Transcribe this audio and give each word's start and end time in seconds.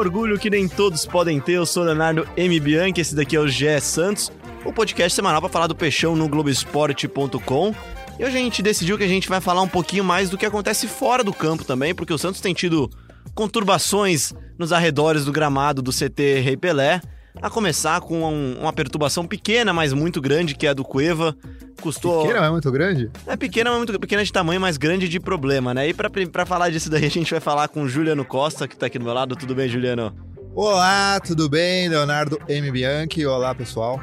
Orgulho 0.00 0.38
que 0.38 0.48
nem 0.48 0.66
todos 0.66 1.04
podem 1.04 1.38
ter. 1.38 1.52
Eu 1.52 1.66
sou 1.66 1.84
Leonardo 1.84 2.26
M. 2.36 2.58
Bianchi, 2.58 3.02
esse 3.02 3.14
daqui 3.14 3.36
é 3.36 3.40
o 3.40 3.46
GE 3.46 3.80
Santos, 3.80 4.32
o 4.64 4.72
podcast 4.72 5.14
semanal 5.14 5.40
para 5.40 5.50
falar 5.50 5.66
do 5.66 5.74
Peixão 5.74 6.16
no 6.16 6.26
Globoesporte.com. 6.26 7.74
E 8.18 8.24
hoje 8.24 8.36
a 8.36 8.40
gente 8.40 8.62
decidiu 8.62 8.96
que 8.96 9.04
a 9.04 9.08
gente 9.08 9.28
vai 9.28 9.40
falar 9.40 9.60
um 9.60 9.68
pouquinho 9.68 10.02
mais 10.02 10.30
do 10.30 10.38
que 10.38 10.46
acontece 10.46 10.88
fora 10.88 11.22
do 11.22 11.32
campo 11.32 11.64
também, 11.64 11.94
porque 11.94 12.12
o 12.12 12.18
Santos 12.18 12.40
tem 12.40 12.54
tido 12.54 12.90
conturbações 13.34 14.32
nos 14.58 14.72
arredores 14.72 15.26
do 15.26 15.32
gramado 15.32 15.82
do 15.82 15.92
CT 15.92 16.40
Rei 16.40 16.56
Pelé. 16.56 17.00
A 17.40 17.48
começar 17.48 18.00
com 18.00 18.22
um- 18.24 18.58
uma 18.60 18.72
perturbação 18.72 19.26
pequena, 19.26 19.72
mas 19.72 19.92
muito 19.92 20.20
grande, 20.20 20.54
que 20.54 20.66
é 20.66 20.70
a 20.70 20.74
do 20.74 20.84
Cueva. 20.84 21.36
Custou. 21.80 22.22
Pequena, 22.22 22.40
mas 22.40 22.48
é 22.48 22.52
muito 22.52 22.70
grande? 22.72 23.10
É 23.26 23.36
pequena, 23.36 23.70
mas 23.70 23.78
muito 23.78 23.98
pequena 24.00 24.22
de 24.24 24.32
tamanho, 24.32 24.60
mas 24.60 24.76
grande 24.76 25.08
de 25.08 25.18
problema, 25.18 25.72
né? 25.72 25.88
E 25.88 25.94
pra 25.94 26.44
falar 26.44 26.68
disso 26.70 26.90
daí, 26.90 27.06
a 27.06 27.10
gente 27.10 27.30
vai 27.30 27.40
falar 27.40 27.68
com 27.68 27.82
o 27.82 27.88
Juliano 27.88 28.24
Costa, 28.24 28.68
que 28.68 28.76
tá 28.76 28.86
aqui 28.86 28.98
do 28.98 29.04
meu 29.04 29.14
lado. 29.14 29.34
Tudo 29.36 29.54
bem, 29.54 29.68
Juliano? 29.68 30.12
Olá, 30.54 31.18
tudo 31.20 31.48
bem? 31.48 31.88
Leonardo 31.88 32.38
M. 32.48 32.70
Bianchi. 32.70 33.24
Olá, 33.24 33.54
pessoal. 33.54 34.00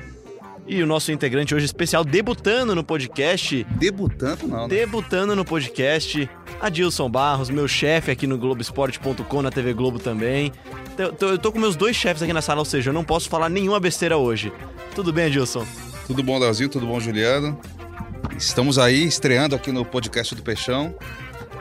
E 0.68 0.84
o 0.84 0.86
nosso 0.86 1.14
integrante 1.14 1.56
hoje 1.56 1.66
especial 1.66 2.04
debutando 2.04 2.76
no 2.76 2.84
podcast, 2.84 3.66
Debutando, 3.80 4.48
não, 4.48 4.68
né? 4.68 4.76
debutando 4.76 5.34
no 5.34 5.46
podcast, 5.46 6.30
Adilson 6.60 7.10
Barros, 7.10 7.50
meu 7.50 7.70
chefe 7.70 8.12
aqui 8.12 8.28
no 8.28 8.38
Globoesporte.com, 8.38 9.42
na 9.42 9.50
TV 9.50 9.74
Globo 9.74 9.98
também. 9.98 10.52
Eu 10.98 11.14
tô, 11.14 11.30
eu 11.30 11.38
tô 11.38 11.54
com 11.54 11.60
meus 11.60 11.78
dois 11.78 11.96
chefes 11.96 12.22
aqui 12.22 12.34
na 12.34 12.42
sala, 12.42 12.60
ou 12.60 12.66
seja, 12.66 12.90
eu 12.90 12.94
não 12.94 13.06
posso 13.06 13.30
falar 13.30 13.48
nenhuma 13.48 13.80
besteira 13.80 14.18
hoje. 14.18 14.52
Tudo 14.94 15.14
bem, 15.14 15.28
Adilson? 15.28 15.66
Tudo 16.06 16.22
bom, 16.22 16.38
Leozinho? 16.38 16.68
Tudo 16.68 16.86
bom, 16.86 17.00
Juliano? 17.00 17.58
Estamos 18.38 18.78
aí 18.78 19.06
estreando 19.06 19.56
aqui 19.56 19.72
no 19.72 19.86
podcast 19.86 20.36
do 20.36 20.42
Peixão. 20.42 20.94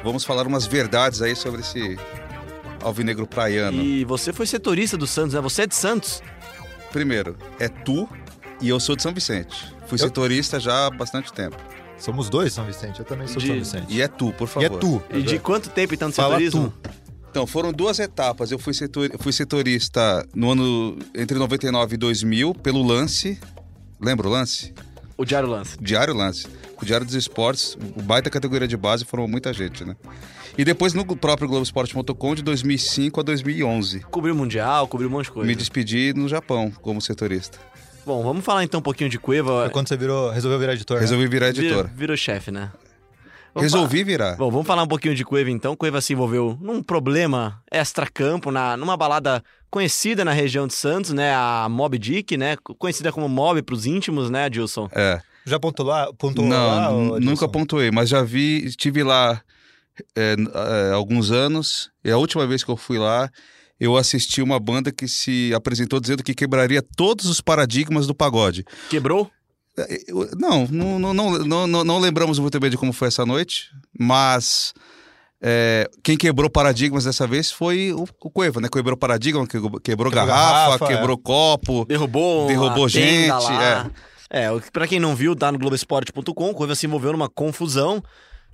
Vamos 0.03 0.25
falar 0.25 0.49
umas 0.49 0.67
verdades 0.67 1.23
aí 1.23 1.37
sobre 1.37 1.61
esse 1.61 1.97
alvinegro 2.83 3.25
praiano. 3.25 3.81
E 3.81 4.05
você 4.05 4.33
foi 4.33 4.47
setorista 4.47 4.97
do 4.97 5.07
Santos, 5.07 5.35
né? 5.35 5.41
Você 5.41 5.63
é 5.63 5.67
de 5.67 5.77
Santos? 5.77 6.23
Primeiro, 6.93 7.37
é 7.61 7.69
tu 7.69 8.09
e 8.61 8.69
eu 8.69 8.79
sou 8.81 8.97
de 8.97 9.03
São 9.03 9.13
Vicente. 9.13 9.73
Fui 9.87 9.99
setorista 9.99 10.59
já 10.59 10.87
há 10.87 10.91
bastante 10.91 11.33
tempo. 11.33 11.57
Somos 11.99 12.29
dois, 12.29 12.53
São 12.53 12.65
Vicente. 12.67 12.99
Eu 13.01 13.05
também 13.05 13.27
sou 13.27 13.41
De- 13.41 13.47
São 13.49 13.57
Vicente. 13.57 13.87
E 13.89 14.03
é 14.03 14.09
tu, 14.09 14.33
por 14.33 14.45
E 14.45 14.51
favor. 14.51 14.65
é 14.67 14.69
tu. 14.79 15.03
E 15.13 15.23
de 15.23 15.39
quanto 15.39 15.71
tempo 15.71 15.95
então 15.95 16.09
de 16.11 16.17
Fala 16.17 16.35
setorismo? 16.35 16.73
Então, 17.31 17.47
foram 17.47 17.71
duas 17.73 17.99
etapas. 17.99 18.51
Eu 18.51 18.59
fui, 18.59 18.73
setor... 18.73 19.11
fui 19.19 19.33
setorista 19.33 20.27
no 20.35 20.53
ano 20.53 20.99
entre 21.15 21.39
99 21.39 21.95
e 21.95 21.99
2000 21.99 22.55
pelo 22.55 22.83
Lance. 22.83 23.39
Lembra 24.01 24.27
o 24.27 24.31
Lance? 24.31 24.73
O 25.19 25.25
Diário 25.25 25.49
Lance. 25.49 25.77
Diário 25.81 26.15
Lance. 26.15 26.47
O 26.81 26.85
Diário 26.85 27.07
dos 27.07 27.15
Esportes, 27.15 27.77
o 27.97 28.03
baita 28.03 28.29
categoria 28.29 28.69
de 28.69 28.77
base, 28.77 29.05
formou 29.05 29.29
muita 29.29 29.51
gente, 29.53 29.83
né? 29.85 29.97
E 30.59 30.65
depois 30.65 30.93
no 30.95 31.05
próprio 31.17 31.49
Globoesporte.com 31.49 32.35
de 32.35 32.43
2005 32.43 33.21
a 33.21 33.23
2011. 33.23 34.01
Cobriu 34.11 34.35
o 34.35 34.37
Mundial, 34.37 34.87
cobriu 34.89 35.09
um 35.09 35.13
monte 35.13 35.27
de 35.27 35.33
coisa. 35.33 35.47
Me 35.47 35.55
despedi 35.55 36.13
no 36.15 36.29
Japão 36.29 36.71
como 36.83 37.01
setorista. 37.01 37.59
Bom, 38.07 38.23
vamos 38.23 38.45
falar 38.45 38.63
então 38.63 38.79
um 38.79 38.83
pouquinho 38.83 39.11
de 39.11 39.19
Cueva. 39.19 39.63
Foi 39.63 39.71
quando 39.71 39.89
você 39.89 39.97
virou, 39.97 40.31
resolveu 40.31 40.59
virar 40.61 40.75
editor, 40.75 40.95
né? 40.97 41.01
Resolvi 41.01 41.27
virar 41.27 41.53
Vira- 41.53 41.67
editor. 41.67 41.91
Virou 41.93 42.17
chefe, 42.17 42.53
né? 42.53 42.71
Vamos 43.53 43.73
Resolvi 43.73 44.05
virar. 44.05 44.37
Bom, 44.37 44.51
vamos 44.51 44.67
falar 44.67 44.83
um 44.83 44.87
pouquinho 44.87 45.15
de 45.15 45.25
Cueva 45.25 45.51
então. 45.51 45.75
Cueva 45.75 46.01
se 46.01 46.13
envolveu 46.13 46.57
num 46.61 46.83
problema 46.83 47.61
extra-campo, 47.73 48.51
na, 48.53 48.77
numa 48.77 48.97
balada 48.97 49.43
conhecida 49.71 50.25
na 50.25 50.33
região 50.33 50.67
de 50.69 50.75
Santos, 50.75 51.11
né? 51.13 51.35
A 51.35 51.67
Mob 51.69 51.99
Dick, 51.99 52.37
né? 52.37 52.57
Conhecida 52.79 53.11
como 53.11 53.29
Mob 53.29 53.61
pros 53.63 53.87
íntimos, 53.87 54.31
né, 54.31 54.45
Adilson? 54.45 54.89
É. 54.93 55.21
Já 55.45 55.59
pontuou 55.59 55.89
lá? 55.89 56.13
Pontuou 56.13 56.49
lá, 56.49 56.91
Não, 56.91 57.15
Adilson? 57.15 57.31
nunca 57.31 57.49
pontuei, 57.49 57.91
mas 57.91 58.09
já 58.09 58.23
vi, 58.23 58.65
estive 58.67 59.03
lá 59.03 59.41
é, 60.17 60.37
é, 60.89 60.93
alguns 60.93 61.31
anos. 61.33 61.91
E 62.05 62.11
a 62.11 62.19
última 62.19 62.47
vez 62.47 62.63
que 62.63 62.71
eu 62.71 62.77
fui 62.77 62.99
lá, 62.99 63.31
eu 63.79 63.97
assisti 63.97 64.41
uma 64.43 64.59
banda 64.59 64.91
que 64.91 65.07
se 65.07 65.53
apresentou 65.55 66.01
dizendo 66.01 66.23
que 66.23 66.35
quebraria 66.35 66.83
todos 66.97 67.27
os 67.27 67.41
paradigmas 67.41 68.07
do 68.07 68.15
pagode. 68.15 68.65
Quebrou? 68.89 69.31
É, 69.79 69.99
Não, 70.39 70.67
não, 70.67 70.99
não, 71.15 71.67
não, 71.67 71.85
não, 71.85 71.99
lembramos 71.99 72.39
muito 72.39 72.59
bem 72.59 72.71
de 72.71 72.79
como 72.79 72.93
foi 72.93 73.09
essa 73.09 73.27
noite, 73.27 73.71
mas 73.99 74.73
é, 75.41 75.89
quem 76.03 76.17
quebrou 76.17 76.49
paradigmas 76.49 77.05
dessa 77.05 77.27
vez 77.27 77.51
foi 77.51 77.93
o, 77.93 78.07
Cueva, 78.31 78.61
né? 78.61 78.69
Quebrou 78.73 78.97
paradigma, 78.97 79.47
quebrou, 79.85 80.11
garrafa, 80.11 80.85
é. 80.87 80.89
quebrou 80.89 81.19
copo. 81.19 81.85
Derrubou, 81.85 82.47
Derrubou 82.47 82.89
gente. 82.89 83.31
É, 84.31 84.49
pra 84.73 84.89
quem 84.89 84.99
não 84.99 85.15
viu, 85.15 85.37
tá 85.37 85.53
no 85.53 85.59
Globoesporte.com, 85.59 86.51
o 86.51 86.55
Cueva 86.55 86.75
se 86.75 86.87
envolveu 86.87 87.13
numa 87.13 87.29
confusão, 87.29 88.03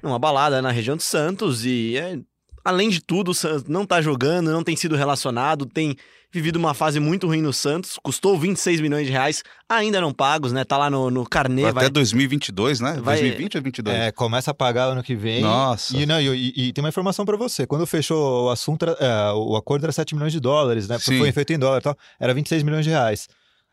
numa 0.02 0.18
balada 0.18 0.60
na 0.60 0.70
região 0.70 0.96
de 0.96 1.02
Santos 1.02 1.64
e, 1.64 1.96
é, 1.96 2.18
além 2.64 2.88
de 2.90 3.00
tudo, 3.00 3.30
o 3.30 3.34
Santos 3.34 3.64
não 3.68 3.84
tá 3.86 4.00
jogando, 4.00 4.50
não 4.50 4.62
tem 4.62 4.76
sido 4.76 4.96
relacionado, 4.96 5.66
tem 5.66 5.96
vivido 6.30 6.56
uma 6.56 6.72
fase 6.72 6.98
muito 6.98 7.26
ruim 7.26 7.42
no 7.42 7.52
Santos, 7.52 7.98
custou 8.02 8.38
26 8.38 8.80
milhões 8.80 9.06
de 9.06 9.12
reais, 9.12 9.42
ainda 9.68 10.00
não 10.00 10.14
pagos, 10.14 10.50
né? 10.50 10.64
Tá 10.64 10.78
lá 10.78 10.88
no, 10.88 11.10
no 11.10 11.28
carnê, 11.28 11.64
Até 11.64 11.72
vai... 11.72 11.90
2022, 11.90 12.80
né? 12.80 12.92
vai- 13.02 13.18
2020 13.18 13.56
ou 13.58 13.62
22? 13.62 13.96
É, 13.96 14.12
começa 14.12 14.50
a 14.50 14.54
pagar 14.54 14.84
ano 14.84 15.02
que 15.02 15.14
vem. 15.14 15.42
Nossa. 15.42 15.94
E, 15.94 16.06
não, 16.06 16.18
e, 16.18 16.28
e- 16.56 16.68
e 16.68 16.72
tem 16.72 16.82
uma 16.82 16.88
informação 16.88 17.26
pra 17.26 17.36
você. 17.36 17.66
Quando 17.66 17.86
fechou 17.86 18.46
o 18.46 18.50
assunto, 18.50 18.86
é, 18.98 19.32
o 19.34 19.56
acordo 19.56 19.84
era 19.84 19.92
7 19.92 20.14
milhões 20.14 20.32
de 20.32 20.40
dólares, 20.40 20.88
né? 20.88 20.98
Sim. 20.98 21.18
Foi 21.18 21.30
feito 21.32 21.52
em 21.52 21.58
dólar 21.58 21.78
e 21.78 21.82
tal. 21.82 21.96
Era 22.18 22.32
26 22.32 22.62
milhões 22.62 22.84
de 22.86 22.90
reais. 22.90 23.28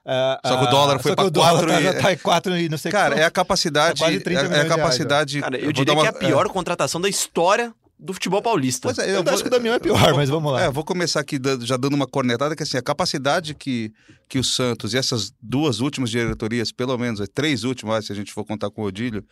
É, 0.05 0.39
Só 0.45 0.57
que 0.57 0.63
o 0.65 0.67
dólar 0.69 0.99
foi 0.99 1.11
o 1.13 1.29
dólar 1.29 1.51
quatro 1.51 1.67
tá, 1.69 1.79
e- 1.79 1.83
já 1.83 1.93
tá 2.01 2.13
em 2.13 2.17
4 2.17 2.57
e 2.57 2.67
não 2.69 2.77
sei 2.77 2.91
Cara, 2.91 3.15
é 3.15 3.23
a 3.23 3.31
capacidade. 3.31 3.99
Tá 3.99 4.05
quase 4.05 4.19
30 4.19 4.41
é, 4.41 4.43
é 4.45 4.49
milhões 4.49 4.65
a 4.65 4.75
capacidade. 4.75 5.39
Cara, 5.39 5.57
eu 5.57 5.71
diria 5.71 5.93
dar 5.95 6.01
que 6.01 6.07
é 6.07 6.11
uma- 6.11 6.17
a 6.17 6.19
pior 6.19 6.49
contratação 6.49 6.99
da 6.99 7.07
história 7.07 7.73
do 7.99 8.13
futebol 8.13 8.41
paulista. 8.41 8.87
Pois 8.87 8.97
é, 8.97 9.11
Eu, 9.11 9.15
eu 9.15 9.23
vou, 9.23 9.33
acho 9.33 9.43
que 9.43 9.49
o 9.49 9.51
Damião 9.51 9.75
é 9.75 9.79
pior, 9.79 10.13
mas 10.15 10.29
vamos 10.29 10.53
lá. 10.53 10.61
É, 10.61 10.71
vou 10.71 10.85
começar 10.85 11.19
aqui 11.19 11.37
já 11.61 11.75
dando 11.75 11.95
uma 11.95 12.07
cornetada, 12.07 12.55
que 12.55 12.63
assim, 12.63 12.77
a 12.77 12.81
capacidade 12.81 13.53
que, 13.53 13.91
que 14.27 14.39
o 14.39 14.43
Santos 14.43 14.93
e 14.93 14.97
essas 14.97 15.33
duas 15.41 15.81
últimas 15.81 16.09
diretorias, 16.09 16.71
pelo 16.71 16.97
menos, 16.97 17.19
é, 17.19 17.27
três 17.27 17.65
últimas, 17.65 18.05
se 18.05 18.13
a 18.13 18.15
gente 18.15 18.31
for 18.31 18.45
contar 18.45 18.69
com 18.69 18.83
o 18.83 18.85
Odílio, 18.85 19.25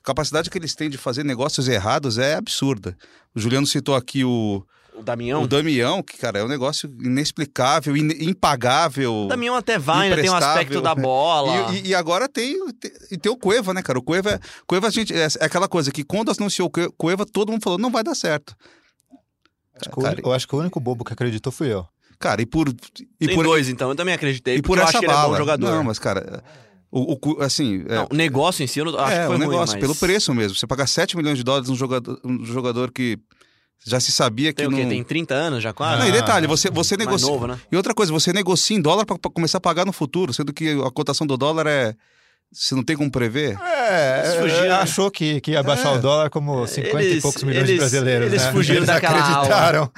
a 0.00 0.04
capacidade 0.04 0.48
que 0.48 0.56
eles 0.56 0.74
têm 0.74 0.88
de 0.88 0.96
fazer 0.96 1.24
negócios 1.24 1.66
errados 1.66 2.16
é 2.16 2.34
absurda. 2.34 2.96
O 3.34 3.40
Juliano 3.40 3.66
citou 3.66 3.96
aqui 3.96 4.24
o, 4.24 4.64
O 4.94 5.02
Damião... 5.02 5.42
o 5.42 5.46
Damião, 5.48 6.02
que, 6.02 6.18
cara, 6.18 6.40
é 6.40 6.44
um 6.44 6.48
negócio 6.48 6.92
inexplicável, 7.00 7.96
in- 7.96 8.12
impagável. 8.28 9.24
O 9.24 9.28
Damião 9.28 9.54
até 9.56 9.78
vai, 9.78 10.10
ainda 10.10 10.20
tem 10.20 10.30
um 10.30 10.34
aspecto 10.34 10.80
da 10.82 10.94
bola. 10.94 11.72
E, 11.72 11.80
e- 11.80 11.86
e 11.88 11.94
agora 11.94 12.28
tem, 12.28 12.58
tem, 12.74 12.90
e 13.10 13.16
tem 13.16 13.32
o 13.32 13.36
Cueva, 13.36 13.72
né, 13.72 13.82
cara? 13.82 13.98
O 13.98 14.02
Cueva, 14.02 14.38
Cueva 14.66 14.88
a 14.88 14.90
gente, 14.90 15.14
é, 15.14 15.26
é 15.40 15.44
aquela 15.44 15.66
coisa 15.66 15.90
que 15.90 16.04
quando 16.04 16.30
anunciou 16.30 16.68
o 16.68 16.70
Cue- 16.70 16.92
Cueva, 16.98 17.24
todo 17.24 17.50
mundo 17.50 17.62
falou, 17.62 17.78
não 17.78 17.90
vai 17.90 18.04
dar 18.04 18.14
certo. 18.14 18.54
Acho 19.74 19.90
Cara, 20.00 20.20
eu 20.22 20.32
acho 20.32 20.46
que 20.46 20.54
o 20.54 20.58
único 20.58 20.78
bobo 20.78 21.04
que 21.04 21.12
acreditou 21.12 21.50
fui 21.52 21.72
eu. 21.72 21.86
Cara, 22.18 22.40
e 22.42 22.46
por. 22.46 22.68
E 23.20 23.26
Tem 23.26 23.34
por, 23.34 23.44
dois, 23.44 23.68
então. 23.68 23.88
Eu 23.88 23.96
também 23.96 24.14
acreditei. 24.14 24.56
e 24.56 24.62
por 24.62 24.78
eu 24.78 24.84
essa 24.84 24.98
ele 24.98 25.06
é 25.06 25.08
bala. 25.08 25.30
bom 25.30 25.36
jogador. 25.36 25.70
Não, 25.70 25.82
mas, 25.82 25.98
cara, 25.98 26.44
o, 26.90 27.14
o 27.14 27.42
assim. 27.42 27.84
É, 27.88 27.96
Não, 27.96 28.08
o 28.12 28.14
negócio 28.14 28.62
em 28.62 28.66
si, 28.68 28.78
eu 28.78 28.88
acho 29.00 29.12
é, 29.12 29.20
que 29.22 29.26
foi 29.26 29.34
o 29.34 29.38
ruim, 29.38 29.48
negócio, 29.48 29.74
mas... 29.74 29.80
pelo 29.80 29.96
preço 29.96 30.32
mesmo. 30.32 30.56
Você 30.56 30.66
pagar 30.66 30.86
7 30.86 31.16
milhões 31.16 31.36
de 31.38 31.42
dólares 31.42 31.68
num 31.68 31.74
jogador, 31.74 32.20
um 32.24 32.44
jogador 32.44 32.92
que 32.92 33.18
já 33.86 33.98
se 34.00 34.12
sabia 34.12 34.52
que 34.52 34.56
Tem 34.58 34.66
o 34.66 34.70
não. 34.70 34.78
quê? 34.78 34.86
Tem 34.86 35.02
30 35.02 35.34
anos 35.34 35.62
já 35.62 35.72
quase? 35.72 35.98
Não, 36.00 36.06
e 36.06 36.10
Ah, 36.10 36.12
detalhe, 36.12 36.46
você, 36.46 36.70
você 36.70 36.96
mais 36.96 37.06
negocia. 37.06 37.28
novo, 37.28 37.46
né? 37.46 37.58
E 37.70 37.76
outra 37.76 37.92
coisa, 37.94 38.12
você 38.12 38.32
negocia 38.32 38.76
em 38.76 38.80
dólar 38.80 39.04
pra 39.04 39.16
começar 39.32 39.58
a 39.58 39.60
pagar 39.60 39.84
no 39.84 39.92
futuro, 39.92 40.32
sendo 40.32 40.52
que 40.52 40.70
a 40.86 40.90
cotação 40.90 41.26
do 41.26 41.36
dólar 41.36 41.66
é. 41.66 41.94
Você 42.54 42.74
não 42.74 42.82
tem 42.82 42.94
como 42.96 43.10
prever? 43.10 43.58
É, 43.62 44.22
Eles 44.26 44.34
fugiram, 44.40 44.62
né? 44.68 44.70
achou 44.74 45.10
que, 45.10 45.40
que 45.40 45.52
ia 45.52 45.62
baixar 45.62 45.94
É. 45.94 45.96
o 45.96 46.00
dólar 46.02 46.28
como 46.28 46.66
50 46.66 47.02
e 47.02 47.06
Eles- 47.12 47.22
poucos 47.22 47.42
milhões 47.44 47.64
de 47.64 47.72
eles- 47.72 47.80
brasileiros. 47.80 48.26
eles 48.26 48.42
né? 48.44 48.52
fugiram 48.52 48.76
eles 48.76 48.86
daquela 48.88 49.14
aula. 49.18 49.32
acreditaram. 49.36 49.90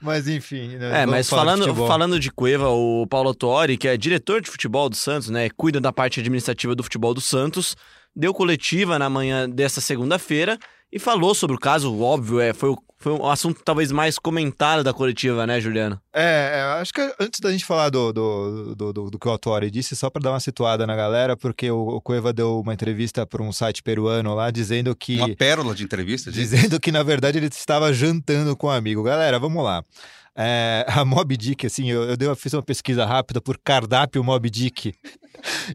Mas 0.00 0.26
enfim. 0.28 0.76
né, 0.78 1.02
É, 1.02 1.06
mas 1.06 1.26
de 1.26 1.30
falando, 1.30 1.62
futebol. 1.64 1.86
falando 1.88 2.18
de 2.20 2.30
Cueva, 2.30 2.68
o 2.70 3.06
Paulo 3.08 3.34
Tori, 3.34 3.76
que 3.76 3.86
é 3.88 3.96
diretor 3.96 4.40
de 4.40 4.48
futebol 4.48 4.88
do 4.88 4.96
Santos, 4.96 5.28
né, 5.28 5.50
cuida 5.56 5.80
da 5.80 5.92
parte 5.92 6.20
administrativa 6.20 6.74
do 6.74 6.82
futebol 6.82 7.12
do 7.12 7.20
Santos, 7.20 7.76
deu 8.16 8.32
coletiva 8.32 8.98
na 8.98 9.10
manhã 9.10 9.50
dessa 9.50 9.80
segunda-feira 9.80 10.56
e 10.92 10.98
falou 10.98 11.34
sobre 11.34 11.56
o 11.56 11.58
caso, 11.58 11.96
óbvio, 12.00 12.40
é, 12.40 12.52
foi 12.52 12.70
o 12.70 12.78
Foi 13.00 13.12
um 13.12 13.30
assunto 13.30 13.60
talvez 13.64 13.92
mais 13.92 14.18
comentado 14.18 14.82
da 14.82 14.92
coletiva, 14.92 15.46
né, 15.46 15.60
Juliano? 15.60 16.00
É, 16.12 16.50
é, 16.54 16.62
acho 16.80 16.92
que 16.92 17.00
antes 17.20 17.38
da 17.38 17.52
gente 17.52 17.64
falar 17.64 17.90
do, 17.90 18.12
do, 18.12 18.74
do, 18.74 18.92
do, 18.92 19.10
do 19.12 19.18
que 19.20 19.28
o 19.28 19.30
Autori 19.30 19.70
disse, 19.70 19.94
só 19.94 20.10
para 20.10 20.20
dar 20.20 20.32
uma 20.32 20.40
situada 20.40 20.84
na 20.84 20.96
galera, 20.96 21.36
porque 21.36 21.70
o, 21.70 21.78
o 21.78 22.00
Cueva 22.00 22.32
deu 22.32 22.58
uma 22.58 22.74
entrevista 22.74 23.24
para 23.24 23.40
um 23.40 23.52
site 23.52 23.84
peruano 23.84 24.34
lá 24.34 24.50
dizendo 24.50 24.96
que. 24.96 25.14
Uma 25.16 25.36
pérola 25.36 25.76
de 25.76 25.84
entrevista, 25.84 26.32
gente. 26.32 26.40
Dizendo 26.40 26.80
que, 26.80 26.90
na 26.90 27.04
verdade, 27.04 27.38
ele 27.38 27.46
estava 27.46 27.92
jantando 27.92 28.56
com 28.56 28.66
um 28.66 28.70
amigo. 28.70 29.04
Galera, 29.04 29.38
vamos 29.38 29.62
lá. 29.62 29.84
É, 30.36 30.84
a 30.88 31.04
Mob 31.04 31.36
Dick, 31.36 31.66
assim, 31.66 31.88
eu, 31.88 32.02
eu 32.02 32.16
dei 32.16 32.26
uma- 32.28 32.34
fiz 32.36 32.52
uma 32.52 32.62
pesquisa 32.64 33.04
rápida 33.06 33.40
por 33.40 33.56
cardápio 33.62 34.24
Mob 34.24 34.50
Dick 34.50 34.92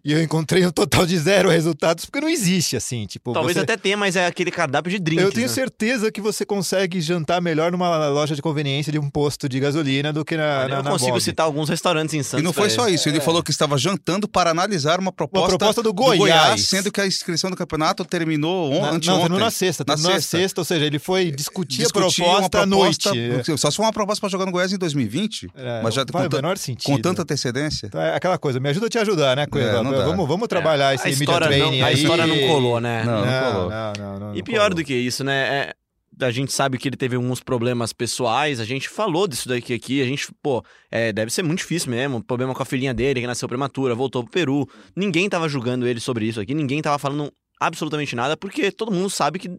e 0.04 0.12
eu 0.14 0.22
encontrei 0.22 0.66
um 0.66 0.72
total 0.72 1.06
de 1.06 1.18
zero 1.18 1.50
resultados, 1.50 2.06
porque 2.06 2.20
não 2.22 2.30
existe, 2.30 2.76
assim, 2.76 3.06
tipo... 3.06 3.34
Talvez 3.34 3.56
você- 3.56 3.64
até 3.64 3.78
tenha, 3.78 3.98
mas 3.98 4.16
é 4.16 4.26
aquele 4.26 4.52
cardápio 4.52 4.92
de 4.92 5.00
drinks. 5.00 5.24
Eu 5.26 5.32
tenho 5.32 5.48
né? 5.48 5.54
certeza 5.54 6.12
que 6.12 6.22
você 6.22 6.46
consegue 6.46 7.00
jantar 7.02 7.42
melhor 7.42 7.72
numa 7.72 8.08
loja 8.10 8.36
de 8.36 8.42
conveniência 8.42 8.92
de 8.92 9.00
um 9.00 9.10
posto 9.10 9.48
de 9.50 9.60
gasolina 9.60 10.12
do 10.14 10.24
que 10.26 10.36
na, 10.38 10.44
Olha, 10.44 10.68
na, 10.68 10.76
eu 10.80 10.84
na 10.84 10.92
consigo 10.92 11.12
Mob. 11.12 11.22
citar 11.22 11.46
alguns 11.46 11.70
restaurantes 11.70 12.14
em 12.14 12.20
E 12.20 12.24
Santos. 12.24 12.44
não 12.44 12.54
foi 12.54 12.70
só 12.70 12.88
isso, 12.90 13.08
ele 13.10 13.20
falou 13.20 13.42
que 13.44 13.52
estava 13.52 13.78
jantando 13.78 14.28
para 14.28 14.50
analisar 14.52 15.00
uma 15.00 15.12
proposta, 15.12 15.50
Uma 15.52 15.58
proposta 15.58 15.82
do 15.84 15.94
Goiás. 15.94 16.62
sendo 16.68 16.92
que 16.92 17.00
a 17.02 17.08
inscrição 17.08 17.50
do 17.50 17.56
campeonato 17.58 18.04
terminou 18.06 18.72
on, 18.72 18.82
Na, 18.82 18.88
não, 18.88 18.96
anteontem. 18.96 19.20
terminou 19.22 19.40
na 19.40 19.52
sexta. 19.52 19.84
Na 19.88 19.94
terminou 19.96 20.14
na 20.14 20.20
sexta. 20.22 20.38
sexta, 20.38 20.62
ou 20.62 20.66
seja, 20.66 20.86
ele 20.86 21.00
foi 21.00 21.32
discutir, 21.32 21.80
Discutir 21.84 22.22
a 22.24 22.26
proposta, 22.26 22.62
à 22.62 22.66
noite. 22.66 23.10
Só 23.58 23.70
se 23.72 23.78
for 23.78 23.84
uma 23.84 23.94
proposta 23.94 24.20
para 24.22 24.30
jogar 24.30 24.46
no 24.46 24.52
Goiás 24.52 24.72
em 24.74 24.78
2020, 24.78 25.50
É, 25.56 25.82
mas 25.82 25.94
já 25.94 26.02
não 26.02 26.08
com, 26.08 26.14
faz 26.14 26.26
o 26.26 26.30
tan- 26.30 26.38
menor 26.38 26.58
sentido. 26.58 26.86
com 26.92 27.02
tanta 27.02 27.22
antecedência. 27.22 27.88
Então 27.88 28.02
é 28.02 28.16
aquela 28.16 28.38
coisa, 28.38 28.60
me 28.60 28.70
ajuda 28.70 28.88
a 28.88 28.90
te 28.90 28.98
ajudar, 28.98 29.36
né, 29.36 29.46
Cueva? 29.54 29.78
É, 29.80 29.84
não 29.84 29.92
dá. 29.92 30.06
vamos, 30.06 30.28
vamos 30.28 30.48
trabalhar 30.48 30.94
esse 30.94 31.04
a 31.08 31.10
media 31.12 31.24
história, 31.24 31.48
training 31.48 31.80
não, 31.80 31.86
a 31.86 31.90
aí. 31.90 31.94
história 31.96 32.28
não 32.28 32.48
colou, 32.48 32.80
né? 32.82 33.04
Não, 33.04 33.26
Não, 33.26 33.52
colou. 33.54 33.70
não, 33.70 33.94
não, 33.98 34.20
não, 34.20 34.34
E 34.36 34.38
não 34.40 34.44
pior 34.44 34.70
colou. 34.70 34.76
do 34.76 34.84
que 34.84 34.94
isso, 34.94 35.24
né? 35.24 35.74
É, 36.20 36.26
a 36.26 36.30
gente 36.32 36.54
sabe 36.54 36.78
que 36.78 36.88
ele 36.88 36.96
teve 36.96 37.16
alguns 37.16 37.40
problemas 37.42 37.92
pessoais, 37.92 38.60
a 38.60 38.66
gente 38.66 38.88
falou 38.88 39.28
disso 39.28 39.50
daqui 39.50 39.74
aqui, 39.74 40.02
a 40.02 40.06
gente, 40.06 40.28
pô, 40.44 40.64
é, 40.92 41.12
deve 41.12 41.32
ser 41.32 41.42
muito 41.44 41.60
difícil 41.60 41.90
mesmo, 41.90 42.24
problema 42.24 42.54
com 42.54 42.62
a 42.62 42.66
filhinha 42.66 42.94
dele, 42.94 43.22
que 43.22 43.28
nasceu 43.28 43.48
prematura, 43.48 43.96
voltou 43.96 44.24
pro 44.24 44.32
Peru. 44.32 44.68
Ninguém 44.96 45.28
tava 45.28 45.50
julgando 45.50 45.88
ele 45.88 46.00
sobre 46.00 46.26
isso 46.28 46.40
aqui, 46.40 46.54
ninguém 46.54 46.82
tava 46.82 47.00
falando 47.00 47.32
absolutamente 47.60 48.16
nada, 48.16 48.38
porque 48.38 48.72
todo 48.72 48.92
mundo 48.92 49.10
sabe 49.10 49.40
que 49.40 49.50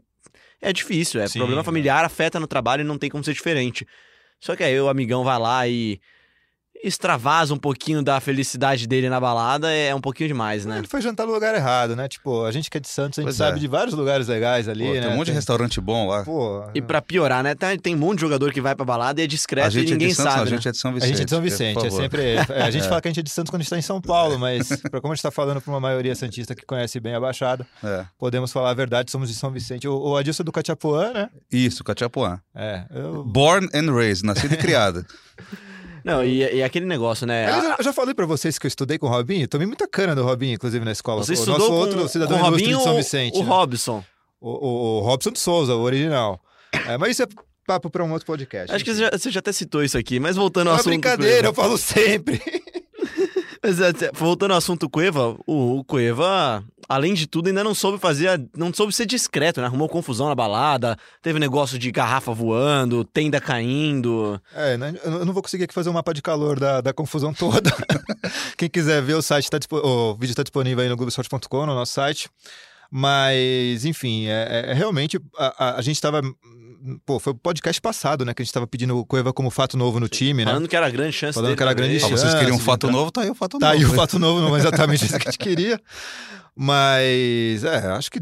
é 0.63 0.73
difícil, 0.73 1.21
é 1.21 1.27
Sim, 1.27 1.39
problema 1.41 1.61
é. 1.63 1.65
familiar, 1.65 2.05
afeta 2.05 2.39
no 2.39 2.47
trabalho 2.47 2.83
e 2.83 2.85
não 2.85 2.99
tem 2.99 3.11
como 3.11 3.25
ser 3.25 3.33
diferente. 3.35 3.87
Só 4.41 4.55
que 4.55 4.63
aí 4.63 4.79
o 4.81 4.89
amigão 4.89 5.25
vai 5.25 5.39
lá 5.39 5.67
e 5.67 5.99
extravasa 6.87 7.55
um 7.55 7.57
pouquinho 7.57 8.03
da 8.03 8.21
felicidade 8.21 8.87
dele 8.87 9.09
na 9.09 9.19
balada, 9.19 9.73
é 9.73 9.95
um 9.95 10.01
pouquinho 10.01 10.29
demais, 10.29 10.67
né? 10.67 10.79
Ele 10.79 10.87
foi 10.87 11.01
jantar 11.01 11.27
no 11.27 11.33
lugar 11.33 11.55
errado, 11.55 11.97
né? 11.97 12.07
Tipo, 12.09 12.45
a 12.45 12.53
gente 12.53 12.69
que 12.71 12.77
é 12.77 12.81
de 12.81 12.89
Santos, 12.89 13.19
a 13.19 13.23
gente 13.23 13.29
Pois 13.29 13.37
sabe 13.37 13.57
é. 13.57 13.61
de 13.61 13.67
vários 13.67 13.95
lugares 13.95 14.29
legais 14.29 14.69
ali, 14.69 14.85
Pô, 14.87 14.93
né? 14.95 15.01
tem 15.01 15.11
um 15.11 15.17
monte 15.17 15.27
de 15.29 15.33
restaurante 15.33 15.81
bom 15.81 16.09
lá. 16.09 16.25
Pô, 16.25 16.65
E 16.75 16.83
pra 16.83 17.01
piorar, 17.01 17.43
né? 17.43 17.55
Tem, 17.55 17.79
tem 17.79 17.95
um 17.95 17.99
monte 17.99 18.17
de 18.17 18.21
jogador 18.23 18.53
que 18.53 18.61
vai 18.61 18.75
pra 18.75 18.85
balada 18.85 19.21
e 19.21 19.25
é 19.25 19.27
discreto 19.27 19.67
a 19.67 19.71
gente 19.71 19.89
e 19.89 19.93
ninguém 19.93 20.11
é 20.11 20.15
Santos, 20.15 20.33
sabe. 20.33 20.37
não, 20.37 20.43
a 20.43 20.45
né? 20.51 20.57
gente 20.57 20.69
é 20.69 20.73
de 20.73 20.79
São 20.79 20.91
a 20.91 20.95
Vicente. 20.95 21.09
gente 21.11 21.21
é 21.23 21.25
de 21.25 21.31
São 21.31 21.41
Vicente, 21.41 21.87
é 21.87 21.91
sempre. 21.91 22.23
é, 22.23 22.63
a 22.63 22.71
gente 22.71 22.87
fala 22.89 23.01
que 23.01 23.09
a 23.09 23.11
gente 23.11 23.21
é 23.21 23.23
de 23.23 23.31
Santos 23.31 23.51
quando 23.51 23.61
a 23.61 23.63
gente 23.63 23.67
está 23.69 23.79
em 23.79 23.83
São 23.83 24.01
Paulo, 24.01 24.39
mas 24.39 24.69
pra 24.91 25.01
como 25.01 25.13
a 25.13 25.15
gente 25.15 25.21
está 25.21 25.31
falando 25.31 25.61
para 25.61 25.73
uma 25.73 25.81
maioria 25.81 26.15
santista 26.15 26.55
que 26.55 26.65
conhece 26.67 27.01
bem 27.01 27.15
a 27.15 27.21
Baixada, 27.21 27.67
É. 27.83 28.05
podemos 28.19 28.53
falar 28.53 28.71
a 28.71 28.75
verdade, 28.75 29.11
somos 29.11 29.29
de 29.29 29.35
São 29.35 29.51
Vicente. 29.51 29.89
O, 29.89 29.97
o 29.97 30.17
Adilson 30.17 30.43
é 30.43 30.45
do 30.45 30.53
Cachapuã, 30.53 31.13
né? 31.13 31.29
Isso, 31.51 31.83
Cachapuã. 31.83 32.39
É. 32.55 32.85
Eu, 32.91 33.25
Born 33.25 33.69
and 33.75 33.93
raised, 33.95 34.25
nascido 34.25 34.53
e 34.55 34.57
criado. 34.59 35.05
Não, 36.05 36.23
e, 36.25 36.41
e 36.57 36.63
aquele 36.63 36.85
negócio, 36.87 37.27
né? 37.27 37.47
Aliás, 37.47 37.65
A- 37.73 37.77
eu 37.79 37.85
já 37.85 37.93
falei 37.93 38.15
pra 38.15 38.27
vocês 38.27 38.59
que 38.59 38.67
eu 38.67 38.69
estudei 38.69 38.99
com 38.99 39.07
o 39.07 39.09
Robinho, 39.11 39.49
tomei 39.49 39.67
muita 39.67 39.89
cana 39.89 40.15
do 40.15 40.23
Robinho, 40.23 40.55
inclusive, 40.55 40.85
na 40.85 40.93
escola. 40.93 41.25
Você 41.25 41.33
o 41.33 41.35
estudou 41.35 41.59
nosso 41.59 41.71
com, 41.71 41.77
outro 41.77 42.09
cidadão 42.09 42.39
com 42.39 42.45
Robinho 42.45 42.77
de 42.79 42.85
São 42.85 42.95
Vicente. 42.97 43.39
o 43.39 43.43
né? 43.43 43.49
Robson? 43.49 44.05
O, 44.41 44.51
o- 44.51 44.99
o 44.99 45.01
Robson 45.01 45.31
de 45.31 45.39
Souza, 45.39 45.75
o 45.75 45.81
original. 45.81 46.39
É, 46.87 46.99
mas 46.99 47.13
isso 47.13 47.23
é 47.23 47.27
papo 47.67 47.89
pra 47.89 48.05
um 48.05 48.13
outro 48.13 48.27
podcast. 48.27 48.75
Acho 48.75 48.85
que 48.85 48.91
enfim. 48.91 48.99
você 49.01 49.05
já, 49.11 49.19
você 49.19 49.31
já 49.31 49.39
até 49.41 49.53
citou 49.53 49.83
isso 49.83 49.97
aqui, 49.97 50.21
mas 50.21 50.37
voltando 50.37 50.67
É 50.67 50.71
ao 50.71 50.75
uma 50.75 50.81
assunto. 50.81 50.91
brincadeira, 50.93 51.49
eu 51.49 51.55
falo 51.55 51.79
sempre. 51.79 52.41
Mas, 53.65 53.79
voltando 54.13 54.51
ao 54.51 54.59
assunto 54.59 54.91
Cueva, 54.91 55.37
o, 55.47 55.79
o 55.79 55.85
Cueva, 55.85 56.63
além 56.87 57.15
de 57.15 57.27
tudo, 57.27 57.49
ainda 57.49 57.65
não 57.65 57.75
soube 57.75 57.99
fazer, 57.99 58.47
não 58.55 58.73
soube 58.75 58.93
ser 58.95 59.07
discreto, 59.07 59.61
né? 59.61 59.67
Arrumou 59.67 59.89
confusão 59.89 60.29
na 60.29 60.35
balada, 60.35 60.99
teve 61.23 61.39
negócio 61.39 61.79
de 61.79 61.91
garrafa 61.91 62.33
voando, 62.33 63.05
tenda 63.05 63.41
caindo. 63.41 64.39
É, 64.55 64.77
né, 64.77 64.95
eu 65.03 65.25
não 65.25 65.33
vou 65.33 65.43
conseguir 65.43 65.65
aqui 65.65 65.73
fazer 65.73 65.89
um 65.89 65.95
mapa 65.95 66.13
de 66.13 66.21
calor 66.21 66.61
da, 66.61 66.83
da 66.83 66.93
confusão 66.93 67.33
toda. 67.33 67.71
Quem 68.59 68.69
quiser 68.69 69.01
ver, 69.03 69.15
o 69.15 69.23
site 69.23 69.49
tá 69.51 69.59
o 69.73 70.15
vídeo 70.15 70.33
está 70.33 70.43
disponível 70.43 70.83
aí 70.83 70.89
no 70.91 70.97
Globoesporte.com, 70.97 71.67
no 71.67 71.75
nosso 71.75 71.93
site. 71.95 72.29
Mas, 72.91 73.85
enfim, 73.85 74.27
é, 74.27 74.67
é- 74.67 74.71
é 74.71 74.75
realmente 74.75 75.19
a, 75.37 75.65
a- 75.71 75.79
a 75.79 75.83
gente 75.83 75.97
estava. 75.97 76.21
Pô, 77.07 77.19
foi 77.19 77.33
o 77.33 77.37
podcast 77.37 77.81
passado, 77.81 78.25
né? 78.25 78.35
Que 78.35 78.43
a 78.43 78.45
gente 78.45 78.51
estava 78.51 78.67
pedindo 78.67 78.99
o 78.99 79.07
Cueva 79.07 79.33
como 79.33 79.51
fato 79.51 79.77
novo 79.77 79.99
no 79.99 80.07
time, 80.09 80.45
né? 80.45 80.51
Falando 80.51 80.69
que 80.69 80.77
era 80.77 80.91
grande 80.91 81.13
chance 81.13 81.33
Falando 81.35 81.47
dele 81.49 81.57
que 81.57 81.63
era 81.63 81.73
grande 81.73 81.93
vez. 81.93 82.05
Ah, 82.05 82.09
vocês 82.09 82.21
chance 82.23 82.39
queriam 82.39 82.57
um 82.57 82.61
fato 82.61 82.91
novo, 82.91 83.11
tá 83.11 83.23
aí 83.23 83.31
o 83.31 83.35
fato 83.35 83.59
Tá 83.59 83.69
novo. 83.69 83.79
aí 83.79 83.85
o 83.87 83.89
né? 83.89 83.97
fato 83.97 84.19
novo, 84.19 84.41
não 84.43 84.55
é 84.55 84.59
exatamente 84.59 85.05
isso 85.07 85.19
que 85.19 85.29
a 85.29 85.31
gente 85.31 85.39
queria. 85.39 85.81
Mas, 86.57 87.65
é, 87.65 87.89
acho 87.93 88.11
que 88.11 88.21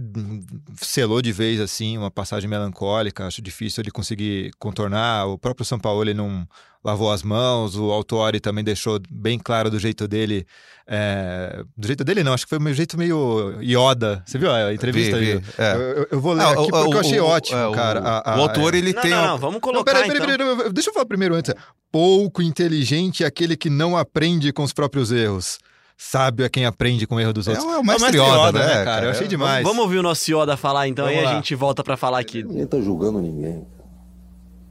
selou 0.80 1.20
de 1.20 1.32
vez, 1.32 1.60
assim, 1.60 1.98
uma 1.98 2.10
passagem 2.10 2.48
melancólica. 2.48 3.26
Acho 3.26 3.42
difícil 3.42 3.82
ele 3.82 3.90
conseguir 3.90 4.50
contornar. 4.58 5.26
O 5.26 5.38
próprio 5.38 5.66
São 5.66 5.78
Paulo, 5.78 6.02
ele 6.02 6.14
não 6.14 6.46
lavou 6.82 7.12
as 7.12 7.22
mãos. 7.22 7.76
O 7.76 7.90
Autori 7.92 8.40
também 8.40 8.64
deixou 8.64 8.98
bem 9.10 9.38
claro 9.38 9.70
do 9.70 9.78
jeito 9.78 10.08
dele. 10.08 10.46
é, 10.86 11.62
Do 11.76 11.86
jeito 11.86 12.02
dele, 12.04 12.24
não. 12.24 12.32
Acho 12.32 12.44
que 12.46 12.50
foi 12.56 12.58
um 12.58 12.72
jeito 12.72 12.96
meio 12.98 13.54
Yoda. 13.60 14.22
Você 14.26 14.38
viu 14.38 14.50
a 14.50 14.72
entrevista? 14.72 15.18
Vi, 15.18 15.36
vi, 15.36 15.44
é. 15.58 15.74
Eu, 15.74 15.80
eu- 15.80 16.08
eu 16.12 16.20
vou 16.20 16.32
ler 16.32 16.42
Ah, 16.44 16.50
aqui 16.52 16.60
o- 16.60 16.68
porque 16.68 16.84
eu 16.94 16.96
o- 16.96 16.98
achei 17.00 17.20
o- 17.20 17.26
ótimo, 17.26 17.58
é, 17.58 17.66
o- 17.68 17.72
cara. 17.72 18.00
A- 18.00 18.32
a- 18.34 18.38
o 18.38 18.42
autor, 18.42 18.74
ele 18.74 18.92
Não, 18.94 19.02
tem... 19.02 19.10
não, 19.10 19.26
não, 19.28 19.38
vamos 19.38 19.54
Não, 19.54 19.60
colocar 19.60 19.92
peraí, 19.92 20.10
peraí, 20.10 20.22
então. 20.34 20.38
peraí, 20.38 20.56
peraí, 20.56 20.72
deixa 20.72 20.88
eu 20.90 20.94
falar 20.94 21.06
primeiro 21.06 21.34
antes. 21.34 21.52
Pouco 21.92 22.40
inteligente 22.42 23.24
é 23.24 23.26
aquele 23.26 23.56
que 23.56 23.68
não 23.70 23.96
aprende 23.96 24.52
com 24.52 24.62
os 24.62 24.72
próprios 24.72 25.12
erros. 25.12 25.58
Sábio 25.96 26.44
é 26.44 26.48
quem 26.48 26.64
aprende 26.66 27.06
com 27.06 27.14
o 27.16 27.20
erro 27.20 27.32
dos 27.32 27.46
É 27.46 27.52
outros. 27.52 27.66
o 27.66 27.82
mestre 27.82 28.18
Yoda, 28.18 28.52
né, 28.52 28.84
cara? 28.84 29.06
Eu 29.06 29.10
achei 29.10 29.20
cara? 29.22 29.28
demais. 29.28 29.64
Vamos 29.64 29.82
ouvir 29.84 29.98
o 29.98 30.02
nosso 30.02 30.30
Yoda 30.30 30.56
falar 30.56 30.88
então, 30.88 31.04
Vamos 31.06 31.20
aí 31.20 31.26
a 31.26 31.34
gente 31.34 31.54
volta 31.54 31.84
pra 31.84 31.96
falar 31.96 32.18
aqui. 32.18 32.42
Ninguém 32.42 32.62
está 32.64 32.80
julgando 32.80 33.20
ninguém. 33.20 33.64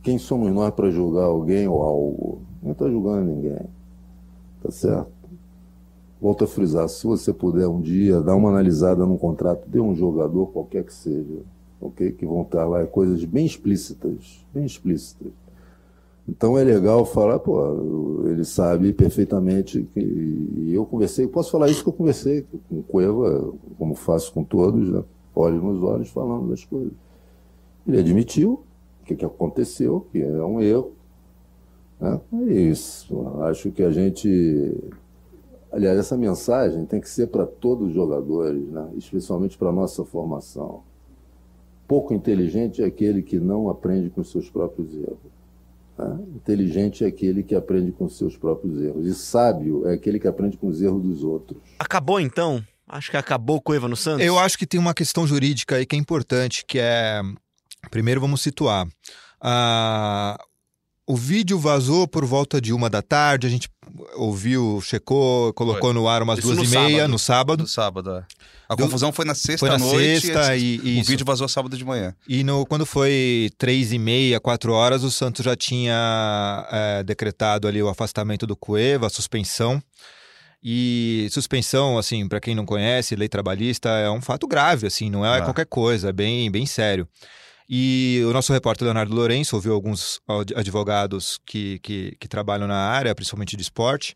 Quem 0.03 0.17
somos 0.17 0.51
nós 0.51 0.73
para 0.73 0.89
julgar 0.89 1.25
alguém 1.25 1.67
ou 1.67 1.81
algo? 1.81 2.41
Ninguém 2.61 2.71
está 2.73 2.89
julgando 2.89 3.21
ninguém. 3.31 3.59
Tá 4.61 4.71
certo? 4.71 5.11
Volto 6.21 6.43
a 6.43 6.47
frisar, 6.47 6.87
se 6.87 7.05
você 7.07 7.33
puder 7.33 7.67
um 7.67 7.81
dia 7.81 8.21
dar 8.21 8.35
uma 8.35 8.49
analisada 8.49 9.05
no 9.05 9.17
contrato 9.17 9.67
de 9.67 9.79
um 9.79 9.95
jogador, 9.95 10.47
qualquer 10.47 10.83
que 10.83 10.93
seja, 10.93 11.39
ok? 11.79 12.11
Que 12.11 12.27
vão 12.27 12.43
estar 12.43 12.63
lá, 12.65 12.81
é 12.81 12.85
coisas 12.85 13.23
bem 13.25 13.43
explícitas, 13.43 14.45
bem 14.53 14.63
explícitas. 14.65 15.31
Então 16.27 16.57
é 16.57 16.63
legal 16.63 17.05
falar, 17.05 17.39
pô, 17.39 18.23
ele 18.27 18.45
sabe 18.45 18.93
perfeitamente 18.93 19.83
que. 19.93 19.99
E 19.99 20.73
eu 20.73 20.85
conversei, 20.85 21.27
posso 21.27 21.51
falar 21.51 21.69
isso 21.69 21.83
que 21.83 21.89
eu 21.89 21.93
conversei 21.93 22.45
com 22.69 22.79
o 22.79 22.83
Cueva, 22.83 23.53
como 23.77 23.95
faço 23.95 24.31
com 24.33 24.43
todos, 24.43 24.89
né? 24.89 25.03
Olhos 25.35 25.63
nos 25.63 25.83
olhos, 25.83 26.09
falando 26.09 26.49
das 26.49 26.63
coisas. 26.63 26.93
Ele 27.87 27.99
admitiu 27.99 28.63
o 29.01 29.05
que, 29.05 29.15
que 29.15 29.25
aconteceu, 29.25 30.05
que 30.11 30.21
é 30.21 30.43
um 30.43 30.61
erro. 30.61 30.91
Né? 31.99 32.21
É 32.33 32.53
isso. 32.53 33.27
Acho 33.41 33.71
que 33.71 33.83
a 33.83 33.91
gente. 33.91 34.77
Aliás, 35.71 35.97
essa 35.97 36.17
mensagem 36.17 36.85
tem 36.85 36.99
que 36.99 37.09
ser 37.09 37.27
para 37.27 37.45
todos 37.45 37.87
os 37.87 37.93
jogadores, 37.93 38.67
né? 38.69 38.89
especialmente 38.97 39.57
para 39.57 39.69
a 39.69 39.73
nossa 39.73 40.03
formação. 40.03 40.81
Pouco 41.87 42.13
inteligente 42.13 42.81
é 42.81 42.85
aquele 42.85 43.21
que 43.21 43.39
não 43.39 43.69
aprende 43.69 44.09
com 44.09 44.23
seus 44.23 44.49
próprios 44.49 44.93
erros. 44.93 45.30
Inteligente 46.35 47.03
é 47.03 47.07
aquele 47.07 47.43
que 47.43 47.55
aprende 47.55 47.91
com 47.91 48.07
seus 48.09 48.37
próprios 48.37 48.81
erros. 48.81 49.05
E 49.05 49.13
sábio 49.13 49.87
é 49.87 49.93
aquele 49.93 50.19
que 50.19 50.27
aprende 50.27 50.57
com 50.57 50.67
os 50.67 50.81
erros 50.81 51.01
dos 51.01 51.23
outros. 51.23 51.59
Acabou 51.79 52.19
então? 52.19 52.63
Acho 52.87 53.11
que 53.11 53.17
acabou 53.17 53.57
o 53.57 53.61
Cueva 53.61 53.87
no 53.87 53.95
Santos. 53.95 54.25
Eu 54.25 54.37
acho 54.37 54.57
que 54.57 54.67
tem 54.67 54.79
uma 54.79 54.93
questão 54.93 55.25
jurídica 55.25 55.75
aí 55.75 55.85
que 55.85 55.95
é 55.95 55.99
importante, 55.99 56.65
que 56.65 56.77
é... 56.79 57.21
Primeiro 57.89 58.21
vamos 58.21 58.41
situar. 58.41 58.87
Ah, 59.39 60.37
o 61.07 61.15
vídeo 61.15 61.57
vazou 61.59 62.07
por 62.07 62.23
volta 62.25 62.61
de 62.61 62.71
uma 62.71 62.89
da 62.89 63.01
tarde, 63.01 63.47
a 63.47 63.49
gente 63.49 63.69
ouviu, 64.15 64.79
checou, 64.81 65.53
colocou 65.53 65.93
no 65.93 66.07
ar 66.07 66.21
umas 66.23 66.39
Isso 66.39 66.47
duas 66.47 66.57
no 66.59 66.63
e 66.63 66.67
meia, 66.67 66.89
sábado. 66.99 67.11
no 67.11 67.19
sábado. 67.19 67.63
Do 67.63 67.67
sábado, 67.69 68.11
é. 68.17 68.23
A 68.69 68.75
confusão 68.77 69.11
foi 69.11 69.25
na 69.25 69.35
Foi 69.35 69.69
na 69.69 69.77
sexta-noite. 69.77 70.21
sexta 70.21 70.55
e, 70.55 70.79
O 70.79 70.87
isso. 70.87 71.09
vídeo 71.09 71.25
vazou 71.25 71.47
sábado 71.49 71.75
de 71.75 71.83
manhã. 71.83 72.15
E 72.25 72.41
no, 72.43 72.65
quando 72.65 72.85
foi 72.85 73.49
três 73.57 73.91
e 73.91 73.99
meia, 73.99 74.39
quatro 74.39 74.71
horas, 74.71 75.03
o 75.03 75.11
Santos 75.11 75.43
já 75.43 75.55
tinha 75.57 76.65
é, 76.71 77.03
decretado 77.03 77.67
ali 77.67 77.83
o 77.83 77.89
afastamento 77.89 78.47
do 78.47 78.55
Cueva, 78.55 79.07
a 79.07 79.09
suspensão. 79.09 79.83
E 80.63 81.27
suspensão, 81.31 81.97
assim, 81.97 82.27
para 82.29 82.39
quem 82.39 82.53
não 82.55 82.65
conhece, 82.65 83.15
lei 83.15 83.27
trabalhista 83.27 83.89
é 83.89 84.09
um 84.09 84.21
fato 84.21 84.47
grave, 84.47 84.87
assim, 84.87 85.09
não 85.09 85.25
é 85.25 85.39
Ah. 85.39 85.41
qualquer 85.41 85.65
coisa, 85.65 86.09
é 86.09 86.13
bem, 86.13 86.49
bem 86.51 86.65
sério. 86.65 87.07
E 87.73 88.21
o 88.27 88.33
nosso 88.33 88.51
repórter 88.51 88.83
Leonardo 88.83 89.15
Lourenço 89.15 89.55
ouviu 89.55 89.73
alguns 89.73 90.19
ad- 90.27 90.53
advogados 90.57 91.39
que, 91.45 91.79
que, 91.79 92.17
que 92.19 92.27
trabalham 92.27 92.67
na 92.67 92.75
área, 92.75 93.15
principalmente 93.15 93.55
de 93.55 93.61
esporte. 93.61 94.13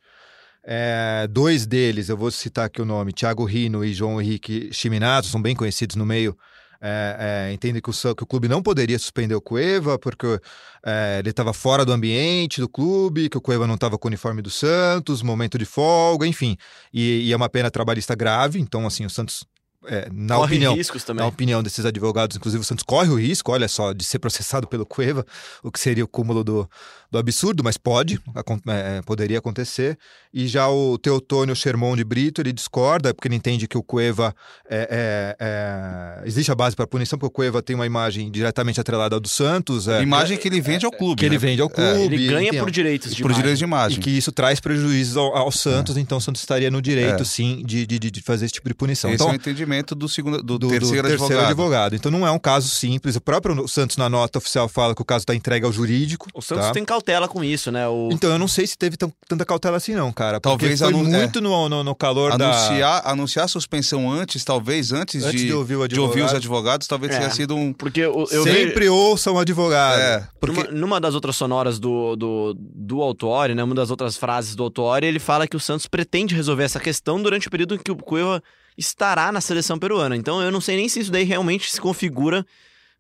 É, 0.62 1.26
dois 1.30 1.66
deles, 1.66 2.10
eu 2.10 2.18
vou 2.18 2.30
citar 2.32 2.66
aqui 2.66 2.82
o 2.82 2.86
nome, 2.86 3.14
Thiago 3.14 3.46
Rino 3.46 3.86
e 3.86 3.94
João 3.94 4.22
Henrique 4.22 4.74
Chiminato, 4.74 5.28
são 5.28 5.42
bem 5.42 5.56
conhecidos 5.56 5.96
no 5.96 6.06
meio 6.06 6.36
é, 6.82 7.48
é, 7.50 7.54
entendem 7.54 7.82
que 7.82 7.90
o, 7.90 8.16
que 8.16 8.24
o 8.24 8.28
clube 8.28 8.48
não 8.48 8.62
poderia 8.62 9.00
suspender 9.00 9.34
o 9.34 9.42
Cueva 9.42 9.98
porque 9.98 10.40
é, 10.86 11.18
ele 11.20 11.30
estava 11.30 11.54
fora 11.54 11.86
do 11.86 11.92
ambiente 11.92 12.62
do 12.62 12.70
clube, 12.70 13.30
que 13.30 13.38
o 13.38 13.42
Cueva 13.42 13.66
não 13.66 13.76
estava 13.76 13.98
com 13.98 14.08
o 14.08 14.10
uniforme 14.10 14.42
do 14.42 14.50
Santos, 14.50 15.22
momento 15.22 15.58
de 15.58 15.66
folga, 15.66 16.28
enfim. 16.28 16.58
E, 16.94 17.28
e 17.28 17.34
é 17.34 17.36
uma 17.36 17.50
pena 17.50 17.72
trabalhista 17.72 18.14
grave, 18.16 18.60
então 18.60 18.86
assim, 18.86 19.06
o 19.06 19.10
Santos, 19.10 19.46
é, 19.88 20.08
na 20.12 20.36
Corre 20.36 20.54
opinião, 20.56 20.76
riscos 20.76 21.04
também. 21.04 21.22
na 21.24 21.28
opinião 21.28 21.62
desses 21.64 21.86
advogados, 21.86 22.36
inclusive 22.38 22.62
o 22.62 22.66
Santos 22.66 22.84
corre 22.84 23.10
o 23.10 23.16
risco, 23.20 23.52
olha 23.52 23.68
só, 23.68 23.94
de 23.94 24.04
ser 24.04 24.20
processado 24.20 24.68
pelo 24.68 24.86
Cueva, 24.86 25.26
o 25.64 25.72
que 25.72 25.80
seria 25.80 26.04
o 26.04 26.08
cúmulo 26.08 26.44
do, 26.44 26.70
do 27.12 27.18
absurdo, 27.18 27.64
mas 27.64 27.78
pode, 27.78 28.20
é, 28.68 29.02
poderia 29.04 29.40
acontecer. 29.40 29.98
E 30.34 30.48
já 30.48 30.68
o 30.68 30.98
Teotônio 30.98 31.56
Sherman 31.56 31.96
de 31.96 32.04
Brito, 32.04 32.42
ele 32.42 32.52
discorda, 32.52 33.14
porque 33.14 33.28
ele 33.28 33.36
entende 33.36 33.68
que 33.68 33.78
o 33.78 33.84
Cueva 33.84 34.36
é, 34.70 35.36
é- 35.40 35.46
é- 35.46 36.28
existe 36.28 36.52
a 36.52 36.56
base 36.56 36.76
para 36.76 36.86
punição, 36.86 37.18
porque 37.18 37.28
o 37.28 37.32
Cueva 37.32 37.62
tem 37.62 37.76
uma 37.76 37.86
imagem 37.86 38.30
diretamente 38.30 38.80
atrelada 38.82 39.16
ao 39.16 39.20
do 39.20 39.30
Santos, 39.30 39.88
é, 39.88 40.02
Imagem 40.02 40.38
que 40.38 40.48
ele 40.48 40.60
vende 40.62 40.86
ao 40.86 40.92
clube. 40.92 41.20
que 41.20 41.26
ele 41.26 41.36
né? 41.36 41.40
vende 41.40 41.62
ao 41.62 41.70
clube. 41.70 42.16
Ele 42.16 42.28
ganha 42.28 42.50
enfim, 42.50 42.60
por 42.60 42.70
direitos 42.72 43.16
de 43.16 43.22
Por 43.22 43.30
imagem. 43.32 43.42
direitos 43.42 43.60
de 43.60 43.64
e 43.66 43.68
imagem. 43.68 44.00
que 44.00 44.10
isso 44.10 44.32
traz 44.32 44.60
prejuízos 44.60 45.16
ao, 45.18 45.36
ao 45.36 45.52
Santos, 45.52 45.98
então 45.98 46.18
o 46.18 46.22
Santos 46.22 46.42
estaria 46.42 46.70
no 46.70 46.82
direito, 46.82 47.22
É. 47.22 47.26
sim, 47.26 47.64
de, 47.66 47.86
de, 47.88 48.00
de- 48.00 48.12
de 48.12 48.22
fazer 48.22 48.46
esse 48.46 48.54
tipo 48.56 48.68
de 48.68 48.76
punição. 48.76 49.10
Esse 49.10 49.16
então, 49.16 49.30
é 49.30 49.32
o 49.32 49.36
entendimento 49.36 49.75
do, 49.84 50.08
segundo, 50.08 50.38
do, 50.38 50.58
do, 50.58 50.68
do 50.68 50.70
terceiro, 50.70 51.08
advogado. 51.40 51.96
Então 51.96 52.12
não 52.12 52.26
é 52.26 52.32
um 52.32 52.40
caso 52.40 52.70
simples. 52.70 53.16
O 53.16 53.22
próprio 53.22 53.68
Santos, 53.68 53.98
na 53.98 54.08
nota 54.10 54.38
oficial, 54.38 54.70
fala 54.70 54.96
que 54.96 55.02
o 55.02 55.06
caso 55.06 55.24
está 55.24 55.36
entregue 55.36 55.66
ao 55.66 55.72
jurídico. 55.72 56.28
O 56.34 56.42
Santos 56.42 56.68
tá? 56.68 56.72
tem 56.72 56.86
cautela 56.86 57.28
com 57.28 57.44
isso, 57.44 57.72
né? 57.72 57.88
O... 57.88 58.10
Então 58.12 58.32
eu 58.32 58.40
não 58.40 58.48
sei 58.48 58.66
se 58.68 58.78
teve 58.78 58.96
tanta 58.98 59.46
cautela 59.46 59.78
assim, 59.78 59.94
não, 59.94 60.12
cara. 60.12 60.40
Talvez 60.40 60.80
foi 60.80 60.94
muito 60.94 61.42
no, 61.42 61.68
no, 61.70 61.84
no 61.84 61.96
calor 61.96 62.38
da. 62.38 62.46
Anunciar, 62.52 63.02
anunciar 63.06 63.46
a 63.46 63.48
suspensão 63.48 64.12
antes, 64.12 64.44
talvez 64.44 64.92
antes, 64.92 65.24
Antes 65.24 65.42
de 65.42 65.54
ouvir 65.54 65.76
o 65.76 65.88
de 65.88 66.00
ouvir 66.00 66.22
os 66.22 66.34
advogado. 66.34 66.36
advogados, 66.38 66.88
talvez 66.88 67.14
É. 67.14 67.18
tenha 67.18 67.30
sido 67.32 67.56
um. 67.56 67.74
Porque 67.74 68.02
eu, 68.02 68.28
eu 68.32 68.44
vejo- 68.44 68.58
Sempre 68.68 68.90
ouçam 68.90 69.34
o 69.34 69.40
advogado. 69.40 70.00
É, 70.00 70.28
porque 70.40 70.64
Numa, 70.64 70.72
numa 70.72 71.02
das 71.02 71.16
outras 71.16 71.36
sonoras 71.36 71.80
do, 71.80 72.16
do, 72.16 72.56
do 72.58 73.02
Autuori, 73.02 73.56
né? 73.56 73.64
Uma 73.64 73.76
das 73.76 73.90
outras 73.92 74.16
frases 74.18 74.56
do 74.56 74.64
Autuori, 74.64 75.08
ele 75.08 75.20
fala 75.20 75.48
que 75.48 75.56
o 75.58 75.60
Santos 75.60 75.88
pretende 75.88 76.36
resolver 76.36 76.64
essa 76.64 76.80
questão 76.80 77.22
durante 77.22 77.48
o 77.48 77.52
período 77.52 77.76
em 77.76 77.78
que 77.78 77.92
o 77.92 77.96
Cueva 77.96 78.42
estará 78.78 79.32
na 79.32 79.42
seleção 79.42 79.78
peruana. 79.80 80.16
Então 80.16 80.42
eu 80.42 80.52
não 80.52 80.62
sei 80.62 80.76
nem 80.76 80.90
se 80.90 81.00
isso 81.00 81.12
daí 81.12 81.24
realmente 81.24 81.72
se 81.72 81.80
configura, 81.80 82.46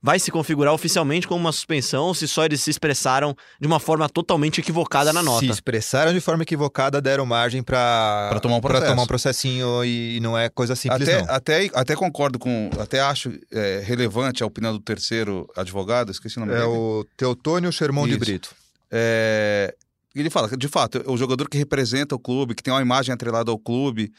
vai 0.01 0.19
se 0.19 0.29
configurar 0.29 0.71
oficialmente 0.71 1.27
como 1.27 1.39
uma 1.41 1.51
suspensão, 1.51 2.05
ou 2.05 2.13
se 2.13 2.27
só 2.27 2.45
eles 2.45 2.61
se 2.61 2.69
expressaram 2.69 3.35
de 3.59 3.65
uma 3.65 3.79
forma 3.79 4.07
totalmente 4.07 4.59
equivocada 4.61 5.11
na 5.11 5.23
nota. 5.23 5.39
Se 5.39 5.51
expressaram 5.51 6.13
de 6.13 6.19
forma 6.19 6.43
equivocada, 6.43 7.01
deram 7.01 7.25
margem 7.25 7.63
para 7.63 8.39
tomar 8.39 8.57
um 8.57 8.61
processo. 8.61 8.85
tomar 8.91 9.01
um 9.01 9.07
processinho 9.07 9.83
e, 9.83 10.19
não 10.21 10.37
é 10.37 10.47
coisa 10.47 10.75
simples, 10.75 11.09
até, 11.09 11.21
não. 11.21 11.33
até, 11.33 11.69
até 11.73 11.95
concordo 11.95 12.37
com. 12.37 12.69
Até 12.79 12.99
acho 12.99 13.31
é, 13.51 13.81
relevante 13.83 14.43
a 14.43 14.45
opinião 14.45 14.73
do 14.73 14.79
terceiro 14.79 15.49
advogado, 15.57 16.11
esqueci 16.11 16.37
o 16.37 16.41
nome 16.41 16.53
É 16.53 16.57
dele. 16.57 16.67
o 16.67 17.05
Teotônio 17.17 17.71
Sherman 17.71 18.07
de. 18.07 18.17
Brito. 18.17 18.55
É, 18.91 19.73
ele 20.15 20.29
fala 20.29 20.47
que, 20.47 20.55
de 20.55 20.67
fato, 20.67 21.03
é 21.05 21.09
o 21.09 21.17
jogador 21.17 21.49
que 21.49 21.57
representa 21.57 22.13
o 22.13 22.19
clube, 22.19 22.53
que 22.53 22.61
tem 22.61 22.71
uma 22.71 22.81
imagem 22.81 23.11
atrelada 23.11 23.49
ao 23.49 23.57
clube, 23.57 24.13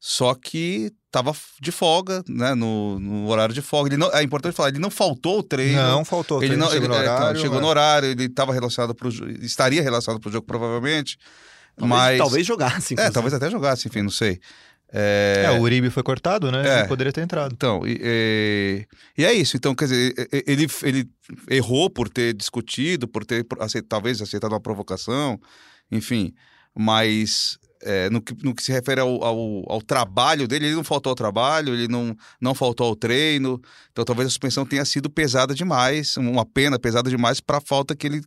só 0.00 0.34
que 0.34 0.92
estava 1.06 1.34
de 1.60 1.72
folga, 1.72 2.22
né? 2.28 2.54
No, 2.54 2.98
no 3.00 3.26
horário 3.28 3.54
de 3.54 3.62
folga. 3.62 3.88
Ele 3.88 3.96
não, 3.96 4.12
é 4.12 4.22
importante 4.22 4.54
falar, 4.54 4.68
ele 4.68 4.78
não 4.78 4.90
faltou 4.90 5.38
o 5.38 5.42
treino. 5.42 5.76
Não, 5.80 6.04
faltou. 6.04 6.38
Ele 6.38 6.48
treino 6.48 6.64
não 6.64 6.70
chegou 6.70 6.86
ele, 6.86 6.94
no 6.94 7.00
é, 7.00 7.02
então, 7.04 7.16
horário. 7.16 7.40
chegou 7.40 7.58
é. 7.58 7.60
no 7.60 7.66
horário, 7.66 8.08
ele 8.10 8.24
estava 8.24 8.52
relacionado 8.52 8.94
pro 8.94 9.10
jo- 9.10 9.28
estaria 9.42 9.82
relacionado 9.82 10.20
para 10.20 10.28
o 10.28 10.32
jogo 10.32 10.46
provavelmente, 10.46 11.18
Talvez, 11.76 11.88
mas 12.00 12.18
talvez 12.18 12.46
jogasse. 12.46 12.92
é, 12.92 12.94
inclusive. 12.94 13.14
talvez 13.14 13.34
até 13.34 13.50
jogasse, 13.50 13.88
enfim, 13.88 14.02
não 14.02 14.10
sei. 14.10 14.38
É, 14.92 15.44
É, 15.46 15.50
o 15.50 15.60
Uribe 15.62 15.90
foi 15.90 16.02
cortado, 16.02 16.50
né? 16.50 16.66
É. 16.66 16.78
Ele 16.80 16.88
poderia 16.88 17.12
ter 17.12 17.20
entrado. 17.20 17.52
Então, 17.52 17.82
e, 17.86 17.98
e- 18.02 18.86
e 19.18 19.24
é 19.24 19.32
isso. 19.34 19.56
Então, 19.56 19.74
quer 19.74 19.84
dizer, 19.84 20.14
ele, 20.46 20.66
ele 20.82 21.08
errou 21.50 21.90
por 21.90 22.08
ter 22.08 22.32
discutido, 22.34 23.06
por 23.06 23.24
ter 23.24 23.46
aceit- 23.60 23.84
talvez 23.88 24.22
aceitado 24.22 24.52
uma 24.52 24.60
provocação, 24.60 25.38
enfim. 25.92 26.32
Mas 26.74 27.58
é, 27.82 28.10
no, 28.10 28.20
que, 28.20 28.34
no 28.42 28.54
que 28.54 28.62
se 28.62 28.72
refere 28.72 29.00
ao, 29.00 29.22
ao, 29.22 29.72
ao 29.72 29.82
trabalho 29.82 30.46
dele, 30.48 30.66
ele 30.66 30.74
não 30.74 30.84
faltou 30.84 31.10
ao 31.10 31.16
trabalho, 31.16 31.74
ele 31.74 31.88
não, 31.88 32.16
não 32.40 32.54
faltou 32.54 32.86
ao 32.86 32.96
treino. 32.96 33.60
Então, 33.92 34.04
talvez 34.04 34.26
a 34.26 34.30
suspensão 34.30 34.66
tenha 34.66 34.84
sido 34.84 35.08
pesada 35.10 35.54
demais, 35.54 36.16
uma 36.16 36.44
pena 36.44 36.78
pesada 36.78 37.10
demais 37.10 37.40
para 37.40 37.58
a 37.58 37.60
falta 37.60 37.94
que 37.94 38.06
ele. 38.06 38.22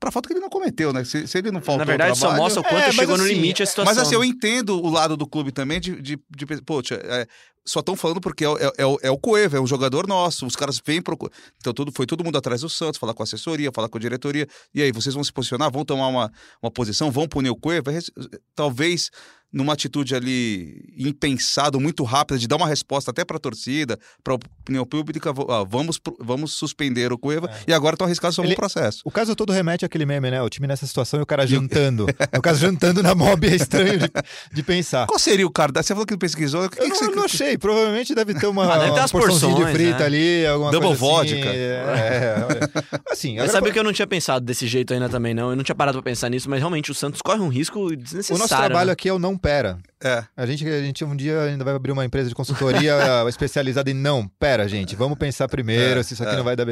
Para 0.00 0.10
falta 0.12 0.28
que 0.28 0.32
ele 0.34 0.40
não 0.40 0.48
cometeu, 0.50 0.92
né? 0.92 1.04
Se, 1.04 1.26
se 1.26 1.38
ele 1.38 1.50
não 1.50 1.60
faltou 1.60 1.78
Na 1.78 1.84
verdade, 1.84 2.10
ao 2.10 2.16
só 2.16 2.20
trabalho, 2.28 2.42
mostra 2.44 2.60
o 2.60 2.64
quanto 2.64 2.82
É, 2.84 2.92
chegou 2.92 3.16
no 3.16 3.24
assim, 3.24 3.32
limite 3.34 3.62
a 3.62 3.66
situação. 3.66 3.92
mas 3.94 3.98
assim, 3.98 4.14
eu 4.14 4.22
entendo 4.24 4.80
o 4.80 4.88
lado 4.90 5.16
do 5.16 5.26
clube 5.26 5.50
também 5.50 5.80
de, 5.80 6.00
de, 6.00 6.18
de 6.30 6.62
poxa, 6.62 6.94
é, 7.02 7.26
só 7.66 7.80
estão 7.80 7.94
falando 7.96 8.20
porque 8.20 8.44
é, 8.44 8.48
o- 8.48 8.56
é, 8.58 8.72
é 8.78 8.86
o- 8.86 8.98
é 9.02 9.10
o 9.10 9.18
Cueva, 9.18 9.56
é 9.58 9.60
um 9.60 9.66
jogador 9.66 10.06
nosso, 10.06 10.46
os 10.46 10.54
caras 10.56 10.80
vêm 10.84 11.02
pro... 11.02 11.18
Então 11.60 11.74
tudo, 11.74 11.90
foi 11.92 12.06
todo 12.06 12.24
mundo 12.24 12.38
atrás 12.38 12.60
do 12.62 12.68
Santos, 12.68 12.98
falar 12.98 13.12
com 13.12 13.22
a 13.22 13.24
assessoria, 13.24 13.70
falar 13.74 13.88
com 13.88 13.98
a 13.98 14.00
diretoria, 14.00 14.46
e 14.74 14.80
aí, 14.82 14.92
vocês 14.92 15.14
vão 15.14 15.24
se 15.24 15.32
posicionar, 15.32 15.70
vão 15.70 15.84
tomar 15.84 16.06
uma, 16.08 16.32
uma 16.62 16.70
posição, 16.70 17.10
vão 17.10 17.26
punir 17.28 17.50
o 17.50 17.56
Cueva, 17.56 17.90
Res- 17.90 18.10
talvez 18.54 19.10
numa 19.52 19.72
atitude 19.72 20.14
ali 20.14 20.84
impensada, 20.96 21.78
muito 21.78 22.04
rápida, 22.04 22.38
de 22.38 22.46
dar 22.46 22.56
uma 22.56 22.68
resposta 22.68 23.10
até 23.10 23.24
para 23.24 23.38
a 23.38 23.40
torcida, 23.40 23.98
para 24.22 24.34
a 24.34 24.36
opinião 24.36 24.84
pública, 24.84 25.30
ah, 25.30 25.64
vamos, 25.68 25.98
vamos 26.20 26.52
suspender 26.52 27.12
o 27.12 27.18
Cueva, 27.18 27.50
e 27.66 27.72
agora 27.72 27.94
estão 27.94 28.06
arriscados 28.06 28.36
sobre 28.36 28.52
o 28.52 28.56
processo. 28.56 29.00
O 29.04 29.10
caso 29.10 29.34
todo 29.34 29.52
remete 29.52 29.84
àquele 29.84 30.04
meme, 30.04 30.30
né? 30.30 30.42
O 30.42 30.48
time 30.48 30.66
nessa 30.66 30.86
situação 30.86 31.20
e 31.20 31.22
o 31.22 31.26
cara 31.26 31.46
jantando. 31.46 32.06
o 32.36 32.42
cara 32.42 32.56
jantando 32.56 33.02
na 33.02 33.14
mob 33.14 33.46
é 33.46 33.54
estranho 33.54 33.98
de, 33.98 34.10
de 34.52 34.62
pensar. 34.62 35.06
Qual 35.06 35.18
seria 35.18 35.46
o 35.46 35.50
cardápio? 35.50 35.86
Você 35.86 35.94
falou 35.94 36.06
que 36.06 36.16
pesquisou, 36.16 36.66
o 36.66 36.70
que, 36.70 36.80
Eu 36.80 36.84
que 36.84 36.90
não, 36.90 36.96
você... 36.96 37.10
não 37.14 37.24
achei, 37.24 37.56
provavelmente 37.56 38.14
deve 38.14 38.34
ter 38.34 38.46
uma, 38.46 38.64
Ah, 38.64 38.78
deve 38.78 38.92
ter 38.92 39.00
uma 39.00 39.08
porçãozinha 39.08 39.54
porções, 39.54 39.66
de 39.66 39.72
frita 39.72 39.98
né? 40.00 40.04
ali, 40.04 40.46
alguma 40.46 40.70
Double 40.70 40.96
coisa 40.96 41.22
assim. 41.22 41.34
vodka. 41.34 41.48
É, 41.48 41.78
é, 41.88 43.10
assim, 43.10 43.36
Mas 43.36 43.44
agora 43.44 43.52
sabe 43.52 43.72
que 43.72 43.78
eu 43.78 43.84
não 43.84 43.92
tinha 43.92 44.06
pensado 44.06 44.44
desse 44.44 44.66
jeito 44.66 44.92
ainda 44.92 45.08
também, 45.08 45.32
não. 45.32 45.50
Eu 45.50 45.56
não 45.56 45.64
tinha 45.64 45.74
parado 45.74 45.98
pra 45.98 46.10
pensar 46.10 46.28
nisso, 46.28 46.50
mas 46.50 46.58
realmente 46.58 46.90
o 46.90 46.94
Santos 46.94 47.22
corre 47.22 47.40
um 47.40 47.48
risco 47.48 47.96
desnecessário. 47.96 48.36
o 48.36 48.38
nosso 48.38 48.54
trabalho 48.54 48.88
né? 48.88 48.92
aqui 48.92 49.08
é 49.08 49.12
o 49.12 49.18
não 49.18 49.37
pera. 49.38 49.78
É. 50.02 50.24
A 50.36 50.44
gente, 50.44 50.66
a 50.68 50.82
gente 50.82 51.04
um 51.04 51.16
dia 51.16 51.42
ainda 51.42 51.64
vai 51.64 51.74
abrir 51.74 51.92
uma 51.92 52.04
empresa 52.04 52.28
de 52.28 52.34
consultoria 52.34 52.96
especializada 53.28 53.90
em 53.90 53.94
não, 53.94 54.28
pera, 54.38 54.68
gente, 54.68 54.94
vamos 54.94 55.18
pensar 55.18 55.48
primeiro 55.48 56.00
É, 56.00 56.02
se 56.02 56.14
isso 56.14 56.22
aqui 56.22 56.34
é. 56.34 56.36
não 56.36 56.44
vai 56.44 56.56
dar. 56.56 56.66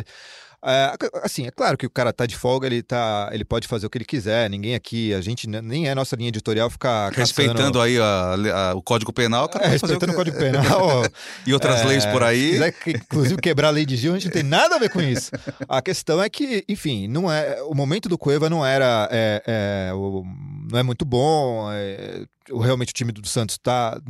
É, 0.67 0.93
assim, 1.23 1.47
é 1.47 1.51
claro 1.51 1.79
que 1.79 1.87
o 1.87 1.91
cara 1.91 2.13
tá 2.13 2.27
de 2.27 2.37
folga, 2.37 2.67
ele, 2.67 2.83
tá, 2.83 3.29
ele 3.33 3.45
pode 3.45 3.69
fazer 3.69 3.87
o 3.87 3.91
que 3.91 3.99
ele 3.99 4.05
quiser, 4.05 4.51
ninguém 4.51 4.75
aqui, 4.75 5.15
a 5.15 5.21
gente 5.21 5.49
ne- 5.49 5.61
nem 5.63 5.89
é 5.89 5.95
nossa 5.95 6.17
linha 6.17 6.29
editorial 6.29 6.69
ficar 6.69 7.13
Respeitando 7.13 7.59
caçando, 7.59 7.81
aí 7.81 7.99
a- 7.99 8.35
a- 8.71 8.75
o 8.75 8.83
Código 8.83 9.13
Penal, 9.13 9.45
o 9.45 9.49
cara 9.49 9.67
é, 9.67 9.69
respeitando 9.69 10.07
o 10.07 10.09
que- 10.09 10.17
Código 10.17 10.37
Penal. 10.37 11.03
e 11.47 11.55
outras 11.55 11.81
É, 11.83 11.85
leis 11.85 12.05
por 12.07 12.23
aí. 12.23 12.51
quiser, 12.51 12.75
inclusive, 12.89 13.41
quebrar 13.41 13.69
a 13.69 13.71
lei 13.71 13.87
de 13.87 13.97
Gil, 13.97 14.13
a 14.13 14.17
gente 14.19 14.27
não 14.27 14.33
tem 14.33 14.43
nada 14.43 14.75
a 14.75 14.79
ver 14.79 14.91
com 14.91 15.01
isso. 15.01 15.31
A 15.69 15.81
questão 15.81 16.21
é 16.23 16.29
que, 16.29 16.65
enfim, 16.69 17.07
não 17.07 17.31
é, 17.31 17.63
o 17.63 17.75
momento 17.75 18.09
do 18.09 18.19
Cueva 18.19 18.51
não 18.51 18.65
era. 18.67 19.09
é, 19.13 19.43
é, 19.47 19.95
o- 19.95 20.25
não 20.71 20.79
é 20.79 20.83
muito 20.83 21.05
bom. 21.05 21.71
é, 21.73 22.25
o- 22.51 22.59
realmente 22.59 22.91
o 22.91 22.93
time 22.95 23.13
do 23.13 23.27
Santos 23.29 23.55
está 23.55 24.01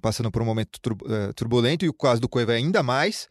passando 0.00 0.30
por 0.30 0.40
um 0.40 0.44
momento 0.44 0.78
é, 1.08 1.32
turbulento 1.32 1.84
e 1.84 1.88
o 1.88 1.92
caso 1.94 2.20
do 2.20 2.28
Cueva 2.28 2.52
é 2.52 2.56
ainda 2.56 2.82
mais. 2.82 3.26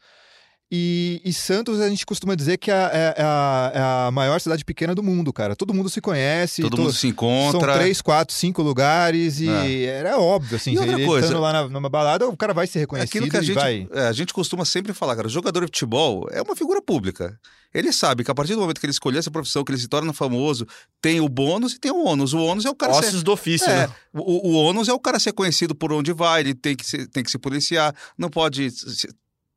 E, 0.72 1.22
e 1.24 1.31
Santos, 1.31 1.79
a 1.79 1.88
gente 1.88 2.05
costuma 2.05 2.34
dizer 2.36 2.57
que 2.57 2.72
é, 2.72 2.74
é- 2.74 3.13
é 3.17 3.24
a, 3.24 3.72
é 3.74 3.79
a 4.07 4.12
maior 4.12 4.41
cidade 4.41 4.65
pequena 4.65 4.95
do 4.95 5.03
mundo, 5.03 5.31
cara. 5.31 5.55
Todo 5.55 5.74
mundo 5.74 5.89
se 5.89 6.01
conhece. 6.01 6.62
Todo 6.63 6.75
to- 6.75 6.81
mundo 6.81 6.93
se 6.93 7.07
encontra. 7.07 7.60
São 7.74 7.79
três, 7.79 8.01
quatro, 8.01 8.36
cinco 8.36 8.63
lugares 8.63 9.39
e 9.39 9.48
É. 9.48 9.84
era 9.86 10.17
óbvio, 10.19 10.55
assim. 10.57 10.72
E 10.74 10.79
outra 10.79 10.93
ele 10.95 11.05
coisa- 11.05 11.27
estando 11.27 11.41
lá 11.41 11.53
na- 11.53 11.69
numa 11.69 11.88
balada, 11.89 12.27
o 12.27 12.36
cara 12.36 12.51
vai 12.53 12.65
ser 12.65 12.79
É 12.79 12.81
reconhecido 12.81 13.10
Aquilo 13.10 13.29
que 13.29 13.38
a 13.38 13.41
e 13.41 13.43
gente, 13.45 13.55
vai... 13.55 13.88
é, 13.93 14.07
a 14.07 14.12
gente 14.12 14.34
costuma 14.34 14.65
sempre 14.65 14.91
falar, 14.91 15.15
cara, 15.15 15.27
o 15.27 15.31
jogador 15.31 15.60
de 15.62 15.67
futebol 15.67 16.27
é 16.31 16.41
uma 16.41 16.55
figura 16.55 16.81
pública. 16.81 17.39
Ele 17.72 17.91
sabe 17.93 18.24
que 18.24 18.31
a 18.31 18.36
partir 18.36 18.55
do 18.55 18.62
momento 18.62 18.79
que 18.79 18.86
ele 18.86 18.91
escolher 18.91 19.19
essa 19.19 19.29
profissão, 19.29 19.63
que 19.63 19.72
ele 19.72 19.77
se 19.79 19.88
torna 19.88 20.13
famoso, 20.13 20.65
tem 21.01 21.19
o 21.22 21.27
bônus 21.29 21.74
e 21.74 21.79
tem 21.79 21.91
o 21.91 22.05
ônus. 22.05 22.34
O 22.34 22.39
ônus 22.39 22.65
é 22.65 22.69
o 22.69 22.75
cara 22.75 22.93
ser, 22.93 23.07
Ossos 23.10 23.22
do 23.22 23.34
ofício, 23.34 23.69
É, 23.69 23.86
né? 23.88 23.93
o, 24.13 24.50
o 24.50 24.53
ônus 24.53 24.88
é 24.88 24.93
o 24.93 25.00
cara 25.00 25.19
ser 25.19 25.34
conhecido 25.34 25.75
por 25.75 25.91
onde 25.93 26.12
vai, 26.13 26.39
ele 26.41 26.55
tem 26.55 26.75
que 26.75 26.86
se, 26.86 27.05
tem 27.07 27.22
que 27.24 27.29
se 27.29 27.38
policiar, 27.38 27.93
não 28.17 28.29
pode. 28.29 28.69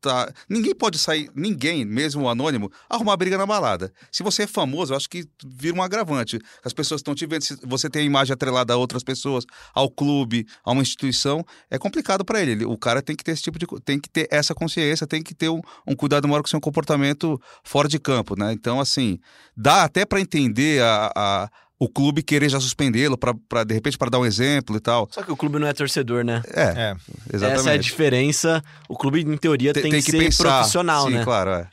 Tá- 0.01 0.33
ninguém 0.49 0.75
pode 0.75 0.99
sair, 0.99 1.31
ninguém, 1.35 1.85
mesmo 1.85 2.23
o 2.23 2.29
anônimo, 2.29 2.71
arrumar 2.89 3.17
briga 3.17 3.37
na 3.39 3.47
balada. 3.47 3.93
Se 4.11 4.23
você 4.23 4.43
é 4.45 4.47
famoso, 4.47 4.93
eu 4.93 4.97
acho 4.97 5.09
que 5.09 5.25
vira 5.47 5.77
um 5.77 5.83
agravante. 5.83 6.39
As 6.65 6.73
pessoas 6.73 7.01
estão 7.01 7.15
te 7.15 7.27
vendo, 7.27 7.43
se 7.43 7.57
você 7.65 7.89
tem 7.91 8.03
a 8.03 8.05
imagem 8.05 8.33
atrelada 8.35 8.73
a 8.73 8.77
outras 8.77 9.03
pessoas, 9.03 9.45
ao 9.75 9.91
clube, 9.91 10.47
a 10.65 10.73
uma 10.73 10.83
instituição, 10.83 11.45
é 11.71 11.79
complicado 11.79 12.25
para 12.25 12.41
ele. 12.41 12.65
O 12.65 12.77
cara 12.79 13.03
tem 13.03 13.17
que 13.17 13.25
ter 13.25 13.33
esse 13.33 13.43
tipo 13.43 13.59
de. 13.59 13.67
tem 13.85 13.99
que 13.99 14.09
ter 14.09 14.29
essa 14.31 14.55
consciência, 14.55 15.07
tem 15.07 15.23
que 15.23 15.35
ter 15.35 15.49
um, 15.49 15.61
um 15.87 15.95
cuidado 15.95 16.27
maior 16.29 16.43
com 16.43 16.47
o 16.47 16.51
seu 16.51 16.61
comportamento 16.61 17.41
fora 17.65 17.89
de 17.89 17.99
campo, 17.99 18.39
né? 18.39 18.53
Então, 18.53 18.81
assim, 18.81 19.19
dá 19.57 19.85
até 19.85 20.05
para 20.05 20.21
entender 20.21 20.83
a- 20.83 21.13
a 21.17 21.51
o 21.79 21.89
clube 21.89 22.23
querer 22.23 22.49
já 22.49 22.59
suspendê-lo 22.59 23.17
para 23.17 23.65
de 23.65 23.73
repente 23.73 23.97
para 23.97 24.11
dar 24.11 24.19
um 24.19 24.27
exemplo 24.27 24.77
e 24.77 24.81
tal. 24.81 25.09
Só 25.11 25.23
que 25.23 25.31
o 25.31 25.37
clube 25.37 25.59
não 25.59 25.69
é 25.69 25.73
torcedor, 25.73 26.25
né? 26.25 26.43
É, 26.49 26.63
É. 26.63 26.97
exatamente. 27.33 27.61
Essa 27.61 27.71
é 27.71 27.75
a 27.75 27.77
diferença. 27.77 28.65
O 28.89 28.97
clube, 28.97 29.21
em 29.21 29.37
teoria, 29.37 29.73
tem, 29.73 29.91
que, 29.91 30.03
ser 30.03 30.37
profissional, 30.37 31.07
Sim, 31.07 31.15
né? 31.15 31.25
claro, 31.25 31.51
é. 31.51 31.69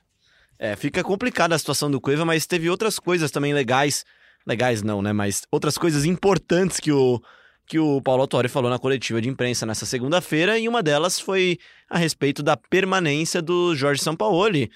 É, 0.58 0.76
fica 0.76 1.04
complicada 1.04 1.56
a 1.56 1.60
situação 1.60 1.90
do 1.90 2.00
Cueva, 2.00 2.24
mas 2.24 2.46
teve 2.46 2.70
outras 2.70 3.00
coisas 3.00 3.32
também 3.32 3.54
legais. 3.54 4.06
Legais 4.48 4.84
não, 4.84 5.02
né? 5.02 5.12
Mas 5.12 5.42
outras 5.52 5.78
coisas 5.78 6.06
importantes 6.06 6.80
que 6.80 6.92
o, 6.92 7.20
que 7.68 7.80
o 7.80 8.00
Paulo 8.02 8.22
Autori 8.22 8.48
falou 8.48 8.70
na 8.70 8.78
coletiva 8.80 9.20
de 9.20 9.28
imprensa 9.28 9.66
nessa 9.66 9.86
segunda-feira, 9.86 10.58
e 10.58 10.70
uma 10.70 10.84
delas 10.84 11.20
foi 11.20 11.58
a 11.90 11.98
respeito 11.98 12.44
da 12.44 12.56
permanência 12.56 13.42
do 13.42 13.76
Jorge 13.76 14.02
Sampaoli, 14.02 14.72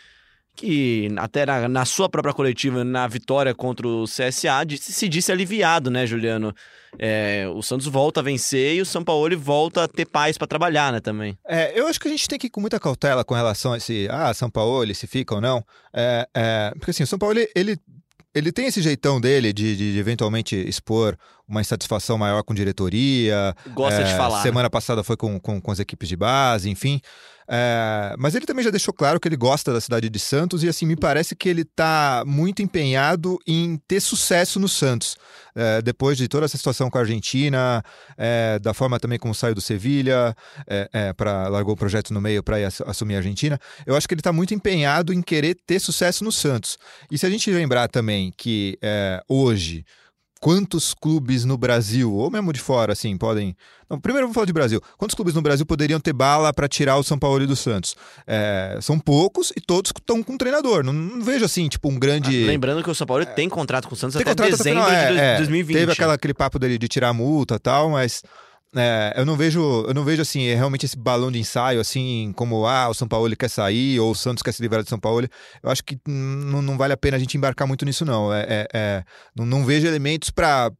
que 0.59 1.07
até 1.17 1.45
na, 1.45 1.69
na, 1.69 1.85
sua 1.85 2.09
própria 2.09 2.33
coletiva, 2.33 2.83
na 2.83 3.07
vitória 3.07 3.55
contra 3.55 3.87
o 3.87 4.03
CSA, 4.03 4.65
disse, 4.65 4.91
se 4.91 5.07
disse 5.07 5.31
aliviado, 5.31 5.89
né, 5.89 6.05
Juliano? 6.05 6.53
É, 6.97 7.47
o 7.53 7.61
Santos 7.61 7.87
volta 7.87 8.19
a 8.19 8.23
vencer 8.23 8.75
e 8.75 8.81
o 8.81 8.85
São 8.85 9.03
Paulo 9.03 9.37
volta 9.39 9.83
a 9.83 9.87
ter 9.87 10.05
paz 10.05 10.37
para 10.37 10.47
trabalhar, 10.47 10.91
né, 10.91 10.99
também. 10.99 11.37
É, 11.47 11.79
eu 11.79 11.87
acho 11.87 11.99
que 11.99 12.07
a 12.07 12.11
gente 12.11 12.27
tem 12.27 12.37
que 12.37 12.47
ir 12.47 12.49
com 12.49 12.59
muita 12.59 12.79
cautela 12.79 13.23
com 13.23 13.33
relação 13.33 13.71
a 13.71 13.77
esse, 13.77 14.07
ah, 14.11 14.33
São 14.33 14.49
Paulo, 14.49 14.93
se 14.93 15.07
fica 15.07 15.35
ou 15.35 15.39
não. 15.39 15.63
É, 15.93 16.27
é, 16.33 16.71
porque 16.77 16.91
assim, 16.91 17.03
o 17.03 17.07
São 17.07 17.17
Paulo, 17.17 17.39
ele, 17.55 17.79
ele 18.35 18.51
tem 18.51 18.65
esse 18.65 18.81
jeitão 18.81 19.21
dele 19.21 19.53
de, 19.53 19.77
de, 19.77 19.93
de, 19.93 19.99
eventualmente 19.99 20.55
expor 20.55 21.15
uma 21.47 21.61
insatisfação 21.61 22.17
maior 22.17 22.43
com 22.43 22.53
diretoria. 22.53 23.55
Gosta 23.73 24.03
de 24.03 24.11
é, 24.11 24.17
falar. 24.17 24.41
Semana 24.41 24.65
né? 24.65 24.69
passada 24.69 25.03
foi 25.03 25.15
com, 25.15 25.39
com, 25.39 25.61
com 25.61 25.71
as 25.71 25.79
equipes 25.79 26.09
de 26.09 26.17
base, 26.17 26.69
enfim. 26.69 26.99
É, 27.51 28.15
mas 28.20 28.36
ele 28.36 28.46
também 28.46 28.63
já 28.63 28.70
deixou 28.70 28.94
claro 28.94 29.20
que 29.20 29.27
ele 29.27 29.36
gosta 29.36 29.74
da 29.74 29.82
cidade 29.82 30.08
de 30.08 30.20
Santos 30.20 30.63
e 30.63 30.70
assim 30.70 30.86
me 30.86 30.96
parece 30.96 31.36
que 31.36 31.50
ele 31.50 31.63
está 31.63 32.24
muito 32.27 32.62
empenhado 32.62 33.39
em 33.48 33.75
ter 33.88 34.00
sucesso 34.00 34.60
no 34.60 34.70
Santos. 34.70 35.18
É, 35.56 35.82
depois 35.82 36.15
de 36.15 36.27
toda 36.27 36.46
essa 36.46 36.58
situação 36.58 36.91
com 36.91 37.00
a 37.00 37.01
Argentina, 37.01 37.84
é, 38.15 38.60
da 38.60 38.72
forma 38.72 39.00
também 39.00 39.18
como 39.18 39.34
saiu 39.34 39.56
do 39.56 39.62
Sevilha, 39.62 40.36
é, 40.68 40.89
é, 40.94 41.13
para 41.13 41.48
largou 41.48 41.74
o 41.74 41.77
projeto 41.77 42.13
no 42.13 42.22
meio 42.22 42.44
para 42.44 42.58
assumir 42.86 43.15
a 43.15 43.18
Argentina, 43.18 43.60
eu 43.84 43.96
acho 43.96 44.08
que 44.08 44.13
ele 44.13 44.22
está 44.22 44.32
muito 44.32 44.53
empenhado 44.53 45.12
em 45.12 45.22
querer 45.22 45.58
ter 45.65 45.79
sucesso 45.79 46.24
no 46.24 46.32
Santos. 46.32 46.77
E 47.10 47.18
se 47.18 47.25
a 47.25 47.29
gente 47.32 47.50
lembrar 47.50 47.88
também 47.88 48.32
que 48.38 48.77
é, 48.79 49.24
hoje 49.27 49.84
quantos 50.39 50.93
clubes 50.93 51.43
no 51.43 51.58
Brasil, 51.58 52.12
ou 52.13 52.31
mesmo 52.31 52.53
de 52.53 52.60
fora, 52.60 52.93
assim, 52.93 53.17
podem. 53.17 53.55
Não, 53.89 54.00
primeiro 54.00 54.27
vamos 54.27 54.36
falar 54.36 54.46
de 54.46 54.53
Brasil. 54.53 54.81
Quantos 54.98 55.15
clubes 55.15 55.34
no 55.34 55.41
Brasil 55.41 55.65
poderiam 55.65 56.00
ter 56.00 56.13
bala 56.13 56.53
para 56.53 56.67
tirar 56.67 56.98
o 56.98 57.03
São 57.03 57.17
Paulo 57.17 57.43
e 57.43 57.48
do 57.48 57.55
Santos? 57.55 57.96
É, 58.25 58.77
são 58.81 59.00
poucos 59.00 59.51
e 59.55 59.62
todos 59.62 59.91
estão 59.96 60.24
com 60.24 60.38
treinador. 60.38 60.84
Não, 60.84 60.93
não, 60.93 61.22
vejo 61.22 61.43
assim, 61.43 61.67
tipo, 61.67 61.89
um 61.89 62.00
grande. 62.00 62.43
Ah, 62.43 62.48
lembrando 62.48 62.84
que 62.84 62.89
o 62.89 62.96
São 62.96 63.08
Paulo 63.08 63.24
é, 63.24 63.25
tem 63.25 63.50
contrato 63.50 63.88
com 63.88 63.96
o 63.96 63.98
Santos 63.98 64.15
até 64.15 64.34
dezembro 64.36 64.84
até 64.84 65.08
final, 65.08 65.31
de 65.31 65.38
2020. 65.38 65.75
É, 65.75 65.79
teve 65.79 65.91
aquela, 65.91 66.13
aquele 66.13 66.34
papo 66.34 66.60
dele 66.60 66.77
de 66.77 66.88
tirar 66.88 67.10
a 67.10 67.13
multa 67.13 67.55
e 67.55 67.60
tal, 67.60 67.89
mas. 67.89 68.24
É, 68.75 69.13
eu 69.17 69.25
não 69.25 69.35
vejo, 69.35 69.59
eu 69.88 69.93
não 69.95 70.03
vejo 70.03 70.21
assim, 70.21 70.53
realmente 70.53 70.85
esse 70.85 70.95
balão 70.95 71.31
de 71.31 71.39
ensaio, 71.39 71.79
assim, 71.79 72.31
como 72.35 72.67
ah, 72.67 72.88
o 72.88 72.93
São 72.93 73.07
Paulo 73.07 73.35
quer 73.35 73.49
sair 73.49 73.99
ou 73.99 74.11
o 74.11 74.15
Santos 74.15 74.43
quer 74.43 74.51
se 74.51 74.61
livrar 74.61 74.83
de 74.83 74.89
São 74.89 74.99
Paulo. 74.99 75.27
Eu 75.63 75.71
acho 75.71 75.83
que 75.83 75.99
não, 76.07 76.77
vale 76.77 76.93
a 76.93 76.97
pena 76.97 77.17
a 77.17 77.19
gente 77.19 77.35
embarcar 77.35 77.67
muito 77.67 77.83
nisso, 77.83 78.05
não. 78.05 78.31
É, 78.31 78.45
é, 78.47 78.67
é 78.73 79.03
não, 79.35 79.45
não 79.45 79.65
vejo 79.65 79.88
elementos 79.88 80.29
para 80.29 80.71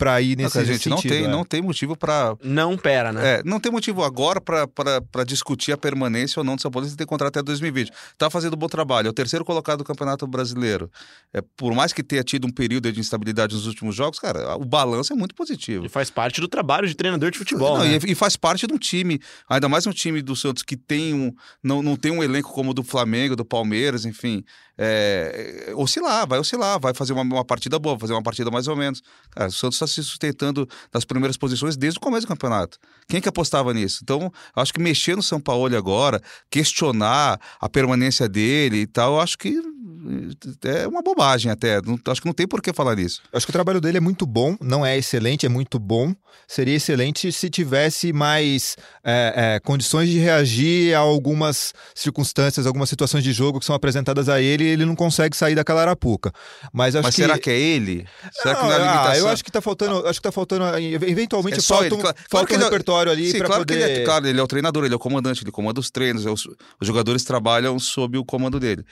para 0.00 0.18
ir 0.22 0.34
nesse 0.34 0.56
não, 0.56 0.62
a 0.62 0.64
gente 0.64 0.82
sentido, 0.84 0.90
não 0.90 1.02
tem 1.02 1.24
é. 1.24 1.28
não 1.28 1.44
tem 1.44 1.60
motivo 1.60 1.94
para 1.94 2.34
não 2.42 2.74
pera 2.74 3.12
né? 3.12 3.34
É, 3.34 3.42
não 3.44 3.60
tem 3.60 3.70
motivo 3.70 4.02
agora 4.02 4.40
para 4.40 5.24
discutir 5.26 5.72
a 5.72 5.76
permanência 5.76 6.40
ou 6.40 6.44
não 6.44 6.56
do 6.56 6.62
São 6.62 6.70
Paulo 6.70 6.88
se 6.88 6.96
tem 6.96 7.06
contrato 7.06 7.38
até 7.38 7.42
2020 7.42 7.92
tá 8.16 8.30
fazendo 8.30 8.54
um 8.54 8.56
bom 8.56 8.66
trabalho 8.66 9.08
é 9.08 9.10
o 9.10 9.12
terceiro 9.12 9.44
colocado 9.44 9.78
do 9.78 9.84
Campeonato 9.84 10.26
Brasileiro. 10.26 10.90
É 11.34 11.42
por 11.56 11.74
mais 11.74 11.92
que 11.92 12.02
tenha 12.02 12.24
tido 12.24 12.46
um 12.46 12.50
período 12.50 12.90
de 12.90 12.98
instabilidade 12.98 13.54
nos 13.54 13.66
últimos 13.66 13.94
jogos 13.94 14.18
cara 14.18 14.56
o 14.56 14.64
balanço 14.64 15.12
é 15.12 15.16
muito 15.16 15.34
positivo. 15.34 15.84
E 15.84 15.88
faz 15.90 16.08
parte 16.08 16.40
do 16.40 16.48
trabalho 16.48 16.88
de 16.88 16.94
treinador 16.94 17.30
de 17.30 17.36
futebol 17.36 17.78
não, 17.78 17.84
né? 17.84 17.98
e, 18.02 18.12
e, 18.12 18.14
faz 18.14 18.36
parte 18.36 18.66
de 18.66 18.72
um 18.72 18.78
time 18.78 19.20
ainda 19.48 19.68
mais 19.68 19.86
um 19.86 19.92
time 19.92 20.22
do 20.22 20.34
Santos 20.34 20.62
que 20.62 20.76
tem 20.76 21.12
um 21.12 21.32
não, 21.62 21.82
não 21.82 21.96
tem 21.96 22.10
um 22.10 22.22
elenco 22.22 22.50
como 22.52 22.70
o 22.70 22.74
do 22.74 22.82
Flamengo 22.82 23.36
do 23.36 23.44
Palmeiras 23.44 24.06
enfim 24.06 24.42
é, 24.82 25.72
oscilar 25.76 26.26
vai 26.26 26.38
oscilar 26.38 26.80
vai 26.80 26.94
fazer 26.94 27.12
uma, 27.12 27.22
uma 27.22 27.44
partida 27.44 27.78
boa 27.78 27.98
fazer 27.98 28.14
uma 28.14 28.22
partida 28.22 28.50
mais 28.50 28.66
ou 28.66 28.74
menos 28.74 29.02
cara 29.30 29.48
o 29.48 29.52
Santos 29.52 29.76
está 29.76 29.86
se 29.86 30.02
sustentando 30.02 30.66
nas 30.92 31.04
primeiras 31.04 31.36
posições 31.36 31.76
desde 31.76 31.98
o 31.98 32.00
começo 32.00 32.26
do 32.26 32.28
campeonato. 32.28 32.78
Quem 33.08 33.20
que 33.20 33.28
apostava 33.28 33.74
nisso? 33.74 34.00
Então, 34.02 34.32
acho 34.54 34.72
que 34.72 34.80
mexer 34.80 35.16
no 35.16 35.22
São 35.22 35.40
Paulo 35.40 35.76
agora, 35.76 36.20
questionar 36.48 37.40
a 37.60 37.68
permanência 37.68 38.28
dele 38.28 38.78
e 38.78 38.86
tal, 38.86 39.20
acho 39.20 39.36
que 39.36 39.60
é 40.64 40.86
uma 40.86 41.02
bobagem 41.02 41.50
até. 41.50 41.80
Não, 41.82 41.98
acho 42.08 42.20
que 42.20 42.26
não 42.26 42.32
tem 42.32 42.46
por 42.46 42.62
que 42.62 42.72
falar 42.72 42.96
nisso. 42.96 43.22
Acho 43.32 43.46
que 43.46 43.50
o 43.50 43.52
trabalho 43.52 43.80
dele 43.80 43.98
é 43.98 44.00
muito 44.00 44.26
bom, 44.26 44.56
não 44.60 44.84
é 44.84 44.96
excelente, 44.96 45.46
é 45.46 45.48
muito 45.48 45.78
bom. 45.78 46.14
Seria 46.46 46.74
excelente 46.76 47.30
se 47.32 47.50
tivesse 47.50 48.12
mais 48.12 48.76
é, 49.04 49.56
é, 49.56 49.60
condições 49.60 50.08
de 50.08 50.18
reagir 50.18 50.94
a 50.94 50.98
algumas 50.98 51.72
circunstâncias, 51.94 52.66
algumas 52.66 52.88
situações 52.88 53.22
de 53.24 53.32
jogo 53.32 53.60
que 53.60 53.66
são 53.66 53.74
apresentadas 53.74 54.28
a 54.28 54.40
ele 54.40 54.64
e 54.64 54.68
ele 54.68 54.84
não 54.84 54.96
consegue 54.96 55.36
sair 55.36 55.54
daquela 55.54 55.82
arapuca. 55.82 56.32
Mas, 56.72 56.94
acho 56.96 57.04
Mas 57.04 57.14
que... 57.14 57.22
será 57.22 57.38
que 57.38 57.50
é 57.50 57.58
ele? 57.58 58.06
Será 58.32 58.54
não, 58.54 58.60
que 58.60 58.66
não 58.66 58.72
é 58.72 58.78
limitação? 58.78 59.10
Ah, 59.12 59.18
eu 59.18 59.28
acho 59.28 59.44
que 59.44 59.50
tá 59.50 59.60
faltando, 59.60 60.06
acho 60.06 60.20
que 60.20 60.22
tá 60.22 60.32
faltando, 60.32 60.64
eventualmente 60.78 61.58
é 61.58 61.62
falta, 61.62 61.86
ele. 61.86 61.94
um, 61.94 62.00
Claro, 62.00 62.16
falta 62.16 62.28
claro 62.30 62.46
um 62.46 62.54
ele 62.54 62.62
é- 62.62 62.64
repertório 62.64 63.12
ali 63.12 63.30
Sim, 63.30 63.38
claro 63.38 63.60
poder... 63.62 63.78
que 63.78 63.84
ele 63.84 64.00
é, 64.00 64.04
claro, 64.04 64.26
ele 64.26 64.40
é 64.40 64.42
o 64.42 64.46
treinador, 64.46 64.84
ele 64.84 64.94
é 64.94 64.96
o 64.96 65.00
comandante, 65.00 65.42
ele 65.44 65.50
comanda 65.50 65.80
os 65.80 65.90
treinos, 65.90 66.24
é 66.24 66.30
os, 66.30 66.46
os 66.46 66.86
jogadores 66.86 67.24
trabalham 67.24 67.78
sob 67.78 68.16
o 68.18 68.24
comando 68.24 68.58
dele. 68.58 68.84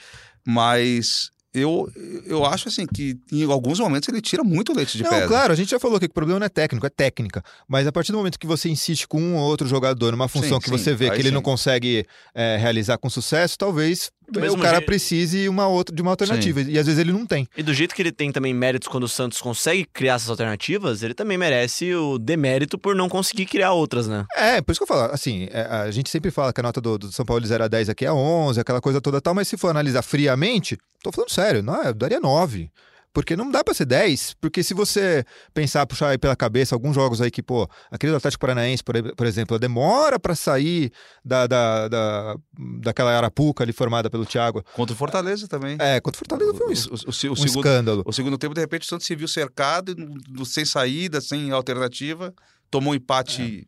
Mas 0.45 1.29
eu, 1.53 1.91
eu 2.25 2.45
acho 2.45 2.67
assim 2.67 2.85
que 2.85 3.17
em 3.31 3.43
alguns 3.43 3.79
momentos 3.79 4.07
ele 4.07 4.21
tira 4.21 4.43
muito 4.43 4.71
leite 4.71 4.97
de 4.97 5.03
não, 5.03 5.09
pedra. 5.09 5.27
claro, 5.27 5.53
a 5.53 5.55
gente 5.55 5.71
já 5.71 5.79
falou 5.79 5.99
que 5.99 6.05
o 6.05 6.13
problema 6.13 6.39
não 6.39 6.45
é 6.45 6.49
técnico, 6.49 6.85
é 6.85 6.89
técnica. 6.89 7.43
Mas 7.67 7.87
a 7.87 7.91
partir 7.91 8.11
do 8.11 8.19
momento 8.19 8.37
que 8.37 8.45
você 8.45 8.69
insiste 8.69 9.07
com 9.07 9.19
um 9.19 9.35
ou 9.35 9.49
outro 9.49 9.67
jogador 9.67 10.11
numa 10.11 10.27
função 10.27 10.59
Sim, 10.59 10.59
que 10.59 10.69
sim, 10.69 10.77
você 10.77 10.93
vê 10.93 11.09
que 11.09 11.17
ele 11.17 11.29
sim. 11.29 11.33
não 11.33 11.41
consegue 11.41 12.05
é, 12.35 12.57
realizar 12.57 12.97
com 12.99 13.09
sucesso, 13.09 13.57
talvez 13.57 14.11
o 14.29 14.57
cara 14.57 14.77
jeito- 14.77 14.85
precise 14.85 15.49
uma 15.49 15.67
outra, 15.67 15.95
de 15.95 16.01
uma 16.01 16.11
alternativa. 16.11 16.61
E 16.61 16.77
às 16.77 16.85
vezes 16.85 16.99
ele 16.99 17.11
não 17.11 17.25
tem. 17.25 17.47
E 17.57 17.63
do 17.63 17.73
jeito 17.73 17.93
que 17.95 18.01
ele 18.01 18.11
tem 18.11 18.31
também 18.31 18.53
méritos 18.53 18.87
quando 18.87 19.03
o 19.03 19.07
Santos 19.09 19.39
consegue 19.41 19.85
criar 19.91 20.15
essas 20.15 20.29
alternativas, 20.29 21.03
ele 21.03 21.13
também 21.13 21.37
merece 21.37 21.93
o 21.95 22.17
demérito 22.17 22.77
por 22.77 22.95
não 22.95 23.09
conseguir 23.09 23.45
criar 23.45 23.73
outras, 23.73 24.07
né? 24.07 24.25
É, 24.35 24.61
por 24.61 24.71
isso 24.71 24.79
que 24.79 24.83
eu 24.83 24.87
falo, 24.95 25.11
assim, 25.13 25.47
é, 25.51 25.61
a 25.61 25.91
gente 25.91 26.09
sempre 26.09 26.31
fala 26.31 26.51
que 26.53 26.59
a 26.59 26.63
nota 26.63 26.79
do, 26.81 26.97
do 26.97 27.11
São 27.11 27.25
Paulo 27.25 27.41
de 27.41 27.47
0 27.47 27.63
a 27.63 27.67
10 27.67 27.89
aqui 27.89 28.05
é 28.05 28.11
11, 28.11 28.59
aquela 28.59 28.81
coisa 28.81 28.99
toda 29.01 29.19
tal, 29.21 29.33
mas 29.33 29.47
se 29.47 29.57
for 29.57 29.69
analisar 29.69 30.01
friamente, 30.01 30.77
tô 31.03 31.11
falando 31.11 31.29
sério, 31.31 31.63
não, 31.63 31.81
é, 31.81 31.89
eu 31.89 31.93
daria 31.93 32.19
9. 32.19 32.69
Porque 33.11 33.35
não 33.35 33.49
dá 33.49 33.63
pra 33.63 33.73
ser 33.73 33.85
10, 33.85 34.35
porque 34.39 34.61
se 34.61 34.73
você 34.75 35.25
pensar, 35.51 35.83
puxar 35.87 36.09
aí 36.09 36.17
pela 36.17 36.35
cabeça 36.35 36.75
alguns 36.75 36.93
jogos 36.93 37.19
aí 37.21 37.31
que, 37.31 37.41
pô, 37.41 37.67
aquele 37.89 38.11
do 38.11 38.17
Atlético 38.17 38.41
Paranaense, 38.41 38.83
por, 38.83 38.93
por 39.15 39.25
exemplo, 39.25 39.57
demora 39.57 40.19
pra 40.19 40.35
sair 40.35 40.91
da, 41.25 41.47
da, 41.47 41.87
da, 41.87 42.35
daquela 42.81 43.11
arapuca 43.17 43.63
ali 43.63 43.73
formada 43.73 44.11
pelo 44.11 44.27
Thiago. 44.27 44.63
Contra 44.73 44.93
o 44.93 44.95
Fortaleza 44.97 45.47
também. 45.47 45.75
É, 45.79 45.99
contra 45.99 46.17
o 46.17 46.19
Fortaleza 46.19 46.53
foi 46.53 46.67
um, 46.67 46.69
o, 46.69 46.73
o- 46.73 46.93
o- 47.07 47.09
um 47.09 47.11
segundo, 47.11 47.45
escândalo. 47.47 48.03
o 48.05 48.13
segundo 48.13 48.37
tempo, 48.37 48.53
de 48.53 48.61
repente, 48.61 48.83
o 48.83 48.85
Santos 48.85 49.07
se 49.07 49.15
viu 49.15 49.27
cercado, 49.27 49.95
sem 50.45 50.63
saída, 50.63 51.19
sem 51.19 51.49
alternativa, 51.49 52.31
tomou 52.69 52.93
um 52.93 52.95
empate. 52.95 53.67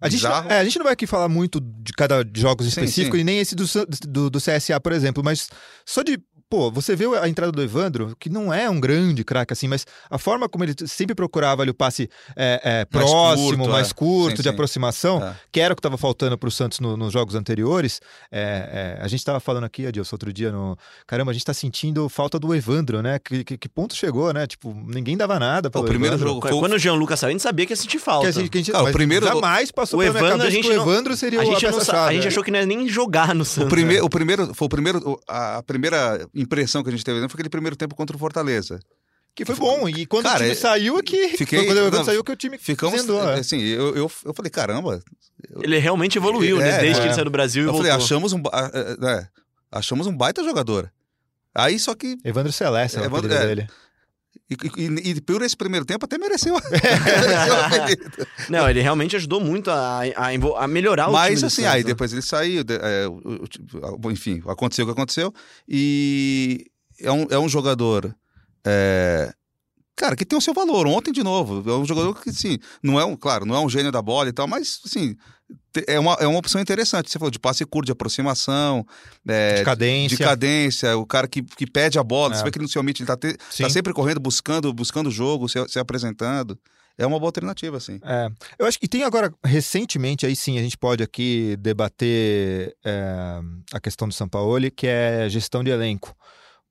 A 0.00 0.08
gente, 0.08 0.22
não, 0.24 0.50
é, 0.50 0.58
a 0.58 0.64
gente 0.64 0.78
não 0.78 0.84
vai 0.84 0.92
aqui 0.94 1.06
falar 1.06 1.28
muito 1.28 1.60
de 1.60 1.92
cada 1.92 2.24
jogos 2.34 2.64
Sim, 2.66 2.70
específico 2.70 3.16
sim. 3.16 3.20
e 3.20 3.24
nem 3.24 3.38
esse 3.40 3.54
do, 3.54 3.64
do, 4.08 4.30
do 4.30 4.38
CSA, 4.38 4.80
por 4.80 4.92
exemplo, 4.92 5.22
mas 5.22 5.48
só 5.84 6.02
de. 6.02 6.18
Pô, 6.54 6.70
você 6.70 6.94
vê 6.94 7.04
a 7.20 7.28
entrada 7.28 7.50
do 7.50 7.60
Evandro, 7.60 8.14
que 8.16 8.30
não 8.30 8.54
é 8.54 8.70
um 8.70 8.78
grande 8.78 9.24
craque 9.24 9.52
assim, 9.52 9.66
mas 9.66 9.84
a 10.08 10.18
forma 10.18 10.48
como 10.48 10.62
ele 10.62 10.72
sempre 10.86 11.12
procurava 11.12 11.62
ali 11.62 11.72
o 11.72 11.74
passe 11.74 12.08
é, 12.36 12.60
é, 12.62 12.86
Mais 12.96 13.10
próximo, 13.10 13.56
curto, 13.58 13.70
mais 13.72 13.90
é. 13.90 13.94
curto, 13.94 14.30
Sim, 14.30 14.36
de 14.36 14.42
sim. 14.44 14.48
aproximação, 14.50 15.20
É. 15.20 15.34
que 15.50 15.58
era 15.58 15.72
o 15.72 15.76
que 15.76 15.80
estava 15.80 15.96
faltando 15.98 16.38
para 16.38 16.48
o 16.48 16.52
Santos 16.52 16.78
no- 16.78 16.96
nos 16.96 17.12
jogos 17.12 17.34
anteriores. 17.34 18.00
É, 18.30 18.96
é, 19.00 19.02
a 19.04 19.08
gente 19.08 19.18
estava 19.18 19.40
falando 19.40 19.64
aqui, 19.64 19.84
Adilson, 19.84 20.14
outro 20.14 20.32
dia 20.32 20.52
no. 20.52 20.78
Caramba, 21.08 21.32
a 21.32 21.34
gente 21.34 21.42
está 21.42 21.52
sentindo 21.52 22.08
falta 22.08 22.38
do 22.38 22.54
Evandro, 22.54 23.02
né? 23.02 23.18
Que, 23.18 23.42
que, 23.42 23.58
que 23.58 23.68
ponto 23.68 23.92
chegou, 23.96 24.32
né? 24.32 24.46
Tipo, 24.46 24.72
ninguém 24.86 25.16
dava 25.16 25.40
nada. 25.40 25.66
O 25.66 25.72
pelo 25.72 25.84
primeiro 25.86 26.14
Evandro. 26.14 26.28
jogo 26.34 26.46
foi 26.46 26.56
o- 26.56 26.60
Quando 26.60 26.74
o 26.74 26.78
Gianluca 26.78 27.16
saiu, 27.16 27.30
a 27.30 27.32
gente 27.32 27.42
sabia 27.42 27.66
que 27.66 27.72
ia 27.72 27.76
sentir 27.76 27.98
falta. 27.98 28.30
Que 28.30 28.38
a 28.38 28.40
gente, 28.40 28.48
que 28.50 28.58
a 28.58 28.60
gente, 28.60 28.70
Cara, 28.70 28.84
o 28.84 28.92
primeiro- 28.92 29.26
jamais 29.26 29.72
passou 29.72 29.98
O 29.98 30.02
pela 30.04 30.12
minha 30.14 30.28
Evandro, 30.28 30.36
a 30.36 30.38
cabeça 30.46 30.54
gente 30.54 30.68
que 30.70 30.72
o 30.72 30.76
não- 30.84 30.92
Evandro 30.92 31.16
seria 31.16 31.40
a 31.40 31.42
o 31.42 31.46
gente, 31.46 31.64
não 31.64 31.72
sa- 31.72 31.78
peça-chave. 31.78 32.10
a 32.10 32.12
gente 32.12 32.28
achou 32.28 32.44
que 32.44 32.52
não 32.52 32.60
ia 32.60 32.66
nem 32.66 32.88
jogar 32.88 33.34
no 33.34 33.44
Santos. 33.44 33.66
O 33.66 33.70
primeiro, 33.70 34.04
o 34.04 34.08
primeiro, 34.08 34.54
foi 34.54 34.66
o 34.66 34.68
primeiro, 34.68 35.20
a 35.26 35.54
a 35.54 35.62
primeira 35.62 36.28
impressão 36.44 36.82
que 36.82 36.88
a 36.88 36.92
gente 36.92 37.04
teve 37.04 37.18
foi 37.20 37.28
aquele 37.34 37.48
primeiro 37.48 37.74
tempo 37.76 37.94
contra 37.94 38.14
o 38.16 38.18
Fortaleza. 38.18 38.78
Que 39.34 39.44
foi 39.44 39.56
bom. 39.56 39.88
E 39.88 40.06
quando 40.06 40.24
Cara, 40.26 40.36
o 40.36 40.38
time 40.42 40.52
é- 40.52 40.54
saiu 40.54 40.96
é 40.98 41.02
que. 41.02 41.30
Fiquei- 41.36 41.66
quando 41.66 41.90
não, 41.90 42.04
saiu 42.04 42.22
que 42.22 42.30
o 42.30 42.36
time 42.36 42.56
Ficamos, 42.56 42.94
desandou, 42.94 43.28
é. 43.28 43.40
assim, 43.40 43.58
eu, 43.60 43.88
eu, 43.96 44.12
eu 44.24 44.32
falei, 44.34 44.48
caramba. 44.50 45.02
Ele 45.60 45.76
realmente 45.78 46.16
evoluiu, 46.18 46.58
né? 46.58 46.68
É, 46.70 46.80
Desde 46.80 46.98
é. 46.98 47.02
que 47.02 47.08
ele 47.08 47.14
saiu 47.14 47.24
do 47.24 47.30
Brasil 47.32 47.64
e 47.64 47.66
Eu 47.66 47.72
voltou. 47.72 47.90
falei, 47.90 48.04
achamos 48.04 48.32
um, 48.32 48.40
é, 49.08 49.26
achamos 49.72 50.06
um 50.06 50.16
baita 50.16 50.44
jogador. 50.44 50.88
Aí 51.52 51.78
só 51.80 51.94
que 51.96 52.16
Evandro 52.24 52.52
Celeste, 52.52 52.96
é 52.98 53.00
o 53.00 53.04
Evandro- 53.06 53.32
é. 53.32 53.46
dele. 53.46 53.68
E, 54.50 54.56
e, 54.76 55.10
e 55.10 55.20
por 55.20 55.40
esse 55.42 55.56
primeiro 55.56 55.86
tempo 55.86 56.04
até 56.04 56.18
mereceu. 56.18 56.54
Não, 58.48 58.68
ele 58.68 58.80
realmente 58.80 59.16
ajudou 59.16 59.40
muito 59.40 59.70
a, 59.70 60.00
a, 60.16 60.64
a 60.64 60.68
melhorar 60.68 61.04
o 61.08 61.12
time 61.12 61.18
Mas 61.18 61.40
do 61.40 61.46
assim, 61.46 61.62
Santos, 61.62 61.74
aí 61.74 61.82
né? 61.82 61.86
depois 61.86 62.12
ele 62.12 62.22
saiu, 62.22 62.62
é, 62.68 63.08
o- 63.08 63.44
o- 64.06 64.10
enfim, 64.10 64.42
aconteceu 64.46 64.84
o 64.84 64.88
que 64.88 64.92
aconteceu. 64.92 65.32
E 65.68 66.66
é 67.00 67.10
um, 67.10 67.26
é 67.30 67.38
um 67.38 67.48
jogador. 67.48 68.14
é, 68.66 69.32
cara, 69.96 70.16
que 70.16 70.24
tem 70.24 70.38
o 70.38 70.42
seu 70.42 70.52
valor. 70.54 70.86
Ontem, 70.86 71.12
de 71.12 71.22
novo, 71.22 71.68
é 71.70 71.74
um 71.76 71.84
jogador 71.84 72.14
que, 72.20 72.30
assim, 72.30 72.58
não 72.82 72.98
é 73.00 73.04
um, 73.04 73.16
claro, 73.16 73.44
não 73.46 73.54
é 73.54 73.60
um 73.60 73.68
gênio 73.68 73.92
da 73.92 74.02
bola 74.02 74.28
e 74.28 74.32
tal, 74.32 74.46
mas, 74.46 74.80
assim, 74.84 75.16
é 75.86 75.98
uma, 75.98 76.14
é 76.20 76.26
uma 76.26 76.38
opção 76.38 76.60
interessante. 76.60 77.10
Você 77.10 77.18
falou 77.18 77.30
de 77.30 77.38
passe 77.38 77.64
curto, 77.64 77.86
de 77.86 77.92
aproximação, 77.92 78.86
é, 79.26 79.56
De 79.56 79.64
cadência. 79.64 80.16
de 80.16 80.22
cadência, 80.24 80.96
o 80.96 81.04
cara 81.06 81.26
que, 81.28 81.42
que 81.42 81.66
pede 81.66 81.98
a 81.98 82.02
bola, 82.02 82.34
É. 82.34 82.38
você 82.38 82.44
vê 82.44 82.50
que 82.50 82.58
ele 82.58 82.64
não 82.64 82.70
se 82.70 82.78
omite, 82.78 83.02
ele 83.02 83.06
tá, 83.06 83.16
te- 83.16 83.36
tá 83.36 83.68
sempre 83.68 83.92
correndo, 83.92 84.20
buscando 84.20 84.72
buscando 84.72 85.08
o 85.08 85.10
jogo, 85.10 85.48
se, 85.48 85.58
se 85.68 85.78
apresentando. 85.78 86.58
é 86.96 87.04
uma 87.04 87.18
boa 87.18 87.28
alternativa, 87.28 87.76
assim. 87.76 87.98
É, 88.04 88.28
eu 88.58 88.66
acho 88.66 88.78
que 88.78 88.86
tem 88.86 89.02
agora, 89.02 89.32
recentemente, 89.44 90.24
aí 90.24 90.36
sim, 90.36 90.58
a 90.58 90.62
gente 90.62 90.78
pode 90.78 91.02
aqui 91.02 91.56
debater 91.58 92.76
é, 92.84 93.40
a 93.72 93.80
questão 93.80 94.06
do 94.06 94.14
São 94.14 94.28
Paulo, 94.28 94.70
que 94.70 94.86
é 94.86 95.28
gestão 95.28 95.64
de 95.64 95.70
elenco. 95.70 96.16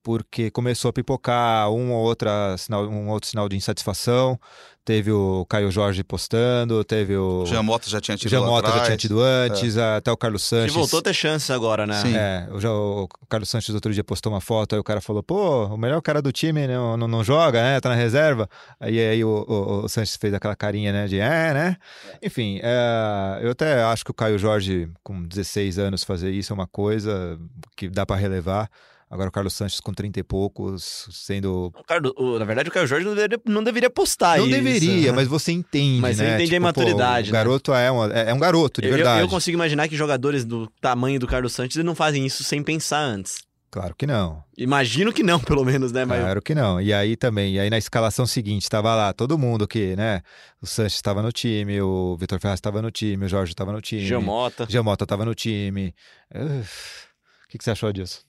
Porque 0.04 0.50
começou 0.50 0.90
a 0.90 0.92
pipocar 0.92 1.70
um 1.70 1.90
ou, 1.90 2.04
outra 2.04 2.54
sinal, 2.58 2.84
um 2.86 3.08
outro 3.08 3.28
sinal 3.28 3.48
de 3.48 3.56
insatisfação. 3.56 4.38
Teve 4.84 5.10
o 5.10 5.46
Caio 5.48 5.70
Jorge 5.70 6.04
postando, 6.04 6.84
teve 6.84 7.16
o. 7.16 7.40
O 7.44 7.46
Jean 7.46 7.62
Mota 7.62 7.88
já 7.88 8.02
tinha 8.02 8.18
tido 8.18 8.28
Jean 8.28 8.42
Mota 8.42 8.70
já 8.70 8.84
tinha 8.84 8.96
tido 8.98 9.18
antes, 9.22 9.78
até 9.78 10.12
o 10.12 10.16
Carlos 10.18 10.42
Que 10.42 10.48
Sanches. 10.50 10.74
voltou 10.74 10.98
a 10.98 11.02
ter 11.02 11.14
chance 11.14 11.50
agora, 11.50 11.86
né? 11.86 11.94
Sim. 12.02 12.14
É, 12.14 12.46
o, 12.52 12.60
já- 12.60 12.70
o 12.70 13.08
Carlos 13.30 13.48
Sanches 13.48 13.74
outro 13.74 13.94
dia 13.94 14.04
postou 14.04 14.30
uma 14.30 14.42
foto, 14.42 14.74
aí 14.74 14.78
o 14.78 14.84
cara 14.84 15.00
falou, 15.00 15.22
pô, 15.22 15.64
o 15.68 15.78
melhor 15.78 16.02
cara 16.02 16.20
do 16.20 16.30
time 16.30 16.66
não, 16.66 16.98
não, 16.98 17.08
não 17.08 17.24
joga, 17.24 17.62
né? 17.62 17.80
Tá 17.80 17.88
na 17.88 17.94
reserva. 17.94 18.46
Aí, 18.78 19.00
aí 19.00 19.24
o, 19.24 19.46
o, 19.48 19.84
o 19.84 19.88
Sanches 19.88 20.16
fez 20.16 20.34
aquela 20.34 20.54
carinha, 20.54 20.92
né? 20.92 21.06
De 21.06 21.18
é, 21.18 21.54
né? 21.54 21.76
Enfim, 22.22 22.60
é, 22.62 23.38
eu 23.42 23.52
até 23.52 23.82
acho 23.84 24.04
que 24.04 24.10
o 24.10 24.14
Caio 24.14 24.38
Jorge, 24.38 24.90
com 25.02 25.22
16 25.22 25.78
anos, 25.78 26.04
fazer 26.04 26.30
isso 26.30 26.52
é 26.52 26.54
uma 26.54 26.66
coisa 26.66 27.38
que 27.74 27.88
dá 27.88 28.04
pra 28.04 28.16
relevar. 28.16 28.68
Agora 29.14 29.28
o 29.28 29.32
Carlos 29.32 29.54
Sanches 29.54 29.78
com 29.78 29.92
30 29.94 30.18
e 30.18 30.24
poucos, 30.24 31.06
sendo. 31.12 31.72
O 31.78 31.84
Carlos- 31.84 32.12
o- 32.16 32.36
na 32.36 32.44
verdade, 32.44 32.68
o 32.68 32.72
Caio 32.72 32.84
Jorge 32.88 33.06
não 33.06 33.14
deveria, 33.14 33.40
não 33.46 33.62
deveria 33.62 33.88
postar 33.88 34.38
não 34.38 34.46
isso. 34.48 34.56
deveria, 34.56 35.12
mas 35.12 35.28
você 35.28 35.52
entende, 35.52 36.00
Mas 36.00 36.16
você 36.16 36.24
né? 36.24 36.34
entende 36.34 36.42
a 36.42 36.58
Tipo, 36.58 36.72
pô, 36.74 36.80
imaturidade, 36.80 37.30
o 37.30 37.32
né? 37.32 37.38
garoto 37.38 37.72
é, 37.72 37.92
um, 37.92 38.04
é, 38.10 38.30
é 38.30 38.34
um 38.34 38.40
garoto, 38.40 38.80
de 38.82 38.88
Eu- 38.88 38.90
eu, 38.90 38.96
verdade. 38.96 39.20
eu 39.22 39.28
consigo 39.28 39.54
imaginar 39.56 39.86
que 39.86 39.94
jogadores 39.94 40.44
do 40.44 40.68
tamanho 40.80 41.20
do 41.20 41.28
Carlos 41.28 41.52
Santos 41.52 41.76
não 41.84 41.94
fazem 41.94 42.26
isso 42.26 42.42
sem 42.42 42.60
pensar 42.60 42.98
antes. 42.98 43.36
Claro 43.70 43.94
que 43.96 44.04
não. 44.04 44.42
Imagino 44.58 45.12
que 45.12 45.22
não, 45.22 45.38
pelo 45.60 45.64
menos, 45.64 45.92
né? 45.92 46.04
Mas 46.04 46.20
Claro 46.20 46.42
que 46.42 46.52
não. 46.54 46.80
E 46.80 46.92
aí 46.92 47.16
também, 47.16 47.54
e 47.54 47.60
aí 47.60 47.70
na 47.70 47.78
escalação 47.78 48.26
seguinte, 48.26 48.68
tava 48.68 48.94
lá 48.96 49.12
todo 49.12 49.38
mundo 49.38 49.66
que, 49.68 49.94
né? 49.94 50.22
O 50.60 50.66
Sanches 50.66 50.94
estava 50.94 51.22
no 51.22 51.30
time, 51.30 51.80
o 51.80 52.16
Vitor 52.18 52.40
Ferraz 52.40 52.58
estava 52.58 52.82
no 52.82 52.90
time, 52.90 53.26
o 53.26 53.28
Jorge 53.28 53.52
estava 53.52 53.72
no 53.72 53.80
time. 53.80 54.04
Jamota. 54.06 54.66
Giamota 54.68 55.04
estava 55.04 55.24
no 55.24 55.34
time. 55.36 55.94
O 56.34 57.48
que, 57.48 57.58
que 57.58 57.64
você 57.64 57.70
achou 57.70 57.92
disso? 57.92 58.22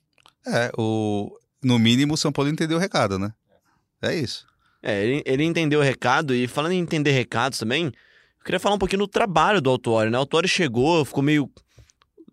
É, 0.48 0.72
o... 0.78 1.32
no 1.64 1.80
mínimo 1.80 2.14
o 2.14 2.18
São 2.18 2.32
Paulo 2.32 2.50
entendeu 2.50 2.78
o 2.78 2.82
recado, 2.82 3.18
né? 3.18 3.34
É 4.02 4.14
isso. 4.14 4.46
É, 4.84 5.04
ele, 5.04 5.24
ele 5.26 5.44
entendeu 5.44 5.80
o 5.80 5.84
recado 5.84 6.34
e 6.36 6.48
falando 6.48 6.74
em 6.74 6.80
entender 6.80 7.12
recados 7.12 7.58
também, 7.58 7.86
eu 7.86 8.46
queria 8.46 8.60
falar 8.60 8.76
um 8.76 8.80
pouquinho 8.80 9.00
do 9.00 9.08
trabalho 9.08 9.60
do 9.60 9.70
Autuori, 9.70 10.12
né? 10.12 10.18
O 10.18 10.22
Autuori 10.22 10.48
chegou, 10.48 11.04
ficou 11.04 11.24
meio... 11.24 11.50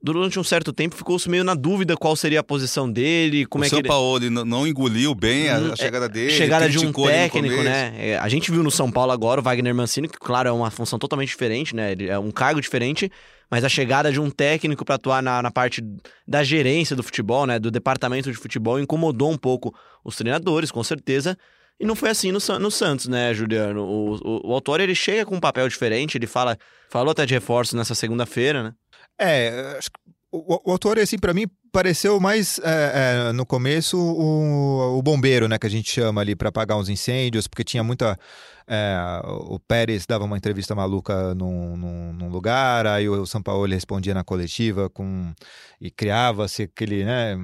Durante 0.04 0.36
um 0.36 0.42
certo 0.42 0.72
tempo 0.72 0.96
ficou-se 0.96 1.30
meio 1.30 1.44
na 1.44 1.54
dúvida 1.54 1.96
qual 1.96 2.16
seria 2.16 2.40
a 2.40 2.42
posição 2.42 2.90
dele, 2.90 3.46
como 3.46 3.62
o 3.62 3.64
é 3.64 3.68
que 3.68 3.70
São 3.70 3.78
ele... 3.78 3.88
Paulo 3.88 4.30
não, 4.30 4.44
não 4.44 4.66
engoliu 4.66 5.14
bem 5.14 5.48
a, 5.48 5.58
Hum, 5.58 5.72
a 5.72 5.76
chegada 5.76 6.08
dele. 6.08 6.32
chegada 6.32 6.68
de 6.68 6.78
um 6.78 6.88
ele 6.88 7.06
técnico, 7.06 7.62
né? 7.62 7.94
É, 7.96 8.18
a 8.18 8.28
gente 8.28 8.50
viu 8.50 8.64
no 8.64 8.70
São 8.70 8.90
Paulo 8.90 9.12
agora 9.12 9.40
o 9.40 9.44
Wagner 9.44 9.72
Mancini, 9.72 10.08
que, 10.08 10.18
claro, 10.18 10.48
é 10.48 10.52
uma 10.52 10.72
função 10.72 10.98
totalmente 10.98 11.28
diferente, 11.28 11.76
né? 11.76 11.92
Ele 11.92 12.08
é 12.08 12.18
um 12.18 12.32
cargo 12.32 12.60
diferente, 12.60 13.12
mas 13.52 13.64
a 13.64 13.68
chegada 13.68 14.10
de 14.10 14.18
um 14.18 14.30
técnico 14.30 14.82
para 14.82 14.94
atuar 14.94 15.22
na, 15.22 15.42
na 15.42 15.50
parte 15.50 15.84
da 16.26 16.42
gerência 16.42 16.96
do 16.96 17.02
futebol, 17.02 17.46
né? 17.46 17.58
Do 17.58 17.70
departamento 17.70 18.32
de 18.32 18.38
futebol, 18.38 18.80
incomodou 18.80 19.30
um 19.30 19.36
pouco 19.36 19.74
os 20.02 20.16
treinadores, 20.16 20.70
com 20.70 20.82
certeza. 20.82 21.36
E 21.78 21.84
não 21.84 21.94
foi 21.94 22.08
assim 22.08 22.32
no, 22.32 22.38
no 22.58 22.70
Santos, 22.70 23.08
né, 23.08 23.34
Juliano? 23.34 23.82
O, 23.82 24.14
o, 24.14 24.48
o 24.48 24.54
Autori, 24.54 24.84
ele 24.84 24.94
chega 24.94 25.26
com 25.26 25.36
um 25.36 25.40
papel 25.40 25.68
diferente, 25.68 26.16
ele 26.16 26.26
fala, 26.26 26.56
falou 26.88 27.10
até 27.10 27.26
de 27.26 27.34
reforço 27.34 27.76
nessa 27.76 27.94
segunda-feira, 27.94 28.62
né? 28.62 28.74
É, 29.20 29.76
acho 29.76 29.90
que 29.90 30.00
o, 30.30 30.70
o 30.70 30.72
autor, 30.72 30.98
assim, 30.98 31.18
para 31.18 31.34
mim, 31.34 31.44
pareceu 31.72 32.20
mais 32.20 32.60
é, 32.62 33.28
é, 33.28 33.32
no 33.32 33.46
começo 33.46 33.98
o, 33.98 34.98
o 34.98 35.02
bombeiro, 35.02 35.48
né, 35.48 35.58
que 35.58 35.66
a 35.66 35.70
gente 35.70 35.90
chama 35.90 36.20
ali 36.20 36.36
para 36.36 36.50
apagar 36.50 36.78
uns 36.78 36.90
incêndios, 36.90 37.48
porque 37.48 37.64
tinha 37.64 37.82
muita. 37.82 38.18
é, 38.68 38.94
o 39.24 39.58
Pérez 39.58 40.04
dava 40.06 40.24
uma 40.24 40.36
entrevista 40.36 40.74
maluca 40.74 41.34
num, 41.34 41.74
num, 41.76 42.12
num 42.12 42.28
lugar, 42.28 42.86
aí 42.86 43.08
o 43.08 43.24
São 43.24 43.42
Paulo 43.42 43.66
respondia 43.66 44.12
na 44.12 44.22
coletiva 44.22 44.90
com 44.90 45.32
e 45.80 45.90
criava-se 45.90 46.64
aquele, 46.64 47.04
né? 47.04 47.36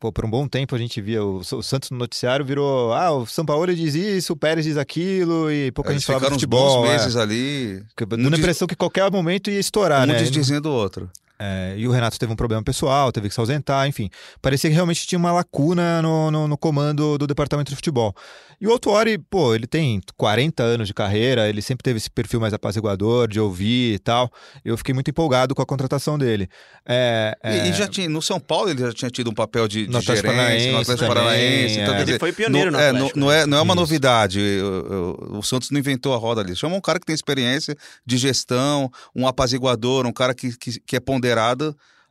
Pô, 0.00 0.10
por 0.10 0.24
um 0.24 0.30
bom 0.30 0.48
tempo 0.48 0.74
a 0.74 0.78
gente 0.78 1.00
via 1.00 1.22
o, 1.22 1.38
o 1.38 1.62
Santos 1.62 1.90
no 1.90 1.98
noticiário 1.98 2.44
virou, 2.44 2.92
ah, 2.94 3.12
o 3.12 3.26
São 3.26 3.44
Paulo 3.44 3.72
diz 3.74 3.94
isso, 3.94 4.32
o 4.32 4.36
Pérez 4.36 4.64
diz 4.64 4.78
aquilo 4.78 5.52
e 5.52 5.70
pouca 5.70 5.90
Eles 5.90 6.02
gente 6.02 6.06
falava 6.06 6.24
de 6.30 6.34
ficaram 6.34 6.36
uns 6.36 6.40
futebol. 6.40 6.82
bons 6.82 6.88
é. 6.88 6.92
meses 6.92 7.16
ali, 7.16 7.84
Dando 8.08 8.30
um 8.30 8.34
a 8.34 8.38
impressão 8.38 8.66
que 8.66 8.74
qualquer 8.74 9.10
momento 9.10 9.50
ia 9.50 9.60
estourar, 9.60 10.02
um 10.04 10.06
né? 10.06 10.14
diz 10.14 10.30
dizendo 10.30 10.70
o 10.70 10.72
outro. 10.72 11.10
É, 11.38 11.74
e 11.76 11.86
o 11.86 11.90
Renato 11.90 12.18
teve 12.18 12.32
um 12.32 12.36
problema 12.36 12.62
pessoal, 12.62 13.12
teve 13.12 13.28
que 13.28 13.34
se 13.34 13.40
ausentar, 13.40 13.86
enfim. 13.86 14.08
Parecia 14.40 14.70
que 14.70 14.74
realmente 14.74 15.06
tinha 15.06 15.18
uma 15.18 15.32
lacuna 15.32 16.00
no, 16.00 16.30
no, 16.30 16.48
no 16.48 16.56
comando 16.56 17.18
do 17.18 17.26
departamento 17.26 17.70
de 17.70 17.76
futebol. 17.76 18.14
E 18.58 18.66
o 18.66 18.70
Autuori, 18.72 19.18
pô, 19.18 19.54
ele 19.54 19.66
tem 19.66 20.00
40 20.16 20.62
anos 20.62 20.88
de 20.88 20.94
carreira, 20.94 21.46
ele 21.46 21.60
sempre 21.60 21.82
teve 21.82 21.98
esse 21.98 22.10
perfil 22.10 22.40
mais 22.40 22.54
apaziguador, 22.54 23.28
de 23.28 23.38
ouvir 23.38 23.94
e 23.94 23.98
tal. 23.98 24.30
Eu 24.64 24.78
fiquei 24.78 24.94
muito 24.94 25.10
empolgado 25.10 25.54
com 25.54 25.60
a 25.60 25.66
contratação 25.66 26.16
dele. 26.16 26.48
É, 26.88 27.36
E- 27.44 27.48
é, 27.48 27.68
E, 27.68 27.72
já 27.74 27.86
tinha, 27.86 28.08
no 28.08 28.22
São 28.22 28.40
Paulo 28.40 28.70
ele 28.70 28.80
já 28.80 28.92
tinha 28.94 29.10
tido 29.10 29.28
um 29.30 29.34
papel 29.34 29.68
de, 29.68 29.86
de 29.86 29.92
No 29.92 30.00
gerência, 30.00 30.22
Paranaense 30.22 30.70
no 30.70 30.78
Atlético 30.78 31.06
Paranaense. 31.08 31.78
é. 31.78 31.82
Então, 31.82 31.94
quer 31.96 32.08
Ele 32.08 32.18
foi 32.18 32.32
pioneiro 32.32 32.70
não, 32.70 32.78
no 32.78 32.82
é, 32.84 32.88
Atlético, 32.88 33.18
não, 33.18 33.26
não 33.26 33.32
é, 33.32 33.46
não 33.46 33.58
é 33.58 33.60
uma 33.60 33.74
Isso. 33.74 33.80
novidade. 33.82 34.40
O, 34.40 35.34
o- 35.34 35.38
o 35.38 35.42
Santos 35.42 35.70
não 35.70 35.78
inventou 35.78 36.14
a 36.14 36.16
roda 36.16 36.40
ali. 36.40 36.56
Chama 36.56 36.76
um 36.76 36.80
cara 36.80 36.98
que 36.98 37.04
tem 37.04 37.14
experiência 37.14 37.76
de 38.06 38.16
gestão, 38.16 38.90
um 39.14 39.26
apaziguador, 39.26 40.06
um 40.06 40.12
cara 40.12 40.32
que, 40.34 40.56
que, 40.56 40.80
que 40.80 40.96
é 40.96 41.00
ponderado 41.00 41.25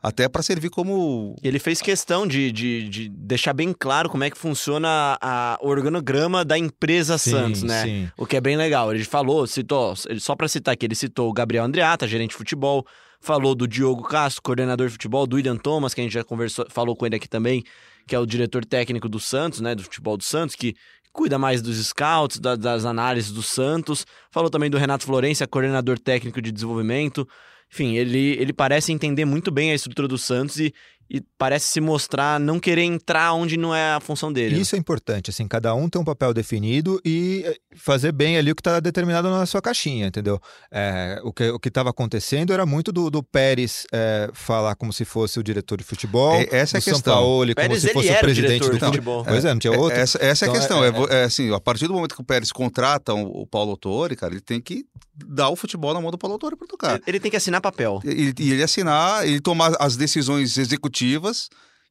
até 0.01 0.29
para 0.29 0.43
servir 0.43 0.69
como 0.69 1.35
ele 1.41 1.57
fez 1.57 1.81
questão 1.81 2.27
de, 2.27 2.51
de, 2.51 2.87
de 2.89 3.09
deixar 3.09 3.53
bem 3.53 3.73
claro 3.77 4.07
como 4.09 4.23
é 4.23 4.29
que 4.29 4.37
funciona 4.37 5.17
a, 5.19 5.57
o 5.61 5.67
organograma 5.67 6.45
da 6.45 6.57
empresa 6.57 7.17
sim, 7.17 7.31
Santos, 7.31 7.63
né? 7.63 7.83
sim. 7.83 8.09
O 8.17 8.25
que 8.25 8.35
é 8.37 8.41
bem 8.41 8.55
legal. 8.55 8.93
Ele 8.93 9.03
falou, 9.03 9.47
citou, 9.47 9.93
ele- 10.07 10.19
só 10.19 10.35
pra 10.35 10.47
citar 10.47 10.73
aqui, 10.73 10.85
ele 10.85 10.93
citou 10.95 11.27
o 11.29 11.33
Gabriel 11.33 11.63
Andreata, 11.63 12.07
gerente 12.07 12.31
de 12.31 12.35
futebol, 12.37 12.85
falou 13.19 13.55
do 13.55 13.67
Diogo 13.67 14.03
Castro, 14.03 14.43
coordenador 14.43 14.85
de 14.87 14.93
futebol, 14.93 15.25
do 15.25 15.37
William 15.37 15.57
Thomas, 15.57 15.93
que 15.95 16.01
a 16.01 16.03
gente 16.03 16.13
já 16.13 16.23
conversou, 16.23 16.67
falou 16.69 16.95
com 16.95 17.05
ele 17.07 17.15
aqui 17.15 17.27
também, 17.27 17.63
que 18.07 18.13
é 18.13 18.19
o 18.19 18.25
diretor 18.27 18.63
técnico 18.63 19.09
do 19.09 19.19
Santos, 19.19 19.59
né, 19.59 19.73
do 19.73 19.81
futebol 19.81 20.15
do 20.17 20.23
Santos, 20.23 20.55
que 20.55 20.75
cuida 21.11 21.39
mais 21.39 21.63
dos 21.63 21.77
scouts, 21.83 22.37
da- 22.39 22.55
das 22.55 22.85
análises 22.85 23.31
do 23.31 23.41
Santos. 23.41 24.05
Falou 24.29 24.51
também 24.51 24.69
do 24.69 24.77
Renato 24.77 25.03
Florença, 25.05 25.47
coordenador 25.47 25.97
técnico 25.97 26.39
de 26.39 26.51
desenvolvimento. 26.51 27.27
Enfim, 27.75 27.97
ele, 27.97 28.37
ele 28.39 28.53
parece 28.53 28.93
entender 28.93 29.25
muito 29.25 29.51
bem 29.51 29.71
a 29.71 29.75
estrutura 29.75 30.07
do 30.07 30.17
Santos 30.17 30.61
e, 30.61 30.73
e 31.09 31.21
parece 31.37 31.67
se 31.67 31.79
mostrar 31.81 32.39
não 32.39 32.59
querer 32.59 32.81
entrar 32.83 33.33
onde 33.33 33.57
não 33.57 33.73
é 33.75 33.93
a 33.93 33.99
função 33.99 34.31
dele. 34.33 34.55
né? 34.55 34.61
Isso 34.61 34.75
é 34.75 34.79
importante, 34.79 35.29
assim, 35.29 35.47
cada 35.47 35.73
um 35.75 35.87
tem 35.87 36.01
um 36.01 36.05
papel 36.05 36.33
definido 36.33 36.99
e 37.05 37.43
eh, 37.45 37.55
fazer 37.75 38.11
bem 38.11 38.37
ali 38.37 38.51
o 38.51 38.55
que 38.55 38.61
está 38.61 38.79
determinado 38.79 39.29
na 39.29 39.45
sua 39.45 39.61
caixinha, 39.61 40.07
entendeu? 40.07 40.39
É, 40.71 41.19
o 41.23 41.31
que 41.31 41.49
o 41.49 41.59
que 41.59 41.67
estava 41.67 41.89
acontecendo 41.91 42.51
era 42.53 42.65
muito 42.65 42.91
do, 42.91 43.09
do 43.09 43.21
Pérez 43.21 43.85
é, 43.93 44.29
falar 44.33 44.75
como 44.75 44.91
se 44.91 45.05
fosse 45.05 45.39
o 45.39 45.43
diretor 45.43 45.77
de 45.77 45.83
futebol, 45.83 46.33
É, 46.35 46.47
essa 46.51 46.77
é 46.77 46.77
a 46.77 46.79
o 46.79 46.81
São 46.81 46.93
questão. 46.93 47.13
Paulo 47.13 47.45
como 47.45 47.55
Pérez, 47.55 47.81
se 47.81 47.87
ele 47.87 47.93
fosse 47.93 48.09
o 48.09 48.13
o 48.15 48.19
presidente 48.19 48.63
diretor 48.63 48.79
do 48.79 48.85
futebol. 48.85 49.23
Pois 49.25 49.45
é, 49.45 49.49
não 49.53 49.59
tinha 49.59 49.73
É, 49.73 49.77
outro. 49.77 49.97
Essa, 49.99 50.17
essa 50.23 50.45
é 50.45 50.47
a 50.47 50.51
Então, 50.51 50.59
questão. 50.61 50.83
é- 50.83 51.15
É, 51.15 51.21
é 51.21 51.23
assim, 51.25 51.53
a 51.53 51.59
partir 51.59 51.87
do 51.87 51.93
momento 51.93 52.15
que 52.15 52.21
o 52.21 52.25
Pérez 52.25 52.51
contrata 52.51 53.13
o 53.13 53.35
o 53.45 53.47
Paulo 53.47 53.71
Autori, 53.71 54.15
cara, 54.15 54.33
ele 54.33 54.41
tem 54.41 54.59
que 54.61 54.85
dar 55.15 55.49
o 55.49 55.55
futebol 55.55 55.93
na 55.93 56.01
mão 56.01 56.09
do 56.09 56.17
Paulo 56.17 56.33
Autori 56.33 56.55
para 56.55 56.67
tocar. 56.67 56.93
Ele, 56.95 57.03
ele 57.07 57.19
tem 57.19 57.29
que 57.29 57.37
assinar 57.37 57.59
papel. 57.61 58.01
E, 58.03 58.33
e 58.39 58.51
ele 58.53 58.63
assinar, 58.63 59.27
ele 59.27 59.39
tomar 59.39 59.75
as 59.79 59.95
decisões 59.95 60.57
executivas 60.57 60.94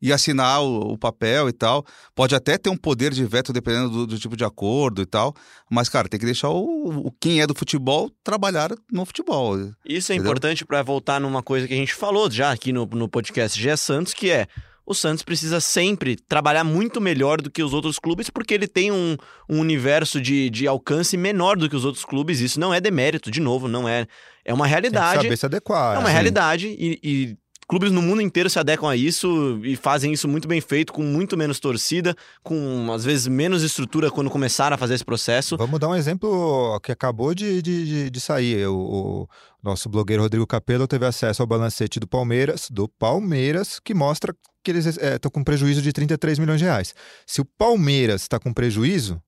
e 0.04 0.12
assinar 0.12 0.62
o, 0.62 0.92
o 0.92 0.98
papel 0.98 1.48
e 1.48 1.52
tal. 1.52 1.82
Pode 2.14 2.34
até 2.34 2.58
ter 2.58 2.68
um 2.68 2.76
poder 2.76 3.12
de 3.12 3.24
veto 3.24 3.54
dependendo 3.54 3.88
do, 3.88 4.06
do 4.06 4.18
tipo 4.18 4.36
de 4.36 4.44
acordo 4.44 5.00
e 5.00 5.06
tal. 5.06 5.34
Mas, 5.70 5.88
cara, 5.88 6.08
tem 6.08 6.20
que 6.20 6.26
deixar 6.26 6.50
o, 6.50 7.06
o 7.06 7.10
quem 7.18 7.40
é 7.40 7.46
do 7.46 7.54
futebol 7.54 8.10
trabalhar 8.22 8.70
no 8.92 9.06
futebol. 9.06 9.56
Isso 9.84 10.12
é 10.12 10.14
Entendeu? 10.14 10.32
importante 10.32 10.64
para 10.64 10.82
voltar 10.82 11.18
numa 11.18 11.42
coisa 11.42 11.66
que 11.66 11.72
a 11.72 11.76
gente 11.76 11.94
falou 11.94 12.30
já 12.30 12.52
aqui 12.52 12.70
no, 12.70 12.84
no 12.84 13.08
podcast 13.08 13.58
GE 13.58 13.76
Santos, 13.78 14.12
que 14.12 14.30
é 14.30 14.46
o 14.86 14.92
Santos 14.92 15.22
precisa 15.22 15.60
sempre 15.60 16.16
trabalhar 16.16 16.62
muito 16.62 17.00
melhor 17.00 17.40
do 17.40 17.50
que 17.50 17.62
os 17.62 17.72
outros 17.72 17.98
clubes, 17.98 18.28
porque 18.28 18.52
ele 18.52 18.68
tem 18.68 18.92
um, 18.92 19.16
um 19.48 19.58
universo 19.58 20.20
de, 20.20 20.50
de 20.50 20.66
alcance 20.66 21.16
menor 21.16 21.56
do 21.56 21.70
que 21.70 21.76
os 21.76 21.86
outros 21.86 22.04
clubes. 22.04 22.40
Isso 22.40 22.60
não 22.60 22.74
é 22.74 22.80
demérito, 22.80 23.30
de 23.30 23.40
novo, 23.40 23.66
não 23.66 23.88
é. 23.88 24.06
É 24.44 24.52
uma 24.52 24.64
Tem 24.64 24.74
que 24.74 24.80
realidade. 24.80 25.22
saber 25.22 25.36
se 25.38 25.46
adequar. 25.46 25.96
É 25.96 25.98
uma 25.98 26.04
assim. 26.08 26.12
realidade 26.12 26.68
e, 26.68 27.00
e 27.02 27.36
clubes 27.66 27.90
no 27.90 28.02
mundo 28.02 28.20
inteiro 28.20 28.48
se 28.50 28.58
adequam 28.58 28.88
a 28.88 28.96
isso 28.96 29.60
e 29.64 29.76
fazem 29.76 30.12
isso 30.12 30.28
muito 30.28 30.46
bem 30.46 30.60
feito, 30.60 30.92
com 30.92 31.02
muito 31.02 31.36
menos 31.36 31.60
torcida, 31.60 32.14
com 32.42 32.92
às 32.92 33.04
vezes 33.04 33.26
menos 33.26 33.62
estrutura 33.62 34.10
quando 34.10 34.30
começaram 34.30 34.74
a 34.74 34.78
fazer 34.78 34.94
esse 34.94 35.04
processo. 35.04 35.56
Vamos 35.56 35.80
dar 35.80 35.88
um 35.88 35.94
exemplo 35.94 36.78
que 36.80 36.92
acabou 36.92 37.34
de, 37.34 37.62
de, 37.62 38.10
de, 38.10 38.20
sair. 38.20 38.66
O, 38.66 38.74
o 38.74 39.28
nosso 39.62 39.88
blogueiro 39.88 40.22
Rodrigo 40.22 40.46
Capello 40.46 40.86
teve 40.86 41.06
acesso 41.06 41.42
ao 41.42 41.46
balancete 41.46 41.98
do 41.98 42.06
Palmeiras, 42.06 42.68
do 42.70 42.88
Palmeiras, 42.88 43.80
que 43.80 43.94
mostra 43.94 44.34
que 44.62 44.70
eles 44.70 44.86
estão 44.86 45.30
com 45.30 45.44
prejuízo 45.44 45.82
de 45.82 45.92
33 45.92 46.38
milhões 46.38 46.58
de 46.58 46.64
reais. 46.64 46.94
Se 47.26 47.40
o 47.40 47.44
Palmeiras 47.44 48.22
está 48.22 48.38
com 48.38 48.52
prejuízo 48.52 49.20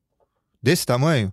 desse 0.63 0.87
tamanho, 0.87 1.33